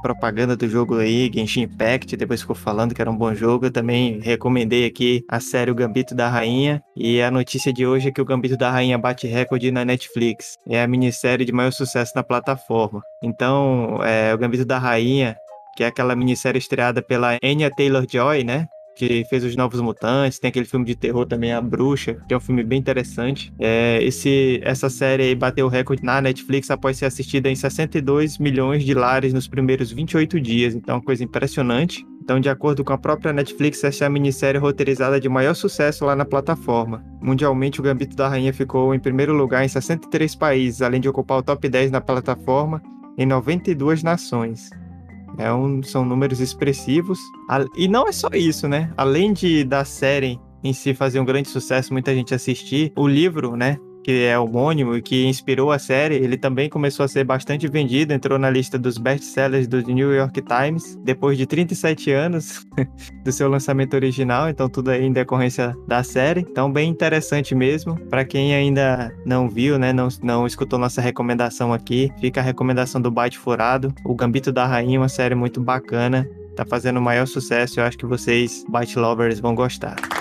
propaganda 0.00 0.56
do 0.56 0.68
jogo 0.68 0.98
aí, 0.98 1.30
Genshin 1.32 1.62
Impact, 1.62 2.16
depois 2.16 2.40
ficou 2.40 2.56
falando 2.56 2.94
que 2.94 3.00
era 3.00 3.10
um 3.10 3.16
bom 3.16 3.34
jogo. 3.34 3.66
Eu 3.66 3.70
também 3.70 4.20
recomendei 4.20 4.86
aqui 4.86 5.24
a 5.28 5.40
série 5.40 5.70
O 5.70 5.74
Gambito 5.74 6.14
da 6.14 6.28
Rainha. 6.28 6.82
E 6.96 7.20
a 7.20 7.30
notícia 7.30 7.72
de 7.72 7.86
hoje 7.86 8.08
é 8.08 8.12
que 8.12 8.20
o 8.20 8.24
Gambito 8.24 8.56
da 8.56 8.70
Rainha 8.70 8.98
bate 8.98 9.26
recorde 9.26 9.70
na 9.70 9.84
Netflix. 9.84 10.56
É 10.66 10.82
a 10.82 10.86
minissérie 10.86 11.44
de 11.44 11.52
maior 11.52 11.72
sucesso 11.72 12.12
na 12.14 12.22
plataforma. 12.22 13.02
Então, 13.22 14.00
é, 14.04 14.34
o 14.34 14.38
Gambito 14.38 14.64
da 14.64 14.78
Rainha, 14.78 15.36
que 15.76 15.84
é 15.84 15.86
aquela 15.86 16.16
minissérie 16.16 16.58
estreada 16.58 17.02
pela 17.02 17.38
Anya 17.42 17.70
Taylor-Joy, 17.70 18.44
né? 18.44 18.66
Que 18.98 19.24
fez 19.30 19.44
os 19.44 19.54
Novos 19.54 19.80
Mutantes, 19.80 20.40
tem 20.40 20.48
aquele 20.48 20.66
filme 20.66 20.84
de 20.84 20.96
terror 20.96 21.24
também, 21.24 21.52
A 21.52 21.60
Bruxa, 21.60 22.16
que 22.26 22.34
é 22.34 22.36
um 22.36 22.40
filme 22.40 22.64
bem 22.64 22.80
interessante. 22.80 23.52
É, 23.60 24.02
esse, 24.02 24.60
essa 24.64 24.90
série 24.90 25.36
bateu 25.36 25.66
o 25.66 25.68
recorde 25.68 26.02
na 26.02 26.20
Netflix 26.20 26.68
após 26.68 26.96
ser 26.96 27.06
assistida 27.06 27.48
em 27.48 27.54
62 27.54 28.38
milhões 28.38 28.84
de 28.84 28.92
lares 28.94 29.32
nos 29.32 29.46
primeiros 29.46 29.92
28 29.92 30.40
dias, 30.40 30.74
então 30.74 30.96
uma 30.96 31.02
coisa 31.02 31.22
impressionante. 31.22 32.04
Então, 32.20 32.40
de 32.40 32.48
acordo 32.48 32.84
com 32.84 32.92
a 32.92 32.98
própria 32.98 33.32
Netflix, 33.32 33.82
essa 33.84 34.04
é 34.04 34.06
a 34.06 34.10
minissérie 34.10 34.60
roteirizada 34.60 35.20
de 35.20 35.28
maior 35.28 35.54
sucesso 35.54 36.04
lá 36.04 36.16
na 36.16 36.24
plataforma. 36.24 37.02
Mundialmente, 37.22 37.80
o 37.80 37.82
Gambito 37.82 38.16
da 38.16 38.28
Rainha 38.28 38.52
ficou 38.52 38.94
em 38.94 38.98
primeiro 38.98 39.32
lugar 39.32 39.64
em 39.64 39.68
63 39.68 40.34
países, 40.34 40.82
além 40.82 41.00
de 41.00 41.08
ocupar 41.08 41.38
o 41.38 41.42
top 41.42 41.68
10 41.68 41.90
na 41.92 42.00
plataforma 42.00 42.82
em 43.16 43.24
92 43.24 44.02
nações. 44.02 44.68
É 45.38 45.52
um, 45.52 45.82
são 45.82 46.04
números 46.04 46.40
expressivos. 46.40 47.18
E 47.76 47.86
não 47.88 48.08
é 48.08 48.12
só 48.12 48.28
isso, 48.34 48.68
né? 48.68 48.92
Além 48.96 49.32
de 49.32 49.64
da 49.64 49.84
série 49.84 50.38
em 50.62 50.72
si 50.72 50.92
fazer 50.92 51.20
um 51.20 51.24
grande 51.24 51.48
sucesso, 51.48 51.92
muita 51.92 52.12
gente 52.14 52.34
assistir, 52.34 52.92
o 52.96 53.06
livro, 53.06 53.56
né? 53.56 53.78
Que 54.02 54.24
é 54.24 54.38
homônimo 54.38 54.96
e 54.96 55.02
que 55.02 55.26
inspirou 55.26 55.70
a 55.70 55.78
série, 55.78 56.14
ele 56.14 56.36
também 56.36 56.68
começou 56.68 57.04
a 57.04 57.08
ser 57.08 57.24
bastante 57.24 57.68
vendido, 57.68 58.12
entrou 58.12 58.38
na 58.38 58.50
lista 58.50 58.78
dos 58.78 58.98
best-sellers 58.98 59.66
do 59.66 59.80
New 59.82 60.12
York 60.12 60.42
Times, 60.42 60.96
depois 61.04 61.36
de 61.36 61.46
37 61.46 62.10
anos 62.12 62.66
do 63.24 63.32
seu 63.32 63.48
lançamento 63.48 63.94
original, 63.94 64.48
então 64.48 64.68
tudo 64.68 64.90
aí 64.90 65.04
em 65.04 65.12
decorrência 65.12 65.76
da 65.86 66.02
série. 66.02 66.40
Então, 66.40 66.70
bem 66.70 66.88
interessante 66.88 67.54
mesmo. 67.54 67.96
Para 68.08 68.24
quem 68.24 68.54
ainda 68.54 69.12
não 69.24 69.48
viu, 69.48 69.78
né, 69.78 69.92
não, 69.92 70.08
não 70.22 70.46
escutou 70.46 70.78
nossa 70.78 71.00
recomendação 71.00 71.72
aqui, 71.72 72.10
fica 72.20 72.40
a 72.40 72.44
recomendação 72.44 73.00
do 73.00 73.10
Byte 73.10 73.38
Furado, 73.38 73.92
O 74.04 74.14
Gambito 74.14 74.52
da 74.52 74.66
Rainha, 74.66 75.00
uma 75.00 75.08
série 75.08 75.34
muito 75.34 75.60
bacana, 75.60 76.28
tá 76.56 76.64
fazendo 76.64 76.98
o 76.98 77.02
maior 77.02 77.26
sucesso, 77.26 77.78
eu 77.78 77.84
acho 77.84 77.96
que 77.96 78.06
vocês, 78.06 78.64
Byte 78.68 78.98
Lovers, 78.98 79.38
vão 79.40 79.54
gostar. 79.54 80.17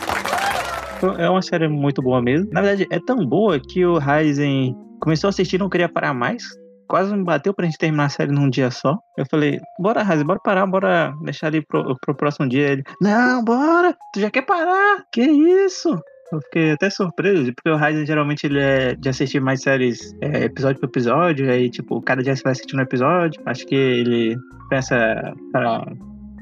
É 1.18 1.30
uma 1.30 1.42
série 1.42 1.68
muito 1.68 2.02
boa 2.02 2.22
mesmo. 2.22 2.50
Na 2.52 2.62
verdade, 2.62 2.88
é 2.92 3.00
tão 3.00 3.26
boa 3.26 3.60
que 3.60 3.86
o 3.86 3.98
Ryzen 3.98 4.76
começou 5.00 5.28
a 5.28 5.30
assistir 5.30 5.58
e 5.58 5.60
não 5.60 5.70
queria 5.70 5.90
parar 5.90 6.14
mais. 6.14 6.44
Quase 6.88 7.14
me 7.14 7.24
bateu 7.24 7.54
pra 7.54 7.66
gente 7.66 7.78
terminar 7.78 8.06
a 8.06 8.10
série 8.10 8.32
num 8.32 8.50
dia 8.50 8.72
só. 8.72 8.98
Eu 9.18 9.26
falei, 9.30 9.60
bora, 9.80 10.04
Ryzen, 10.04 10.26
bora 10.26 10.40
parar, 10.44 10.66
bora 10.66 11.14
deixar 11.24 11.48
ali 11.48 11.62
pro, 11.66 11.98
pro 12.00 12.16
próximo 12.16 12.48
dia. 12.48 12.70
Ele, 12.70 12.84
não, 13.02 13.44
bora, 13.44 13.96
tu 14.14 14.20
já 14.20 14.32
quer 14.32 14.44
parar? 14.44 15.04
Que 15.12 15.22
isso? 15.22 16.00
Eu 16.32 16.42
fiquei 16.42 16.72
até 16.72 16.90
surpreso, 16.90 17.54
porque 17.54 17.70
o 17.70 17.78
Ryzen 17.78 18.06
geralmente 18.06 18.46
ele 18.46 18.60
é 18.60 18.96
de 18.96 19.10
assistir 19.10 19.40
mais 19.40 19.62
séries 19.62 20.14
é, 20.22 20.46
episódio 20.46 20.80
por 20.80 20.88
episódio, 20.88 21.50
aí 21.50 21.70
tipo, 21.70 22.02
cada 22.02 22.22
dia 22.22 22.36
você 22.36 22.44
vai 22.44 22.52
assistindo 22.52 22.80
um 22.80 22.84
episódio. 22.84 23.42
Acho 23.46 23.66
que 23.66 23.76
ele 23.76 24.38
pensa 24.70 25.34
para 25.54 25.86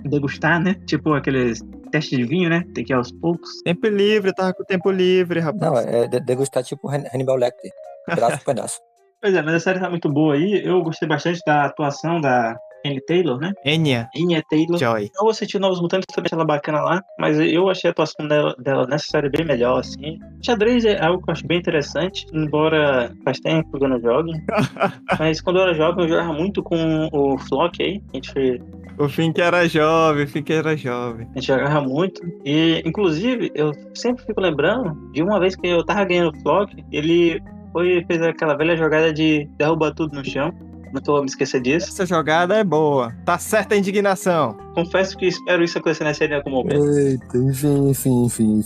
degustar, 0.10 0.62
né? 0.62 0.76
Tipo 0.86 1.14
aqueles 1.14 1.62
testes 1.92 2.18
de 2.18 2.26
vinho, 2.26 2.50
né? 2.50 2.64
Tem 2.74 2.84
que 2.84 2.94
ir 2.94 2.96
aos 2.96 3.12
poucos. 3.12 3.50
Tempo 3.64 3.88
livre, 3.88 4.34
tava 4.34 4.54
com 4.54 4.64
tempo 4.64 4.92
livre, 4.92 5.40
rapaz. 5.40 5.62
Não, 5.62 5.78
é 5.78 6.08
degustar 6.08 6.64
tipo 6.64 6.90
Hannibal 6.90 7.38
Lecter. 7.38 7.72
Pedaço 8.06 8.38
por 8.40 8.46
pedaço. 8.54 8.80
Pois 9.22 9.34
é, 9.34 9.42
mas 9.42 9.56
a 9.56 9.60
série 9.60 9.80
tá 9.80 9.90
muito 9.90 10.10
boa 10.10 10.36
aí. 10.36 10.62
Eu 10.64 10.84
gostei 10.84 11.08
bastante 11.08 11.40
da 11.46 11.66
atuação 11.66 12.22
da 12.22 12.56
Annie 12.86 13.02
Taylor, 13.02 13.40
né? 13.40 13.52
Enya. 13.66 14.08
Enya 14.16 14.44
Taylor. 14.50 14.78
Joy. 14.78 15.10
Eu 15.20 15.30
assisti 15.30 15.58
Novos 15.58 15.82
Mutantes, 15.82 16.06
também 16.14 16.28
achei 16.28 16.38
ela 16.38 16.46
bacana 16.46 16.82
lá, 16.82 17.02
mas 17.20 17.40
eu 17.40 17.68
achei 17.70 17.90
a 17.90 17.92
atuação 17.92 18.28
dela, 18.28 18.56
dela 18.60 18.86
nessa 18.86 19.06
série 19.08 19.30
bem 19.30 19.44
melhor, 19.44 19.80
assim. 19.80 20.20
Xadrez 20.46 20.86
é 20.86 21.04
algo 21.04 21.24
que 21.24 21.30
eu 21.30 21.34
acho 21.34 21.48
bem 21.48 21.58
interessante, 21.58 22.26
embora 22.32 23.12
faz 23.24 23.40
tempo 23.40 23.78
que 23.78 23.84
eu 23.84 23.90
não 23.90 24.00
jogue. 24.00 24.32
mas 25.20 25.42
quando 25.42 25.58
eu 25.58 25.64
era 25.64 25.74
jovem, 25.74 26.06
eu 26.06 26.10
jogava 26.10 26.34
muito 26.34 26.62
com 26.62 27.10
o 27.12 27.38
Flock 27.40 27.82
aí. 27.82 28.02
A 28.14 28.18
gente 28.18 28.62
o 28.98 29.10
Fink 29.10 29.40
era 29.40 29.68
jovem, 29.68 30.24
o 30.24 30.28
Fink 30.28 30.52
era 30.52 30.76
jovem. 30.76 31.28
A 31.32 31.40
gente 31.40 31.48
jogava 31.48 31.82
muito. 31.82 32.22
E, 32.44 32.82
inclusive, 32.86 33.52
eu 33.54 33.72
sempre 33.94 34.26
fico 34.26 34.40
lembrando 34.40 34.96
de 35.12 35.22
uma 35.22 35.40
vez 35.40 35.56
que 35.56 35.68
eu 35.68 35.84
tava 35.86 36.06
ganhando 36.06 36.36
o 36.36 36.42
Flock, 36.42 36.84
ele 36.92 37.42
foi 37.72 38.06
fez 38.08 38.22
aquela 38.22 38.56
velha 38.56 38.78
jogada 38.78 39.14
de 39.14 39.50
derrubar 39.58 39.94
tudo 39.94 40.16
no 40.16 40.24
chão. 40.24 40.54
Não 40.94 41.02
tô 41.02 41.20
me 41.20 41.26
esquecer 41.26 41.62
disso. 41.62 41.90
Essa 41.90 42.06
jogada 42.06 42.56
é 42.56 42.64
boa. 42.64 43.14
Tá 43.26 43.38
certa 43.38 43.76
a 43.76 43.78
indignação. 43.78 44.56
Confesso 44.74 45.18
que 45.18 45.26
espero 45.26 45.62
isso 45.62 45.78
acontecer 45.78 46.06
na 46.06 46.14
série 46.14 46.34
em 46.34 46.38
algum 46.38 46.52
momento. 46.52 46.86
Eita, 46.86 47.38
enfim, 47.38 47.90
enfim, 47.90 48.26
enfim. 48.26 48.62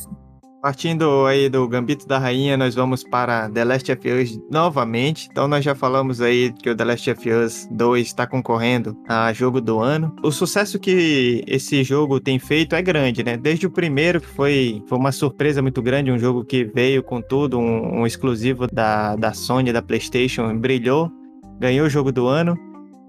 Partindo 0.62 1.26
aí 1.26 1.48
do 1.48 1.66
Gambito 1.70 2.06
da 2.06 2.20
Rainha, 2.20 2.58
nós 2.58 2.76
vamos 2.76 3.02
para 3.02 3.50
The 3.50 3.64
Last 3.64 3.92
of 3.94 4.12
Us 4.12 4.40
novamente. 4.52 5.30
Então 5.32 5.48
nós 5.48 5.64
já 5.64 5.74
falamos 5.74 6.20
aí 6.20 6.52
que 6.52 6.70
o 6.70 6.76
The 6.76 6.84
Last 6.84 7.12
of 7.12 7.32
Us 7.32 7.68
2 7.72 8.08
está 8.08 8.28
concorrendo 8.28 8.98
a 9.08 9.32
jogo 9.32 9.62
do 9.62 9.80
ano. 9.80 10.14
O 10.22 10.32
sucesso 10.32 10.78
que 10.78 11.46
esse 11.48 11.82
jogo 11.82 12.20
tem 12.20 12.38
feito 12.40 12.76
é 12.76 12.82
grande, 12.82 13.24
né? 13.24 13.38
Desde 13.38 13.68
o 13.68 13.72
primeiro, 13.72 14.20
que 14.20 14.28
foi, 14.28 14.84
foi 14.86 14.98
uma 14.98 15.14
surpresa 15.14 15.62
muito 15.62 15.82
grande, 15.82 16.12
um 16.12 16.20
jogo 16.20 16.44
que 16.44 16.66
veio 16.66 17.02
com 17.02 17.22
tudo, 17.22 17.58
um, 17.58 18.02
um 18.02 18.06
exclusivo 18.06 18.68
da, 18.68 19.16
da 19.16 19.34
Sony, 19.34 19.72
da 19.72 19.82
PlayStation, 19.82 20.54
brilhou, 20.58 21.10
ganhou 21.58 21.88
o 21.88 21.90
jogo 21.90 22.12
do 22.12 22.28
ano. 22.28 22.58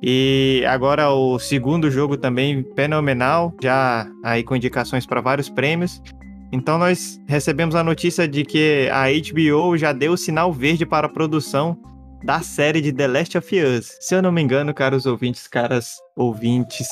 E 0.01 0.65
agora 0.69 1.11
o 1.11 1.39
segundo 1.39 1.91
jogo 1.91 2.17
também 2.17 2.65
fenomenal, 2.77 3.53
já 3.61 4.07
aí 4.23 4.45
com 4.45 4.55
indicações 4.55 5.05
para 5.05 5.21
vários 5.21 5.51
prêmios. 5.51 6.01
Então 6.53 6.79
nós 6.79 7.21
recebemos 7.27 7.75
a 7.75 7.85
notícia 7.85 8.27
de 8.27 8.45
que 8.45 8.89
a 8.91 9.05
HBO 9.07 9.77
já 9.77 9.93
deu 9.93 10.13
o 10.13 10.17
sinal 10.17 10.53
verde 10.53 10.85
para 10.85 11.07
a 11.07 11.11
produção 11.11 11.79
da 12.25 12.41
série 12.41 12.81
de 12.81 12.93
The 12.93 13.07
Last 13.07 13.39
of 13.39 13.61
Us. 13.61 13.97
Se 14.01 14.15
eu 14.15 14.23
não 14.23 14.33
me 14.33 14.43
engano, 14.43 14.75
caros 14.75 15.07
ouvintes, 15.07 15.47
caras 15.47 15.97
ouvintes, 16.17 16.87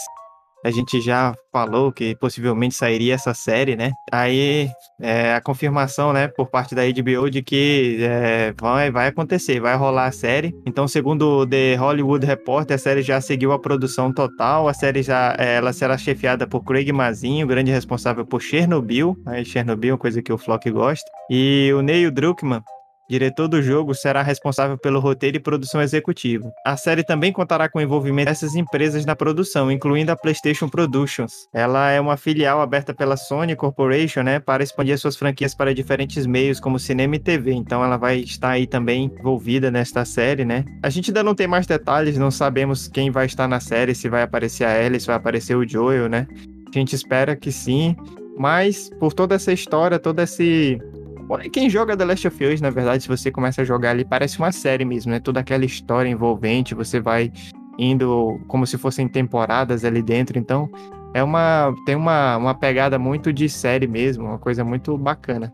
a 0.64 0.71
gente 0.71 1.01
já 1.01 1.35
falou 1.53 1.92
que 1.92 2.16
possivelmente 2.16 2.75
sairia 2.75 3.14
essa 3.14 3.33
série, 3.35 3.77
né? 3.77 3.92
Aí 4.12 4.68
é, 5.01 5.35
a 5.35 5.40
confirmação, 5.40 6.12
né, 6.12 6.29
por 6.29 6.49
parte 6.49 6.75
da 6.75 6.83
HBO 6.83 7.31
de 7.31 7.42
que 7.42 7.99
é, 8.01 8.53
vai, 8.61 8.90
vai 8.90 9.09
acontecer, 9.09 9.61
vai 9.61 9.77
rolar 9.77 10.07
a 10.07 10.12
série. 10.12 10.55
Então, 10.66 10.88
segundo 10.88 11.40
o 11.40 11.47
The 11.47 11.77
Hollywood 11.77 12.27
Reporter, 12.27 12.75
a 12.75 12.79
série 12.79 13.03
já 13.03 13.21
seguiu 13.21 13.53
a 13.53 13.59
produção 13.59 14.12
total. 14.12 14.68
A 14.68 14.75
série 14.75 15.03
já 15.03 15.35
é, 15.38 15.57
ela 15.57 15.73
será 15.73 15.97
chefiada 15.97 16.47
por 16.47 16.64
Craig 16.64 16.92
Mazin, 16.92 17.42
o 17.42 17.47
grande 17.47 17.71
responsável 17.71 18.27
por 18.27 18.40
Chernobyl. 18.40 19.16
Aí, 19.27 19.44
Chernobyl 19.44 19.90
é 19.90 19.92
uma 19.92 19.99
coisa 19.99 20.23
que 20.23 20.33
o 20.33 20.38
Flock 20.38 20.71
gosta. 20.71 21.09
E 21.31 21.73
o 21.75 21.83
Neil 21.83 22.11
Druckmann, 22.11 22.62
diretor 23.09 23.49
do 23.49 23.62
jogo, 23.62 23.94
será 23.94 24.23
responsável 24.23 24.77
pelo 24.77 25.01
roteiro 25.01 25.37
e 25.37 25.40
produção 25.40 25.81
executiva. 25.81 26.53
A 26.64 26.77
série 26.77 27.03
também 27.03 27.33
contará 27.33 27.68
com 27.68 27.79
o 27.79 27.83
envolvimento 27.83 28.29
dessas 28.29 28.55
empresas 28.55 29.07
na 29.07 29.16
produção, 29.16 29.73
incluindo 29.73 30.12
a 30.12 30.16
PlayStation 30.16 30.68
Productions. 30.68 31.49
Ela 31.55 31.90
é 31.90 32.01
uma 32.01 32.16
filial 32.16 32.61
aberta 32.61 32.92
pela 32.92 33.16
Sony 33.16 33.57
Corporation, 33.57 34.23
né, 34.23 34.38
para 34.38 34.62
expandir 34.62 34.99
suas 34.99 35.16
franquias 35.16 35.55
para 35.55 35.75
diferentes 35.75 36.27
meios, 36.27 36.61
como 36.61 36.79
cinema 36.79 37.16
e 37.16 37.18
TV. 37.18 37.53
Então 37.53 37.83
ela 37.85 37.97
vai 37.97 38.18
estar 38.18 38.51
aí 38.51 38.66
também 38.66 39.11
envolvida 39.18 39.71
nesta 39.71 40.05
série, 40.05 40.44
né? 40.44 40.64
A 40.83 40.90
gente 40.90 41.11
ainda 41.11 41.23
não 41.23 41.35
tem 41.35 41.47
mais 41.47 41.66
detalhes, 41.66 42.18
não 42.18 42.31
sabemos 42.31 42.88
quem 42.88 43.11
vai 43.11 43.27
estar 43.27 43.49
na 43.49 43.61
série, 43.61 43.94
se 43.94 44.09
vai 44.09 44.23
aparecer 44.23 44.64
a 44.64 44.83
Ellie, 44.83 45.01
se 45.01 45.07
vai 45.07 45.16
aparecer 45.16 45.57
o 45.57 45.66
Joel, 45.66 46.09
né? 46.09 46.27
A 46.68 46.79
gente 46.79 46.94
espera 46.94 47.35
que 47.35 47.51
sim, 47.51 47.97
mas 48.37 48.90
por 49.01 49.12
toda 49.12 49.35
essa 49.35 49.53
história, 49.53 49.99
todo 49.99 50.21
esse 50.21 50.79
quem 51.53 51.69
joga 51.69 51.97
The 51.97 52.05
Last 52.05 52.29
of 52.29 52.45
Us, 52.45 52.61
na 52.61 52.71
verdade, 52.71 53.03
se 53.03 53.09
você 53.09 53.31
começa 53.31 53.62
a 53.62 53.64
jogar 53.64 53.91
ali, 53.91 54.05
parece 54.05 54.38
uma 54.38 54.53
série 54.53 54.85
mesmo, 54.85 55.12
né? 55.12 55.21
Toda 55.21 55.41
aquela 55.41 55.64
história 55.64 56.09
envolvente, 56.09 56.75
você 56.75 57.01
vai 57.01 57.33
indo 57.79 58.41
como 58.49 58.67
se 58.67 58.77
fossem 58.77 59.07
temporadas 59.07 59.85
ali 59.85 60.03
dentro, 60.03 60.38
então 60.38 60.69
é 61.14 61.23
uma 61.23 61.75
tem 61.87 61.95
uma, 61.95 62.37
uma 62.37 62.55
pegada 62.55 62.99
muito 62.99 63.33
de 63.33 63.49
série 63.49 63.87
mesmo, 63.87 64.25
uma 64.25 64.38
coisa 64.38 64.64
muito 64.64 64.97
bacana. 64.97 65.53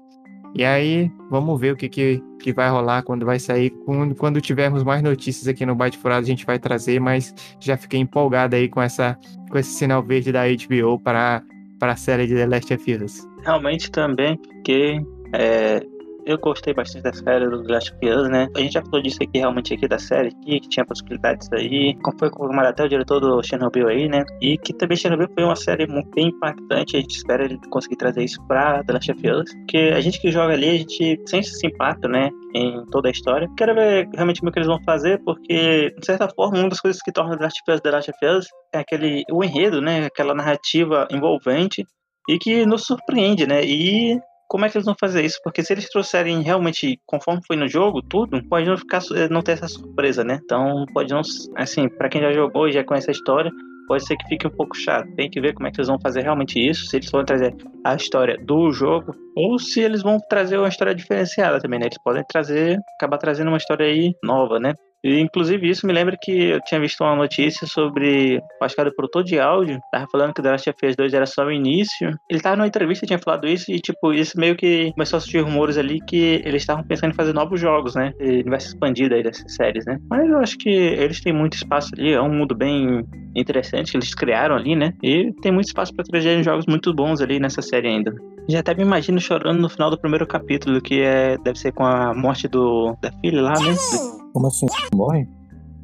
E 0.56 0.64
aí, 0.64 1.10
vamos 1.28 1.60
ver 1.60 1.72
o 1.72 1.76
que, 1.76 1.88
que, 1.88 2.22
que 2.38 2.52
vai 2.52 2.70
rolar 2.70 3.02
quando 3.02 3.26
vai 3.26 3.40
sair. 3.40 3.70
Quando, 3.84 4.14
quando 4.14 4.40
tivermos 4.40 4.84
mais 4.84 5.02
notícias 5.02 5.48
aqui 5.48 5.66
no 5.66 5.74
Byte 5.74 5.98
Furado, 5.98 6.22
a 6.22 6.28
gente 6.28 6.46
vai 6.46 6.60
trazer, 6.60 7.00
mas 7.00 7.34
já 7.58 7.76
fiquei 7.76 7.98
empolgado 7.98 8.54
aí 8.54 8.68
com, 8.68 8.80
essa, 8.80 9.18
com 9.50 9.58
esse 9.58 9.70
sinal 9.70 10.00
verde 10.00 10.30
da 10.30 10.42
HBO 10.46 11.00
para, 11.00 11.42
para 11.80 11.94
a 11.94 11.96
série 11.96 12.28
de 12.28 12.36
The 12.36 12.46
Last 12.46 12.72
of 12.72 12.94
Us. 12.94 13.28
Realmente 13.42 13.90
também 13.90 14.38
fiquei 14.58 15.04
é, 15.34 15.82
eu 16.26 16.38
gostei 16.38 16.72
bastante 16.72 17.02
da 17.02 17.12
série 17.12 17.48
do 17.48 17.62
Last 17.70 17.92
of 17.92 18.08
Us, 18.08 18.28
né? 18.28 18.48
A 18.56 18.60
gente 18.60 18.72
já 18.72 18.82
falou 18.82 19.02
disso 19.02 19.18
aqui 19.22 19.38
realmente 19.38 19.74
aqui 19.74 19.86
da 19.86 19.98
série, 19.98 20.28
aqui, 20.28 20.60
que 20.60 20.68
tinha 20.68 20.86
possibilidades 20.86 21.48
aí. 21.52 21.94
Como 22.02 22.18
foi 22.18 22.30
com 22.30 22.50
até 22.60 22.84
o 22.84 22.88
diretor 22.88 23.20
do 23.20 23.42
Chernobyl 23.42 23.88
aí, 23.88 24.08
né? 24.08 24.24
E 24.40 24.56
que 24.56 24.72
também 24.72 24.96
Chernobyl 24.96 25.28
foi 25.34 25.44
uma 25.44 25.56
série 25.56 25.86
bem 25.86 26.28
impactante. 26.28 26.96
A 26.96 27.00
gente 27.00 27.16
espera 27.16 27.44
ele 27.44 27.58
conseguir 27.70 27.96
trazer 27.96 28.24
isso 28.24 28.42
pra 28.46 28.82
The 28.84 28.92
Last 28.94 29.12
of 29.12 29.30
Us. 29.30 29.54
Porque 29.54 29.92
a 29.94 30.00
gente 30.00 30.20
que 30.20 30.30
joga 30.30 30.54
ali, 30.54 30.68
a 30.68 30.78
gente 30.78 31.20
sente 31.26 31.48
esse 31.48 31.66
impacto, 31.66 32.08
né? 32.08 32.30
Em 32.54 32.84
toda 32.86 33.08
a 33.08 33.12
história. 33.12 33.48
Quero 33.56 33.74
ver 33.74 34.08
realmente 34.14 34.40
como 34.40 34.48
é 34.48 34.52
que 34.52 34.58
eles 34.60 34.68
vão 34.68 34.82
fazer, 34.84 35.20
porque, 35.24 35.94
de 35.98 36.06
certa 36.06 36.28
forma, 36.28 36.58
uma 36.58 36.68
das 36.68 36.80
coisas 36.80 37.02
que 37.02 37.12
torna 37.12 37.36
The 37.36 37.44
Last 37.44 37.60
of 37.60 37.74
Us 37.74 37.80
The 37.80 37.90
Last 37.90 38.10
of 38.10 38.26
Us 38.38 38.46
é 38.72 38.78
aquele, 38.78 39.24
o 39.30 39.44
enredo, 39.44 39.80
né? 39.82 40.06
Aquela 40.06 40.34
narrativa 40.34 41.06
envolvente 41.10 41.84
e 42.28 42.38
que 42.38 42.64
nos 42.64 42.86
surpreende, 42.86 43.46
né? 43.46 43.62
E 43.62 44.18
como 44.48 44.64
é 44.64 44.68
que 44.68 44.76
eles 44.76 44.86
vão 44.86 44.94
fazer 44.98 45.24
isso? 45.24 45.38
Porque 45.42 45.62
se 45.62 45.72
eles 45.72 45.88
trouxerem 45.88 46.42
realmente 46.42 46.98
conforme 47.06 47.40
foi 47.46 47.56
no 47.56 47.68
jogo, 47.68 48.02
tudo, 48.02 48.42
pode 48.48 48.68
não 48.68 48.76
ficar 48.76 49.02
eh, 49.14 49.28
não 49.28 49.42
ter 49.42 49.52
essa 49.52 49.68
surpresa, 49.68 50.24
né? 50.24 50.40
Então 50.44 50.84
pode 50.92 51.12
não, 51.12 51.22
assim, 51.56 51.88
para 51.88 52.08
quem 52.08 52.20
já 52.20 52.32
jogou 52.32 52.68
e 52.68 52.72
já 52.72 52.84
conhece 52.84 53.10
a 53.10 53.12
história, 53.12 53.50
pode 53.86 54.06
ser 54.06 54.16
que 54.16 54.28
fique 54.28 54.46
um 54.46 54.50
pouco 54.50 54.76
chato. 54.76 55.08
Tem 55.16 55.30
que 55.30 55.40
ver 55.40 55.54
como 55.54 55.68
é 55.68 55.70
que 55.70 55.78
eles 55.78 55.88
vão 55.88 55.98
fazer 56.00 56.22
realmente 56.22 56.58
isso, 56.58 56.86
se 56.86 56.96
eles 56.96 57.10
vão 57.10 57.24
trazer 57.24 57.54
a 57.84 57.94
história 57.94 58.38
do 58.38 58.70
jogo 58.72 59.14
ou 59.36 59.58
se 59.58 59.80
eles 59.80 60.02
vão 60.02 60.18
trazer 60.28 60.58
uma 60.58 60.68
história 60.68 60.94
diferenciada 60.94 61.60
também, 61.60 61.78
né? 61.78 61.86
Eles 61.86 62.02
podem 62.02 62.24
trazer, 62.28 62.78
acabar 62.98 63.18
trazendo 63.18 63.48
uma 63.48 63.58
história 63.58 63.86
aí 63.86 64.14
nova, 64.22 64.58
né? 64.58 64.74
E, 65.04 65.20
inclusive, 65.20 65.68
isso 65.68 65.86
me 65.86 65.92
lembra 65.92 66.16
que 66.20 66.32
eu 66.32 66.60
tinha 66.62 66.80
visto 66.80 67.04
uma 67.04 67.14
notícia 67.14 67.66
sobre, 67.66 68.40
acho 68.62 68.74
que 68.74 68.80
era 68.80 68.90
o 68.90 68.94
produtor 68.94 69.22
de 69.22 69.38
áudio, 69.38 69.78
tava 69.92 70.06
falando 70.10 70.32
que 70.32 70.42
The 70.42 70.50
Last 70.50 70.70
of 70.70 70.86
Us 70.86 70.96
2 70.96 71.12
era 71.12 71.26
só 71.26 71.44
o 71.44 71.52
início. 71.52 72.10
Ele 72.30 72.40
tava 72.40 72.56
numa 72.56 72.66
entrevista, 72.66 73.06
tinha 73.06 73.18
falado 73.18 73.46
isso, 73.46 73.70
e, 73.70 73.78
tipo, 73.78 74.14
isso 74.14 74.40
meio 74.40 74.56
que 74.56 74.90
começou 74.92 75.18
a 75.18 75.20
surgir 75.20 75.40
rumores 75.40 75.76
ali 75.76 76.00
que 76.08 76.42
eles 76.44 76.62
estavam 76.62 76.82
pensando 76.84 77.10
em 77.10 77.14
fazer 77.14 77.34
novos 77.34 77.60
jogos, 77.60 77.94
né? 77.94 78.12
E 78.18 78.40
universo 78.40 78.68
expandido 78.68 79.14
aí 79.14 79.22
dessas 79.22 79.54
séries, 79.54 79.84
né? 79.84 79.98
Mas 80.08 80.26
eu 80.26 80.38
acho 80.38 80.56
que 80.56 80.70
eles 80.70 81.20
têm 81.20 81.34
muito 81.34 81.54
espaço 81.54 81.90
ali, 81.92 82.12
é 82.12 82.20
um 82.20 82.32
mundo 82.32 82.54
bem 82.54 83.04
interessante 83.36 83.90
que 83.90 83.98
eles 83.98 84.14
criaram 84.14 84.56
ali, 84.56 84.74
né? 84.74 84.94
E 85.02 85.32
tem 85.42 85.52
muito 85.52 85.66
espaço 85.66 85.94
para 85.94 86.04
trazer 86.04 86.42
jogos 86.42 86.64
muito 86.66 86.94
bons 86.94 87.20
ali 87.20 87.38
nessa 87.38 87.60
série 87.60 87.88
ainda. 87.88 88.14
Já 88.48 88.60
até 88.60 88.74
me 88.74 88.82
imagino 88.82 89.20
chorando 89.20 89.60
no 89.60 89.68
final 89.68 89.90
do 89.90 89.98
primeiro 89.98 90.26
capítulo, 90.26 90.80
que 90.80 91.00
é, 91.00 91.36
deve 91.38 91.58
ser 91.58 91.72
com 91.72 91.84
a 91.84 92.14
morte 92.14 92.48
do, 92.48 92.96
da 93.02 93.10
filha 93.20 93.42
lá, 93.42 93.52
né? 93.52 94.23
Como 94.34 94.48
assim? 94.48 94.66
Morre? 94.92 95.28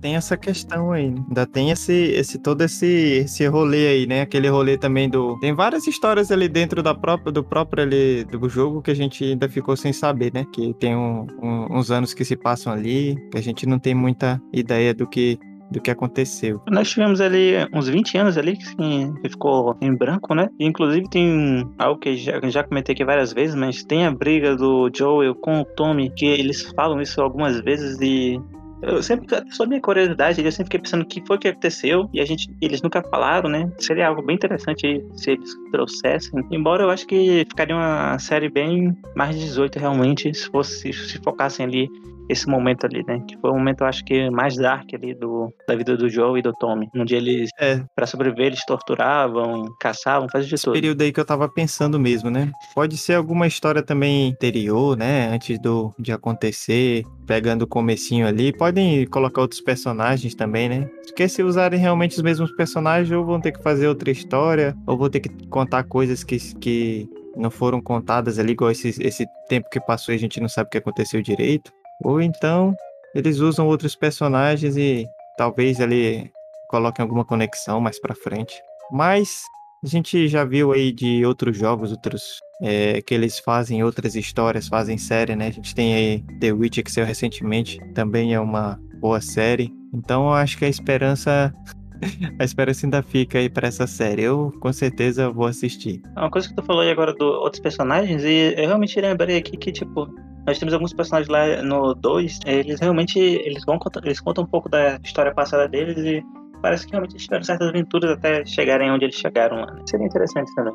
Tem 0.00 0.16
essa 0.16 0.36
questão 0.36 0.92
aí, 0.92 1.10
né? 1.10 1.22
ainda 1.28 1.46
tem 1.46 1.70
esse, 1.70 1.92
esse 1.92 2.38
todo 2.38 2.62
esse, 2.62 2.86
esse 2.86 3.46
rolê 3.46 3.86
aí, 3.86 4.06
né? 4.06 4.22
Aquele 4.22 4.48
rolê 4.48 4.76
também 4.76 5.08
do. 5.08 5.38
Tem 5.40 5.54
várias 5.54 5.86
histórias 5.86 6.32
ali 6.32 6.48
dentro 6.48 6.82
da 6.82 6.94
própria, 6.94 7.30
do 7.30 7.44
próprio 7.44 7.84
ali, 7.84 8.24
do 8.24 8.48
jogo 8.48 8.82
que 8.82 8.90
a 8.90 8.94
gente 8.94 9.22
ainda 9.22 9.48
ficou 9.48 9.76
sem 9.76 9.92
saber, 9.92 10.32
né? 10.32 10.46
Que 10.52 10.74
tem 10.74 10.96
um, 10.96 11.26
um, 11.40 11.78
uns 11.78 11.90
anos 11.90 12.14
que 12.14 12.24
se 12.24 12.34
passam 12.34 12.72
ali, 12.72 13.14
que 13.30 13.38
a 13.38 13.42
gente 13.42 13.66
não 13.66 13.78
tem 13.78 13.94
muita 13.94 14.40
ideia 14.52 14.94
do 14.94 15.06
que 15.06 15.38
do 15.70 15.80
que 15.80 15.90
aconteceu. 15.90 16.60
Nós 16.68 16.90
tivemos 16.90 17.20
ali 17.20 17.54
uns 17.72 17.88
20 17.88 18.18
anos 18.18 18.36
ali 18.36 18.56
que 18.56 19.28
ficou 19.28 19.76
em 19.80 19.94
branco, 19.94 20.34
né? 20.34 20.48
E, 20.58 20.66
inclusive 20.66 21.08
tem 21.08 21.68
algo 21.78 22.00
que 22.00 22.16
já, 22.16 22.40
já 22.48 22.64
comentei 22.64 22.94
aqui 22.94 23.04
várias 23.04 23.32
vezes, 23.32 23.54
mas 23.54 23.84
tem 23.84 24.06
a 24.06 24.10
briga 24.10 24.56
do 24.56 24.90
Joel 24.94 25.34
com 25.34 25.60
o 25.60 25.64
Tommy, 25.64 26.10
que 26.10 26.26
eles 26.26 26.62
falam 26.76 27.00
isso 27.00 27.20
algumas 27.20 27.60
vezes 27.60 28.00
e 28.00 28.40
eu 28.82 29.02
sempre, 29.02 29.26
só 29.50 29.66
minha 29.66 29.80
curiosidade, 29.80 30.42
eu 30.42 30.50
sempre 30.50 30.64
fiquei 30.64 30.80
pensando 30.80 31.02
o 31.02 31.06
que 31.06 31.22
foi 31.26 31.36
que 31.36 31.48
aconteceu 31.48 32.08
e 32.14 32.20
a 32.20 32.24
gente, 32.24 32.50
eles 32.62 32.80
nunca 32.80 33.02
falaram, 33.02 33.48
né? 33.48 33.70
Seria 33.78 34.08
algo 34.08 34.22
bem 34.22 34.36
interessante 34.36 35.04
se 35.14 35.32
eles 35.32 35.50
trouxessem. 35.70 36.42
Embora 36.50 36.84
eu 36.84 36.90
acho 36.90 37.06
que 37.06 37.44
ficaria 37.48 37.76
uma 37.76 38.18
série 38.18 38.48
bem 38.48 38.96
mais 39.14 39.38
18 39.38 39.78
realmente, 39.78 40.32
se 40.32 40.48
fosse 40.48 40.92
se 40.92 41.18
focassem 41.18 41.66
ali 41.66 41.90
esse 42.30 42.46
momento 42.46 42.86
ali, 42.86 43.04
né? 43.04 43.20
Que 43.26 43.36
foi 43.36 43.50
o 43.50 43.54
momento, 43.54 43.80
eu 43.80 43.86
acho 43.88 44.04
que 44.04 44.30
mais 44.30 44.56
dark 44.56 44.86
ali 44.94 45.14
do, 45.14 45.52
da 45.66 45.74
vida 45.74 45.96
do 45.96 46.08
Joe 46.08 46.38
e 46.38 46.42
do 46.42 46.52
Tommy. 46.52 46.88
Onde 46.94 47.16
eles, 47.16 47.50
é. 47.58 47.82
para 47.94 48.06
sobreviver, 48.06 48.46
eles 48.46 48.64
torturavam, 48.64 49.64
caçavam, 49.80 50.28
faziam 50.28 50.48
de 50.48 50.54
esse 50.54 50.64
tudo. 50.64 50.74
período 50.74 51.02
aí 51.02 51.12
que 51.12 51.18
eu 51.18 51.24
tava 51.24 51.48
pensando 51.48 51.98
mesmo, 51.98 52.30
né? 52.30 52.50
Pode 52.72 52.96
ser 52.96 53.14
alguma 53.14 53.46
história 53.48 53.82
também 53.82 54.28
interior, 54.28 54.96
né? 54.96 55.28
Antes 55.28 55.58
do, 55.58 55.92
de 55.98 56.12
acontecer, 56.12 57.04
pegando 57.26 57.62
o 57.62 57.66
comecinho 57.66 58.26
ali. 58.26 58.52
Podem 58.52 59.04
colocar 59.06 59.40
outros 59.40 59.60
personagens 59.60 60.34
também, 60.34 60.68
né? 60.68 60.88
Porque 61.06 61.28
se 61.28 61.42
usarem 61.42 61.80
realmente 61.80 62.16
os 62.16 62.22
mesmos 62.22 62.52
personagens, 62.52 63.10
ou 63.10 63.24
vão 63.24 63.40
ter 63.40 63.50
que 63.50 63.62
fazer 63.62 63.88
outra 63.88 64.10
história, 64.10 64.76
ou 64.86 64.96
vão 64.96 65.10
ter 65.10 65.18
que 65.18 65.28
contar 65.48 65.82
coisas 65.82 66.22
que, 66.22 66.38
que 66.60 67.08
não 67.36 67.50
foram 67.50 67.80
contadas 67.80 68.38
ali, 68.38 68.52
igual 68.52 68.70
esse, 68.70 68.88
esse 69.02 69.26
tempo 69.48 69.68
que 69.68 69.80
passou 69.80 70.14
e 70.14 70.16
a 70.16 70.20
gente 70.20 70.40
não 70.40 70.48
sabe 70.48 70.68
o 70.68 70.70
que 70.70 70.78
aconteceu 70.78 71.20
direito. 71.20 71.72
Ou 72.02 72.20
então 72.20 72.74
eles 73.14 73.38
usam 73.38 73.66
outros 73.66 73.94
personagens 73.96 74.76
e 74.76 75.06
talvez 75.36 75.80
ali 75.80 76.30
coloquem 76.68 77.02
alguma 77.02 77.24
conexão 77.24 77.80
mais 77.80 78.00
para 78.00 78.14
frente. 78.14 78.54
Mas 78.90 79.42
a 79.82 79.86
gente 79.86 80.28
já 80.28 80.44
viu 80.44 80.72
aí 80.72 80.92
de 80.92 81.24
outros 81.24 81.56
jogos, 81.56 81.90
outros 81.90 82.40
é, 82.62 83.00
que 83.02 83.14
eles 83.14 83.38
fazem 83.38 83.82
outras 83.82 84.14
histórias, 84.14 84.68
fazem 84.68 84.98
série, 84.98 85.34
né? 85.34 85.48
A 85.48 85.52
gente 85.52 85.74
tem 85.74 85.94
aí 85.94 86.24
The 86.38 86.52
Witcher 86.52 86.84
que 86.84 86.92
saiu 86.92 87.06
recentemente, 87.06 87.80
também 87.94 88.34
é 88.34 88.40
uma 88.40 88.78
boa 89.00 89.20
série. 89.20 89.72
Então 89.92 90.26
eu 90.26 90.34
acho 90.34 90.58
que 90.58 90.64
a 90.64 90.68
esperança 90.68 91.52
a 92.38 92.44
esperança 92.44 92.86
ainda 92.86 93.02
fica 93.02 93.38
aí 93.38 93.48
para 93.48 93.68
essa 93.68 93.86
série. 93.86 94.22
Eu 94.22 94.52
com 94.60 94.72
certeza 94.72 95.30
vou 95.30 95.46
assistir. 95.46 96.02
Uma 96.16 96.30
coisa 96.30 96.48
que 96.48 96.54
tu 96.54 96.62
falou 96.62 96.82
aí 96.82 96.90
agora 96.90 97.14
dos 97.14 97.34
outros 97.36 97.60
personagens, 97.60 98.22
e 98.22 98.54
eu 98.56 98.66
realmente 98.66 99.00
lembrei 99.00 99.38
aqui 99.38 99.56
que, 99.56 99.72
tipo, 99.72 100.08
nós 100.50 100.58
temos 100.58 100.74
alguns 100.74 100.92
personagens 100.92 101.28
lá 101.28 101.62
no 101.62 101.94
2, 101.94 102.40
eles 102.44 102.80
realmente 102.80 103.18
eles 103.18 103.64
vão 103.64 103.78
eles 104.02 104.20
contam 104.20 104.42
um 104.42 104.46
pouco 104.46 104.68
da 104.68 104.98
história 105.04 105.32
passada 105.32 105.68
deles 105.68 105.96
e 105.98 106.24
parece 106.60 106.84
que 106.86 106.90
realmente 106.90 107.16
tiveram 107.16 107.44
certas 107.44 107.68
aventuras 107.68 108.10
até 108.10 108.44
chegarem 108.44 108.90
onde 108.90 109.04
eles 109.04 109.14
chegaram 109.14 109.58
lá. 109.60 109.72
Né? 109.72 109.82
Seria 109.86 110.06
interessante 110.06 110.52
também. 110.56 110.74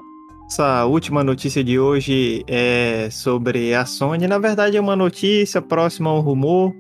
Essa 0.50 0.86
última 0.86 1.24
notícia 1.24 1.62
de 1.62 1.78
hoje 1.78 2.44
é 2.48 3.10
sobre 3.12 3.74
a 3.74 3.84
Sony. 3.84 4.28
Na 4.28 4.38
verdade, 4.38 4.78
é 4.78 4.80
uma 4.80 4.96
notícia 4.96 5.62
próxima 5.62 6.10
ao 6.10 6.22
rumor. 6.22 6.74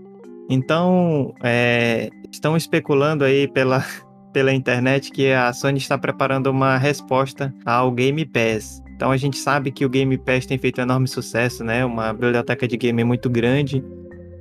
Então, 0.49 1.34
é, 1.43 2.10
estão 2.31 2.55
especulando 2.55 3.25
aí 3.25 3.47
pela, 3.47 3.84
pela 4.31 4.53
internet 4.53 5.12
que 5.12 5.34
a 5.34 5.51
Sony 5.51 5.79
está 5.79 5.97
preparando 5.97 6.47
uma 6.47 6.77
resposta 6.77 7.53
ao 7.65 7.91
Game 7.91 8.23
Pass. 8.25 8.85
Então 8.95 9.12
a 9.12 9.17
gente 9.17 9.38
sabe 9.38 9.71
que 9.71 9.86
o 9.86 9.89
Game 9.89 10.17
Pass 10.17 10.45
tem 10.45 10.58
feito 10.58 10.79
um 10.79 10.84
enorme 10.84 11.08
sucesso, 11.08 11.63
né? 11.63 11.84
Uma 11.86 12.13
biblioteca 12.13 12.67
de 12.67 12.77
game 12.77 13.03
muito 13.03 13.29
grande, 13.29 13.84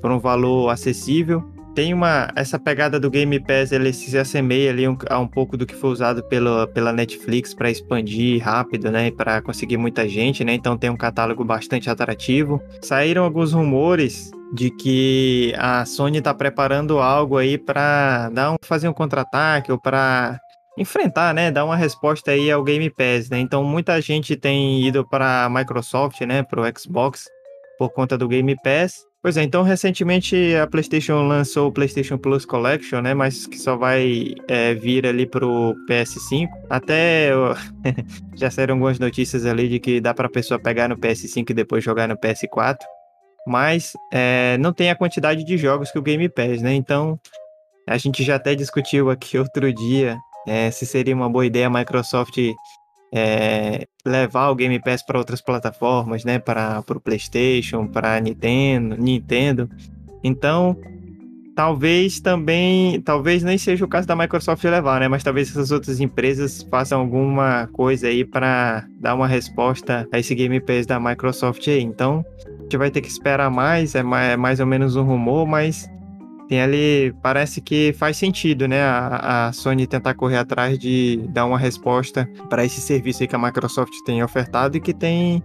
por 0.01 0.11
um 0.11 0.19
valor 0.19 0.69
acessível. 0.69 1.43
tem 1.75 1.93
uma 1.93 2.31
essa 2.37 2.59
pegada 2.59 3.01
do 3.01 3.11
Game 3.11 3.39
Pass, 3.41 3.73
ele 3.73 3.93
se 3.93 4.17
assemelha 4.17 4.71
ali 4.71 4.87
um, 4.87 4.97
a 5.11 5.19
um 5.19 5.27
pouco 5.27 5.57
do 5.57 5.67
que 5.67 5.75
foi 5.75 5.91
usado 5.91 6.23
pelo, 6.23 6.69
pela 6.69 6.93
Netflix 6.93 7.53
para 7.53 7.71
expandir 7.71 8.43
rápido, 8.43 8.91
né, 8.91 9.11
para 9.11 9.43
conseguir 9.43 9.77
muita 9.77 10.09
gente, 10.09 10.45
né? 10.45 10.55
Então 10.55 10.79
tem 10.79 10.89
um 10.89 10.97
catálogo 10.97 11.45
bastante 11.45 11.91
atrativo. 11.91 12.63
Saíram 12.81 13.25
alguns 13.25 13.53
rumores 13.53 14.31
de 14.53 14.71
que 14.71 15.53
a 15.59 15.85
Sony 15.85 16.19
está 16.19 16.33
preparando 16.33 17.01
algo 17.01 17.37
aí 17.37 17.59
para 17.59 18.29
dar 18.31 18.53
um 18.53 18.57
fazer 18.63 18.89
um 18.89 18.93
contra-ataque 18.93 19.73
ou 19.73 19.79
para 19.79 20.39
enfrentar, 20.77 21.33
né, 21.35 21.51
dar 21.51 21.65
uma 21.65 21.77
resposta 21.77 22.33
aí 22.33 22.51
ao 22.51 22.63
Game 22.63 22.91
Pass, 22.91 23.31
né? 23.31 23.39
Então 23.39 23.63
muita 23.63 24.01
gente 24.01 24.37
tem 24.37 24.83
ido 24.85 25.07
para 25.09 25.45
a 25.45 25.51
Microsoft, 25.51 26.21
né, 26.23 26.43
para 26.43 26.61
o 26.61 26.79
Xbox 26.79 27.29
por 27.79 27.91
conta 27.91 28.19
do 28.19 28.29
Game 28.29 28.55
Pass. 28.63 29.07
Pois 29.25 29.39
é, 29.39 29.43
então 29.43 29.63
recentemente 29.63 30.55
a 30.55 30.67
PlayStation 30.67 31.27
lançou 31.27 31.69
o 31.69 31.73
PlayStation 31.73 32.19
Plus 32.19 32.45
Collection, 32.45 33.01
né? 33.01 33.15
Mas 33.15 33.47
que 33.47 33.59
só 33.59 33.75
vai 33.75 34.35
é, 34.49 34.75
vir 34.75 35.07
ali 35.07 35.25
pro 35.25 35.75
PS5. 35.89 36.47
Até 36.69 37.31
já 38.37 38.51
saíram 38.51 38.75
algumas 38.75 38.99
notícias 38.99 39.47
ali 39.47 39.67
de 39.67 39.81
que 39.81 39.99
dá 39.99 40.13
para 40.13 40.29
pessoa 40.29 40.61
pegar 40.61 40.89
no 40.89 40.99
PS5 40.99 41.49
e 41.49 41.55
depois 41.55 41.83
jogar 41.83 42.07
no 42.07 42.19
PS4. 42.19 42.77
Mas 43.47 43.95
é, 44.13 44.59
não 44.59 44.75
tem 44.75 44.91
a 44.91 44.95
quantidade 44.95 45.43
de 45.43 45.57
jogos 45.57 45.91
que 45.91 45.99
o 45.99 46.03
Game 46.03 46.29
Pass, 46.29 46.61
né? 46.61 46.75
Então 46.75 47.19
a 47.89 47.97
gente 47.97 48.23
já 48.23 48.35
até 48.35 48.55
discutiu 48.55 49.09
aqui 49.09 49.37
outro 49.39 49.73
dia 49.73 50.19
é, 50.47 50.71
se 50.71 50.87
seria 50.87 51.15
uma 51.15 51.29
boa 51.29 51.47
ideia 51.47 51.67
a 51.67 51.71
Microsoft 51.71 52.39
é, 53.15 53.87
levar 54.05 54.51
o 54.51 54.57
Game 54.57 54.79
Pass 54.81 55.03
para 55.03 55.19
outras 55.19 55.41
plataformas, 55.41 56.25
né? 56.25 56.41
Para 56.41 56.83
o 56.89 57.01
PlayStation, 57.01 57.87
para 57.87 58.21
Nintendo, 58.21 58.97
Nintendo. 58.97 59.71
Então, 60.23 60.77
talvez 61.55 62.21
também, 62.21 63.01
talvez 63.01 63.45
nem 63.45 63.57
seja 63.57 63.85
o 63.85 63.89
caso 63.89 64.09
da 64.09 64.17
Microsoft 64.17 64.65
levar, 64.65 65.01
né? 65.01 65.07
Mas 65.07 65.23
talvez 65.23 65.49
essas 65.49 65.71
outras 65.71 66.01
empresas 66.01 66.67
façam 66.69 67.01
alguma 67.01 67.69
coisa 67.73 68.09
aí 68.09 68.25
para 68.25 68.85
dar 69.01 69.15
uma 69.15 69.29
resposta 69.29 70.09
a 70.13 70.19
esse 70.19 70.35
Game 70.35 70.61
Pass 70.61 70.85
da 70.85 70.99
Microsoft 70.99 71.67
aí. 71.69 71.83
Então, 71.83 72.25
a 72.47 72.63
gente 72.63 72.77
vai 72.77 72.91
ter 72.91 73.01
que 73.01 73.09
esperar 73.09 73.51
mais, 73.51 73.95
é 73.95 74.03
mais, 74.03 74.33
é 74.33 74.37
mais 74.37 74.59
ou 74.59 74.67
menos 74.67 74.97
um 74.97 75.05
rumor, 75.05 75.47
mas 75.47 75.89
tem 76.55 76.63
ali, 76.63 77.13
parece 77.21 77.61
que 77.61 77.93
faz 77.95 78.17
sentido, 78.17 78.69
né? 78.69 78.81
A, 78.81 79.49
a 79.49 79.53
Sony 79.53 79.89
tentar 79.89 80.15
correr 80.15 80.37
atrás 80.37 80.79
de 80.79 81.21
dar 81.31 81.47
uma 81.47 81.59
resposta 81.59 82.29
para 82.49 82.65
esse 82.65 82.81
serviço 82.81 83.27
que 83.27 83.35
a 83.35 83.39
Microsoft 83.39 83.93
tem 84.07 84.23
ofertado 84.23 84.77
e 84.77 84.81
que 84.81 84.95
tem 84.95 85.43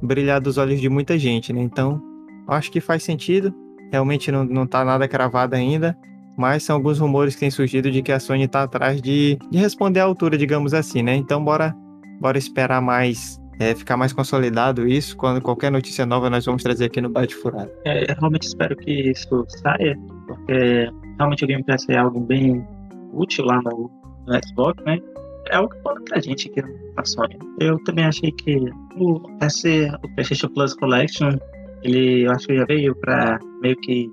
brilhado 0.00 0.48
os 0.48 0.58
olhos 0.58 0.80
de 0.80 0.88
muita 0.88 1.18
gente, 1.18 1.52
né? 1.52 1.60
Então, 1.60 2.00
acho 2.46 2.70
que 2.70 2.80
faz 2.80 3.02
sentido. 3.02 3.52
Realmente 3.90 4.30
não, 4.30 4.44
não 4.44 4.64
tá 4.64 4.84
nada 4.84 5.08
cravado 5.08 5.56
ainda, 5.56 5.98
mas 6.38 6.62
são 6.62 6.76
alguns 6.76 7.00
rumores 7.00 7.34
que 7.34 7.40
têm 7.40 7.50
surgido 7.50 7.90
de 7.90 8.00
que 8.00 8.12
a 8.12 8.20
Sony 8.20 8.46
tá 8.46 8.62
atrás 8.62 9.02
de, 9.02 9.36
de 9.50 9.58
responder 9.58 9.98
à 9.98 10.04
altura, 10.04 10.38
digamos 10.38 10.72
assim, 10.72 11.02
né? 11.02 11.16
Então, 11.16 11.44
bora, 11.44 11.74
bora 12.20 12.38
esperar 12.38 12.80
mais 12.80 13.42
é, 13.58 13.74
ficar 13.74 13.96
mais 13.96 14.12
consolidado 14.12 14.86
isso. 14.86 15.16
Quando 15.16 15.40
qualquer 15.40 15.70
notícia 15.70 16.06
nova 16.06 16.30
nós 16.30 16.44
vamos 16.44 16.62
trazer 16.62 16.86
aqui 16.86 17.00
no 17.00 17.08
Bate 17.08 17.34
Furado. 17.34 17.70
É, 17.84 18.10
eu 18.10 18.16
realmente 18.18 18.46
espero 18.46 18.76
que 18.76 19.10
isso 19.10 19.44
saia, 19.48 19.96
porque 20.46 20.90
realmente 21.18 21.44
o 21.44 21.48
Game 21.48 21.64
Pass 21.64 21.88
é 21.88 21.96
algo 21.96 22.20
bem 22.20 22.66
útil 23.12 23.44
lá 23.44 23.60
no, 23.62 23.90
no 24.26 24.40
Xbox, 24.46 24.82
né? 24.84 24.98
É 25.48 25.56
algo 25.56 25.74
pode 25.82 26.04
pra 26.04 26.20
gente 26.20 26.48
aqui 26.48 26.62
na 26.96 27.04
Sony. 27.04 27.38
Eu 27.58 27.82
também 27.84 28.04
achei 28.04 28.30
que 28.30 28.56
o, 28.96 29.20
esse, 29.42 29.86
o 29.86 30.14
PlayStation 30.14 30.48
Plus 30.48 30.74
Collection, 30.74 31.36
ele 31.82 32.26
eu 32.26 32.32
acho 32.32 32.46
que 32.46 32.56
já 32.56 32.64
veio 32.64 32.94
para 32.96 33.38
meio 33.60 33.76
que 33.80 34.08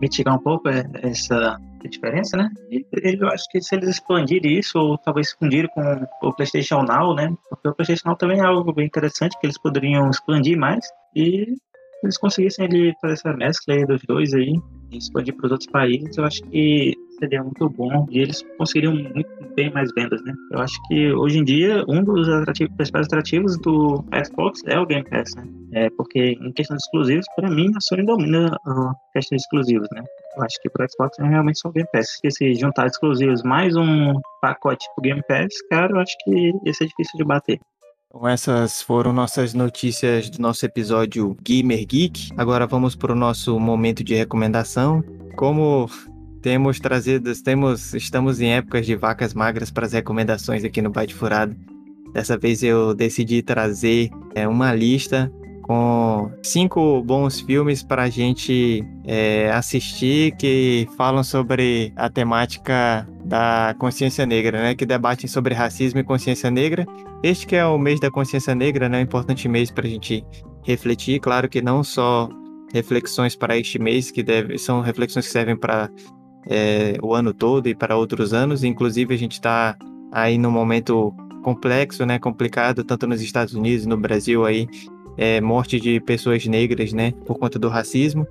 mitigar 0.00 0.34
um 0.34 0.42
pouco 0.42 0.68
essa 0.68 1.58
a 1.84 1.88
diferença, 1.88 2.36
né? 2.36 2.48
E 2.70 2.84
eu 3.20 3.28
acho 3.28 3.44
que 3.50 3.60
se 3.60 3.74
eles 3.74 3.88
expandirem 3.88 4.58
isso, 4.58 4.78
ou 4.78 4.98
talvez 4.98 5.32
fundirem 5.32 5.68
com 5.74 6.28
o 6.28 6.32
PlayStation 6.32 6.82
Now, 6.82 7.14
né? 7.14 7.34
Porque 7.50 7.68
o 7.68 7.74
PlayStation 7.74 8.08
Now 8.08 8.16
também 8.16 8.38
é 8.38 8.44
algo 8.44 8.72
bem 8.72 8.86
interessante 8.86 9.36
que 9.40 9.46
eles 9.46 9.58
poderiam 9.58 10.08
expandir 10.08 10.56
mais 10.56 10.84
e 11.14 11.56
eles 12.02 12.18
conseguissem 12.18 12.66
ali 12.66 12.92
fazer 13.00 13.14
essa 13.14 13.32
mescla 13.32 13.74
aí 13.74 13.86
dos 13.86 14.02
dois 14.02 14.34
aí 14.34 14.54
e 14.90 14.98
expandir 14.98 15.34
para 15.36 15.46
os 15.46 15.52
outros 15.52 15.70
países, 15.70 16.16
eu 16.16 16.24
acho 16.24 16.42
que 16.44 16.94
seria 17.18 17.42
muito 17.42 17.68
bom 17.70 18.06
e 18.10 18.20
eles 18.20 18.42
conseguiriam 18.58 18.94
muito 18.94 19.30
bem 19.54 19.72
mais 19.72 19.88
vendas, 19.94 20.22
né? 20.24 20.32
Eu 20.50 20.58
acho 20.58 20.74
que 20.88 21.12
hoje 21.12 21.38
em 21.38 21.44
dia 21.44 21.84
um 21.88 22.02
dos 22.02 22.28
atrativos, 22.28 22.74
principais 22.74 23.06
atrativos 23.06 23.56
do 23.58 24.04
Xbox 24.24 24.60
é 24.66 24.78
o 24.78 24.86
Game 24.86 25.08
Pass, 25.08 25.34
né? 25.36 25.46
É 25.74 25.90
porque 25.90 26.36
em 26.40 26.52
questão 26.52 26.76
de 26.76 26.82
exclusivos, 26.82 27.26
para 27.36 27.48
mim 27.48 27.70
a 27.76 27.80
Sony 27.80 28.04
domina 28.04 28.56
a 28.66 28.92
questão 29.12 29.36
de 29.36 29.42
exclusivos, 29.42 29.88
né? 29.92 30.02
Eu 30.36 30.42
acho 30.42 30.56
que 30.60 30.70
pro 30.70 30.86
Xbox 30.90 31.18
é 31.18 31.28
realmente 31.28 31.60
só 31.60 31.68
o 31.68 31.72
Game 31.72 31.88
Pass. 31.92 32.18
Se 32.20 32.30
se 32.30 32.54
juntar 32.54 32.86
exclusivos 32.86 33.42
mais 33.42 33.76
um 33.76 34.14
pacote 34.40 34.84
pro 34.94 35.02
Game 35.02 35.22
Pass, 35.28 35.48
cara, 35.70 35.92
eu 35.92 36.00
acho 36.00 36.16
que 36.24 36.52
ia 36.64 36.72
ser 36.72 36.86
difícil 36.86 37.18
de 37.18 37.24
bater. 37.24 37.60
Então 38.14 38.28
essas 38.28 38.82
foram 38.82 39.10
nossas 39.10 39.54
notícias 39.54 40.28
do 40.28 40.38
nosso 40.38 40.66
episódio 40.66 41.34
Gamer 41.42 41.86
Geek. 41.86 42.28
Agora 42.36 42.66
vamos 42.66 42.94
para 42.94 43.10
o 43.10 43.16
nosso 43.16 43.58
momento 43.58 44.04
de 44.04 44.14
recomendação. 44.14 45.02
Como 45.34 45.88
temos 46.42 46.78
trazido, 46.78 47.32
temos, 47.42 47.94
estamos 47.94 48.38
em 48.38 48.52
épocas 48.52 48.84
de 48.84 48.94
vacas 48.94 49.32
magras 49.32 49.70
para 49.70 49.86
as 49.86 49.94
recomendações 49.94 50.62
aqui 50.62 50.82
no 50.82 50.90
Bate 50.90 51.14
Furado. 51.14 51.56
Dessa 52.12 52.36
vez 52.36 52.62
eu 52.62 52.92
decidi 52.92 53.40
trazer 53.40 54.10
é, 54.34 54.46
uma 54.46 54.74
lista 54.74 55.32
com 55.62 56.30
cinco 56.42 57.02
bons 57.02 57.40
filmes 57.40 57.82
para 57.82 58.02
a 58.02 58.10
gente 58.10 58.84
é, 59.04 59.50
assistir 59.52 60.36
que 60.36 60.88
falam 60.96 61.22
sobre 61.22 61.92
a 61.96 62.10
temática 62.10 63.08
da 63.24 63.74
consciência 63.78 64.26
negra, 64.26 64.60
né? 64.60 64.74
Que 64.74 64.84
debatem 64.84 65.28
sobre 65.28 65.54
racismo 65.54 66.00
e 66.00 66.04
consciência 66.04 66.50
negra. 66.50 66.84
Este 67.22 67.46
que 67.46 67.56
é 67.56 67.64
o 67.64 67.78
mês 67.78 68.00
da 68.00 68.10
consciência 68.10 68.54
negra, 68.54 68.88
né? 68.88 68.98
Um 68.98 69.02
importante 69.02 69.48
mês 69.48 69.70
para 69.70 69.86
a 69.86 69.90
gente 69.90 70.24
refletir. 70.64 71.20
Claro 71.20 71.48
que 71.48 71.62
não 71.62 71.82
só 71.82 72.28
reflexões 72.72 73.36
para 73.36 73.56
este 73.56 73.78
mês, 73.78 74.10
que 74.10 74.22
deve, 74.22 74.58
são 74.58 74.80
reflexões 74.80 75.26
que 75.26 75.32
servem 75.32 75.56
para 75.56 75.90
é, 76.48 76.96
o 77.02 77.14
ano 77.14 77.32
todo 77.32 77.68
e 77.68 77.74
para 77.74 77.96
outros 77.96 78.32
anos. 78.32 78.64
Inclusive, 78.64 79.14
a 79.14 79.18
gente 79.18 79.32
está 79.32 79.76
aí 80.10 80.36
num 80.36 80.50
momento 80.50 81.14
complexo, 81.42 82.06
né? 82.06 82.18
Complicado, 82.18 82.84
tanto 82.84 83.06
nos 83.06 83.20
Estados 83.20 83.54
Unidos, 83.54 83.84
no 83.84 83.96
Brasil 83.96 84.44
aí, 84.44 84.66
é, 85.16 85.40
morte 85.40 85.80
de 85.80 86.00
pessoas 86.00 86.46
negras, 86.46 86.92
né, 86.92 87.12
por 87.24 87.38
conta 87.38 87.58
do 87.58 87.68
racismo. 87.68 88.26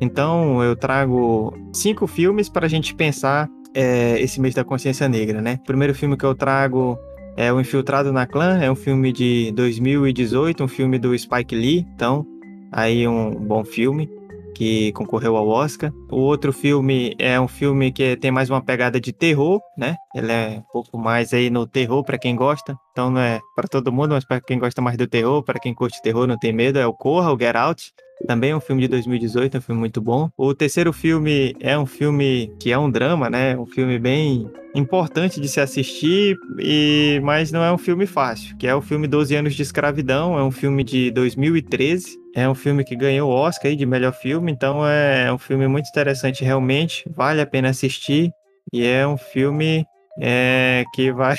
Então 0.00 0.62
eu 0.62 0.76
trago 0.76 1.56
cinco 1.72 2.06
filmes 2.06 2.48
para 2.48 2.66
a 2.66 2.68
gente 2.68 2.94
pensar 2.94 3.48
é, 3.74 4.20
esse 4.20 4.40
mês 4.40 4.54
da 4.54 4.64
consciência 4.64 5.08
negra, 5.08 5.40
né? 5.40 5.58
O 5.62 5.66
primeiro 5.66 5.94
filme 5.94 6.16
que 6.16 6.24
eu 6.24 6.34
trago 6.34 6.98
é 7.36 7.52
O 7.52 7.60
Infiltrado 7.60 8.12
na 8.12 8.26
Clã, 8.26 8.58
é 8.58 8.70
um 8.70 8.74
filme 8.74 9.12
de 9.12 9.52
2018, 9.52 10.64
um 10.64 10.68
filme 10.68 10.98
do 10.98 11.16
Spike 11.16 11.54
Lee, 11.54 11.86
então 11.94 12.26
aí 12.72 13.06
um 13.06 13.34
bom 13.34 13.64
filme 13.64 14.08
que 14.54 14.90
concorreu 14.92 15.36
ao 15.36 15.46
Oscar. 15.48 15.92
O 16.10 16.16
outro 16.16 16.50
filme 16.50 17.14
é 17.18 17.38
um 17.38 17.46
filme 17.46 17.92
que 17.92 18.16
tem 18.16 18.30
mais 18.30 18.48
uma 18.48 18.62
pegada 18.62 18.98
de 18.98 19.12
terror, 19.12 19.60
né? 19.76 19.96
Ele 20.14 20.32
é 20.32 20.58
um 20.58 20.72
pouco 20.72 20.96
mais 20.96 21.34
aí 21.34 21.50
no 21.50 21.66
terror 21.66 22.02
para 22.02 22.16
quem 22.16 22.34
gosta. 22.34 22.74
Então 22.96 23.10
não 23.10 23.20
é 23.20 23.42
para 23.54 23.68
todo 23.68 23.92
mundo, 23.92 24.12
mas 24.12 24.24
para 24.24 24.40
quem 24.40 24.58
gosta 24.58 24.80
mais 24.80 24.96
do 24.96 25.06
terror, 25.06 25.42
para 25.42 25.60
quem 25.60 25.74
curte 25.74 26.00
terror, 26.00 26.26
não 26.26 26.38
tem 26.38 26.50
medo, 26.50 26.78
é 26.78 26.86
o 26.86 26.94
Corra, 26.94 27.30
o 27.30 27.38
Get 27.38 27.54
Out. 27.54 27.92
Também 28.26 28.52
é 28.52 28.56
um 28.56 28.60
filme 28.60 28.80
de 28.80 28.88
2018, 28.88 29.54
é 29.54 29.58
um 29.58 29.60
filme 29.60 29.78
muito 29.78 30.00
bom. 30.00 30.30
O 30.34 30.54
terceiro 30.54 30.94
filme 30.94 31.54
é 31.60 31.78
um 31.78 31.84
filme 31.84 32.50
que 32.58 32.72
é 32.72 32.78
um 32.78 32.90
drama, 32.90 33.28
né? 33.28 33.54
Um 33.54 33.66
filme 33.66 33.98
bem 33.98 34.50
importante 34.74 35.38
de 35.38 35.46
se 35.46 35.60
assistir, 35.60 36.38
e 36.58 37.20
mas 37.22 37.52
não 37.52 37.62
é 37.62 37.70
um 37.70 37.76
filme 37.76 38.06
fácil, 38.06 38.56
que 38.56 38.66
é 38.66 38.74
o 38.74 38.80
filme 38.80 39.06
12 39.06 39.36
anos 39.36 39.54
de 39.54 39.60
escravidão, 39.60 40.38
é 40.38 40.42
um 40.42 40.50
filme 40.50 40.82
de 40.82 41.10
2013. 41.10 42.16
É 42.34 42.48
um 42.48 42.54
filme 42.54 42.82
que 42.82 42.96
ganhou 42.96 43.30
o 43.30 43.34
Oscar 43.34 43.70
aí 43.70 43.76
de 43.76 43.84
melhor 43.84 44.14
filme, 44.14 44.50
então 44.50 44.86
é 44.88 45.30
um 45.30 45.38
filme 45.38 45.68
muito 45.68 45.90
interessante 45.90 46.42
realmente, 46.42 47.04
vale 47.14 47.42
a 47.42 47.46
pena 47.46 47.68
assistir. 47.68 48.30
E 48.72 48.82
é 48.82 49.06
um 49.06 49.18
filme 49.18 49.84
é, 50.18 50.82
que 50.94 51.12
vai 51.12 51.36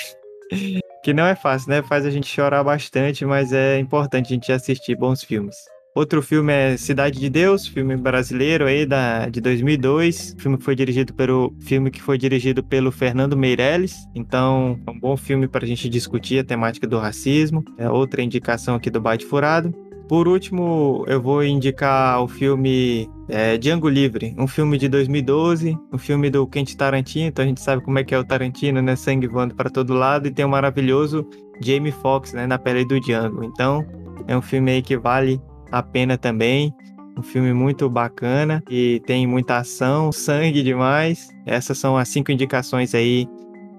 que 1.02 1.12
não 1.12 1.26
é 1.26 1.34
fácil, 1.34 1.70
né? 1.70 1.82
Faz 1.82 2.04
a 2.04 2.10
gente 2.10 2.26
chorar 2.26 2.62
bastante, 2.64 3.24
mas 3.24 3.52
é 3.52 3.78
importante 3.78 4.26
a 4.26 4.34
gente 4.34 4.52
assistir 4.52 4.96
bons 4.96 5.22
filmes. 5.22 5.56
Outro 5.94 6.22
filme 6.22 6.52
é 6.52 6.76
Cidade 6.76 7.18
de 7.18 7.28
Deus, 7.28 7.66
filme 7.66 7.96
brasileiro 7.96 8.66
aí 8.66 8.86
da, 8.86 9.28
de 9.28 9.40
2002. 9.40 10.34
O 10.38 10.40
filme 10.40 10.58
foi 10.60 10.76
dirigido 10.76 11.12
pelo 11.12 11.52
filme 11.60 11.90
que 11.90 12.00
foi 12.00 12.16
dirigido 12.16 12.62
pelo 12.62 12.92
Fernando 12.92 13.36
Meirelles. 13.36 13.96
Então, 14.14 14.78
é 14.86 14.90
um 14.92 15.00
bom 15.00 15.16
filme 15.16 15.48
para 15.48 15.64
a 15.64 15.68
gente 15.68 15.88
discutir 15.88 16.38
a 16.38 16.44
temática 16.44 16.86
do 16.86 16.98
racismo. 16.98 17.64
É 17.76 17.90
outra 17.90 18.22
indicação 18.22 18.76
aqui 18.76 18.90
do 18.90 19.00
Bate 19.00 19.26
Furado. 19.26 19.74
Por 20.08 20.26
último, 20.26 21.04
eu 21.06 21.20
vou 21.20 21.44
indicar 21.44 22.22
o 22.22 22.26
filme 22.26 23.08
é, 23.28 23.58
Django 23.58 23.90
Livre, 23.90 24.34
um 24.38 24.46
filme 24.46 24.78
de 24.78 24.88
2012, 24.88 25.78
um 25.92 25.98
filme 25.98 26.30
do 26.30 26.46
Quentin 26.46 26.76
Tarantino, 26.76 27.26
então 27.26 27.44
a 27.44 27.48
gente 27.48 27.60
sabe 27.60 27.82
como 27.82 27.98
é 27.98 28.04
que 28.04 28.14
é 28.14 28.18
o 28.18 28.24
Tarantino, 28.24 28.80
né? 28.80 28.96
Sangue 28.96 29.26
voando 29.26 29.54
para 29.54 29.68
todo 29.68 29.92
lado, 29.92 30.26
e 30.26 30.30
tem 30.30 30.46
o 30.46 30.48
maravilhoso 30.48 31.28
Jamie 31.62 31.92
Foxx, 31.92 32.32
né? 32.32 32.46
Na 32.46 32.58
pele 32.58 32.86
do 32.86 32.98
Django. 32.98 33.44
Então, 33.44 33.84
é 34.26 34.34
um 34.34 34.40
filme 34.40 34.70
aí 34.70 34.80
que 34.80 34.96
vale 34.96 35.38
a 35.70 35.82
pena 35.82 36.16
também. 36.16 36.72
Um 37.16 37.22
filme 37.22 37.52
muito 37.52 37.90
bacana 37.90 38.62
e 38.70 39.02
tem 39.04 39.26
muita 39.26 39.58
ação, 39.58 40.10
sangue 40.10 40.62
demais. 40.62 41.28
Essas 41.44 41.76
são 41.76 41.98
as 41.98 42.08
cinco 42.08 42.32
indicações 42.32 42.94
aí 42.94 43.28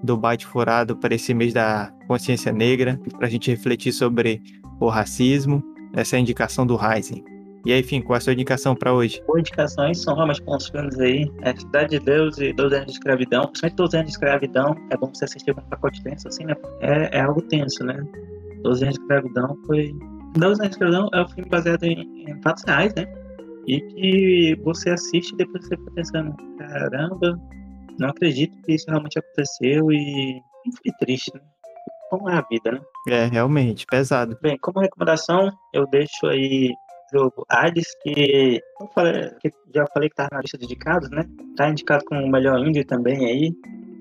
do 0.02 0.16
Bate 0.16 0.46
Furado 0.46 0.96
para 0.96 1.14
esse 1.14 1.34
mês 1.34 1.52
da 1.52 1.90
consciência 2.06 2.52
negra, 2.52 3.00
para 3.16 3.26
a 3.26 3.30
gente 3.30 3.50
refletir 3.50 3.92
sobre 3.92 4.42
o 4.78 4.88
racismo. 4.88 5.62
Essa 5.94 6.16
é 6.16 6.18
a 6.18 6.20
indicação 6.20 6.66
do 6.66 6.76
Rising. 6.76 7.24
E 7.66 7.72
aí, 7.72 7.80
enfim, 7.80 8.00
qual 8.00 8.14
é 8.14 8.18
a 8.18 8.20
sua 8.20 8.32
indicação 8.32 8.74
para 8.74 8.92
hoje? 8.92 9.22
Boas 9.26 9.40
indicações 9.40 10.02
são 10.02 10.14
realmente 10.14 10.42
bons 10.42 10.68
filmes 10.68 10.98
aí. 10.98 11.30
É 11.42 11.54
Cidade 11.54 11.98
de 11.98 12.04
Deus 12.04 12.38
e 12.38 12.52
12 12.54 12.74
anos 12.74 12.86
de 12.86 12.92
escravidão. 12.92 13.42
Principalmente 13.42 13.76
12 13.76 13.96
anos 13.96 14.06
de 14.06 14.12
escravidão. 14.12 14.74
É 14.90 14.96
bom 14.96 15.10
você 15.12 15.24
assistir 15.26 15.54
com 15.54 15.60
um 15.60 15.64
pacote 15.64 16.02
tenso, 16.02 16.28
assim, 16.28 16.44
né? 16.44 16.54
É, 16.80 17.18
é 17.18 17.20
algo 17.20 17.42
tenso, 17.42 17.84
né? 17.84 18.02
12 18.62 18.84
anos 18.84 18.94
de 18.94 19.00
escravidão 19.02 19.56
foi. 19.66 19.92
12 20.36 20.44
anos 20.44 20.58
de 20.58 20.68
escravidão 20.68 21.08
é 21.12 21.22
um 21.22 21.28
filme 21.28 21.50
baseado 21.50 21.84
em, 21.84 22.30
em 22.30 22.42
fatos 22.42 22.64
reais, 22.66 22.94
né? 22.94 23.04
E 23.66 23.80
que 23.80 24.60
você 24.64 24.90
assiste 24.90 25.32
e 25.32 25.36
depois 25.36 25.66
você 25.66 25.76
fica 25.76 25.90
pensando: 25.90 26.34
caramba, 26.56 27.38
não 27.98 28.08
acredito 28.08 28.56
que 28.62 28.72
isso 28.72 28.86
realmente 28.88 29.18
aconteceu 29.18 29.92
e. 29.92 30.40
Fiquei 30.76 30.92
triste, 31.00 31.32
né? 31.34 31.40
Como 32.10 32.28
é 32.28 32.34
a 32.34 32.44
vida, 32.50 32.72
né? 32.72 32.80
É, 33.08 33.24
realmente, 33.26 33.86
pesado. 33.86 34.36
Bem, 34.42 34.58
como 34.58 34.80
recomendação, 34.80 35.50
eu 35.72 35.86
deixo 35.86 36.26
aí 36.26 36.74
jogo 37.12 37.44
Hades, 37.48 37.86
que, 38.02 38.60
eu 38.80 38.88
falei, 38.94 39.30
que 39.40 39.52
já 39.74 39.84
falei 39.92 40.08
que 40.08 40.16
tá 40.16 40.28
na 40.30 40.40
lista 40.40 40.58
de 40.58 40.64
indicados, 40.64 41.10
né? 41.10 41.24
Tá 41.56 41.68
indicado 41.68 42.04
como 42.04 42.22
o 42.22 42.30
melhor 42.30 42.58
indie 42.58 42.84
também 42.84 43.26
aí. 43.26 43.54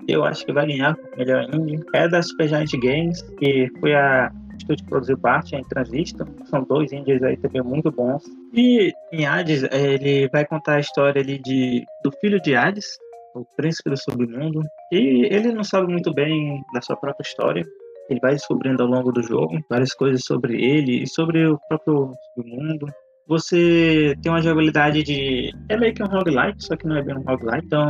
Eu 0.07 0.23
acho 0.25 0.45
que 0.45 0.51
vai 0.51 0.65
ganhar 0.65 0.95
como 0.95 1.17
melhor 1.17 1.43
indie. 1.53 1.83
É 1.93 2.07
da 2.07 2.21
Supergiant 2.21 2.71
Games, 2.81 3.21
que 3.39 3.69
foi 3.79 3.93
a 3.93 4.31
estúdio 4.57 4.83
que 4.83 4.89
produziu 4.89 5.17
parte 5.17 5.55
em 5.55 5.63
Transistor. 5.63 6.27
São 6.45 6.63
dois 6.63 6.91
indies 6.91 7.21
aí 7.23 7.37
também 7.37 7.61
muito 7.61 7.91
bons. 7.91 8.23
E 8.53 8.91
em 9.11 9.25
Hades, 9.25 9.63
ele 9.71 10.27
vai 10.29 10.45
contar 10.45 10.75
a 10.75 10.79
história 10.79 11.21
ali 11.21 11.39
de, 11.39 11.83
do 12.03 12.11
filho 12.19 12.41
de 12.41 12.55
Hades, 12.55 12.97
o 13.33 13.45
príncipe 13.55 13.89
do 13.89 13.97
submundo. 13.97 14.61
E 14.91 15.27
ele 15.31 15.51
não 15.51 15.63
sabe 15.63 15.91
muito 15.91 16.13
bem 16.13 16.61
da 16.73 16.81
sua 16.81 16.95
própria 16.95 17.23
história. 17.23 17.65
Ele 18.09 18.19
vai 18.19 18.33
descobrindo 18.33 18.83
ao 18.83 18.89
longo 18.89 19.11
do 19.11 19.21
jogo 19.21 19.59
várias 19.69 19.93
coisas 19.93 20.23
sobre 20.23 20.61
ele 20.61 21.03
e 21.03 21.07
sobre 21.07 21.45
o 21.45 21.59
próprio 21.67 22.13
mundo. 22.37 22.87
Você 23.29 24.15
tem 24.23 24.31
uma 24.31 24.41
jogabilidade 24.41 25.03
de. 25.03 25.53
É 25.69 25.77
meio 25.77 25.93
que 25.93 26.01
um 26.01 26.07
roguelike, 26.07 26.63
só 26.63 26.75
que 26.75 26.87
não 26.87 26.97
é 26.97 27.03
bem 27.03 27.15
um 27.15 27.21
roguelike. 27.21 27.63
Então, 27.67 27.85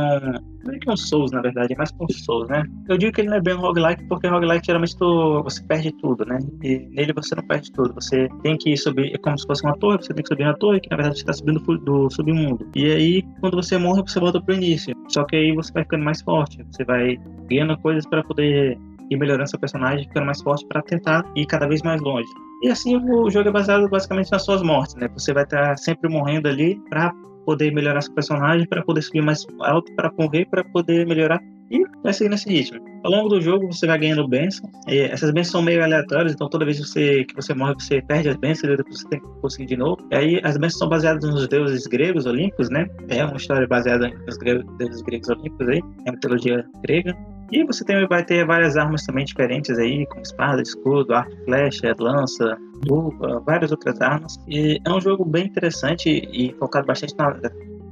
meio 0.66 0.78
que 0.78 0.90
um 0.90 0.96
Souls, 0.98 1.32
na 1.32 1.40
verdade, 1.40 1.72
é 1.72 1.76
mais 1.78 1.90
que 1.90 2.04
um 2.04 2.08
Souls, 2.10 2.46
né? 2.50 2.62
Eu 2.86 2.98
digo 2.98 3.10
que 3.10 3.22
ele 3.22 3.30
não 3.30 3.38
é 3.38 3.40
bem 3.40 3.54
um 3.54 3.60
roguelike 3.60 4.06
porque 4.06 4.28
roguelike 4.28 4.66
geralmente 4.66 4.94
tu, 4.98 5.42
você 5.42 5.62
perde 5.62 5.92
tudo, 5.92 6.26
né? 6.26 6.38
E 6.62 6.80
nele 6.90 7.14
você 7.14 7.34
não 7.34 7.42
perde 7.46 7.72
tudo. 7.72 7.94
Você 7.94 8.28
tem 8.42 8.54
que 8.58 8.76
subir, 8.76 9.14
é 9.14 9.16
como 9.16 9.38
se 9.38 9.46
fosse 9.46 9.64
uma 9.64 9.74
torre, 9.78 9.96
você 10.02 10.12
tem 10.12 10.22
que 10.22 10.28
subir 10.28 10.44
na 10.44 10.52
torre, 10.52 10.78
que 10.78 10.90
na 10.90 10.96
verdade 10.96 11.16
você 11.16 11.22
está 11.22 11.32
subindo 11.32 11.60
do 11.78 12.10
submundo. 12.10 12.68
E 12.76 12.92
aí, 12.92 13.22
quando 13.40 13.56
você 13.56 13.78
morre, 13.78 14.02
você 14.02 14.20
volta 14.20 14.42
pro 14.42 14.54
início. 14.54 14.94
Só 15.08 15.24
que 15.24 15.36
aí 15.36 15.54
você 15.54 15.72
vai 15.72 15.84
ficando 15.84 16.04
mais 16.04 16.20
forte. 16.20 16.62
Você 16.70 16.84
vai 16.84 17.16
ganhando 17.48 17.78
coisas 17.78 18.04
para 18.06 18.22
poder 18.22 18.78
e 19.10 19.16
melhorando 19.16 19.48
seu 19.48 19.58
personagem, 19.58 20.06
ficando 20.06 20.26
mais 20.26 20.40
forte 20.42 20.66
para 20.66 20.82
tentar 20.82 21.24
ir 21.36 21.46
cada 21.46 21.66
vez 21.66 21.82
mais 21.82 22.00
longe. 22.00 22.28
E 22.62 22.68
assim 22.68 22.96
o 22.96 23.30
jogo 23.30 23.48
é 23.48 23.52
baseado 23.52 23.88
basicamente 23.88 24.30
nas 24.30 24.44
suas 24.44 24.62
mortes, 24.62 24.94
né? 24.96 25.08
Você 25.14 25.32
vai 25.32 25.44
estar 25.44 25.76
sempre 25.78 26.10
morrendo 26.10 26.48
ali 26.48 26.80
para 26.88 27.12
poder 27.44 27.72
melhorar 27.72 28.00
seu 28.02 28.14
personagem, 28.14 28.66
para 28.68 28.82
poder 28.82 29.02
subir 29.02 29.22
mais 29.22 29.46
alto, 29.60 29.92
para 29.96 30.10
correr, 30.10 30.46
para 30.46 30.62
poder 30.64 31.06
melhorar 31.06 31.40
e 31.70 31.82
vai 32.02 32.12
seguir 32.12 32.30
nesse 32.30 32.48
ritmo. 32.48 32.80
Ao 33.04 33.10
longo 33.10 33.28
do 33.28 33.40
jogo 33.40 33.66
você 33.66 33.86
vai 33.86 33.98
ganhando 33.98 34.28
bênçãos. 34.28 34.70
essas 34.86 35.30
bênçãos 35.30 35.52
são 35.52 35.62
meio 35.62 35.82
aleatórias, 35.82 36.32
então 36.32 36.48
toda 36.48 36.64
vez 36.64 36.78
que 36.78 36.86
você, 36.86 37.24
que 37.24 37.34
você 37.34 37.54
morre, 37.54 37.74
você 37.74 38.02
perde 38.02 38.28
as 38.28 38.36
bênçãos 38.36 38.74
e 38.74 38.76
depois 38.76 39.00
você 39.00 39.08
tem 39.08 39.20
que 39.20 39.26
conseguir 39.40 39.66
de 39.66 39.76
novo. 39.76 39.96
E 40.10 40.16
aí 40.16 40.40
as 40.44 40.56
bênçãos 40.56 40.80
são 40.80 40.88
baseadas 40.88 41.24
nos 41.24 41.48
deuses 41.48 41.86
gregos 41.86 42.26
olímpicos, 42.26 42.68
né? 42.68 42.86
É 43.08 43.24
uma 43.24 43.36
história 43.36 43.66
baseada 43.66 44.10
nos 44.26 44.38
deuses 44.78 45.00
gregos 45.02 45.28
olímpicos 45.30 45.68
aí, 45.68 45.80
é 46.04 46.10
a 46.10 46.12
mitologia 46.12 46.64
grega. 46.82 47.16
E 47.52 47.64
você 47.64 47.84
tem, 47.84 48.06
vai 48.06 48.24
ter 48.24 48.46
várias 48.46 48.76
armas 48.76 49.04
também 49.04 49.24
diferentes 49.24 49.76
aí, 49.78 50.06
como 50.06 50.22
espada, 50.22 50.62
escudo, 50.62 51.14
arco, 51.14 51.32
flecha, 51.44 51.94
lança, 51.98 52.56
luva, 52.88 53.40
várias 53.44 53.70
outras 53.70 54.00
armas. 54.00 54.36
E 54.48 54.78
é 54.84 54.90
um 54.90 55.00
jogo 55.00 55.24
bem 55.24 55.46
interessante 55.46 56.08
e 56.32 56.54
focado 56.58 56.86
bastante 56.86 57.16
na 57.16 57.30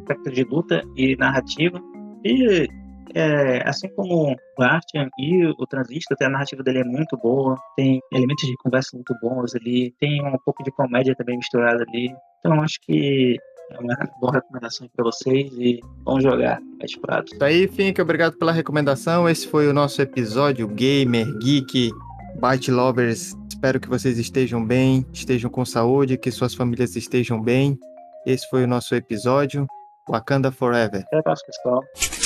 aspecto 0.08 0.30
de 0.30 0.44
luta 0.44 0.82
e 0.96 1.16
narrativa. 1.16 1.80
E 2.24 2.68
é, 3.14 3.68
assim 3.68 3.88
como 3.94 4.36
o 4.58 4.62
Artian 4.62 5.08
e 5.18 5.46
o 5.46 5.66
Transistor, 5.66 6.16
a 6.20 6.28
narrativa 6.28 6.62
dele 6.62 6.80
é 6.80 6.84
muito 6.84 7.16
boa, 7.16 7.56
tem 7.76 8.00
elementos 8.12 8.46
de 8.46 8.56
conversa 8.58 8.90
muito 8.94 9.14
bons 9.20 9.54
ali, 9.54 9.94
tem 9.98 10.22
um 10.24 10.38
pouco 10.44 10.62
de 10.62 10.70
comédia 10.70 11.14
também 11.14 11.36
misturada 11.36 11.84
ali. 11.88 12.14
Então 12.38 12.60
acho 12.62 12.78
que 12.82 13.36
é 13.70 13.78
uma 13.78 13.96
boa 14.20 14.32
recomendação 14.34 14.88
para 14.94 15.04
vocês 15.04 15.52
e 15.52 15.80
vamos 16.04 16.22
jogar 16.22 16.60
Pet 16.80 16.98
Prato. 17.00 17.34
Isso 17.34 17.44
aí, 17.44 17.68
Fink, 17.68 18.00
obrigado 18.00 18.36
pela 18.36 18.52
recomendação. 18.52 19.28
Esse 19.28 19.46
foi 19.46 19.68
o 19.68 19.72
nosso 19.72 20.00
episódio 20.00 20.66
Gamer, 20.68 21.26
Geek, 21.38 21.90
Byte 22.40 22.70
Lovers. 22.70 23.34
Espero 23.48 23.80
que 23.80 23.88
vocês 23.88 24.18
estejam 24.18 24.64
bem, 24.64 25.04
estejam 25.12 25.50
com 25.50 25.64
saúde, 25.64 26.16
que 26.16 26.30
suas 26.30 26.54
famílias 26.54 26.96
estejam 26.96 27.40
bem. 27.40 27.78
Esse 28.26 28.48
foi 28.48 28.64
o 28.64 28.68
nosso 28.68 28.94
episódio. 28.94 29.66
Wakanda 30.08 30.50
Forever. 30.50 31.02
Até 31.06 31.18
a 31.18 31.22
próxima, 31.22 31.46
pessoal. 31.46 32.17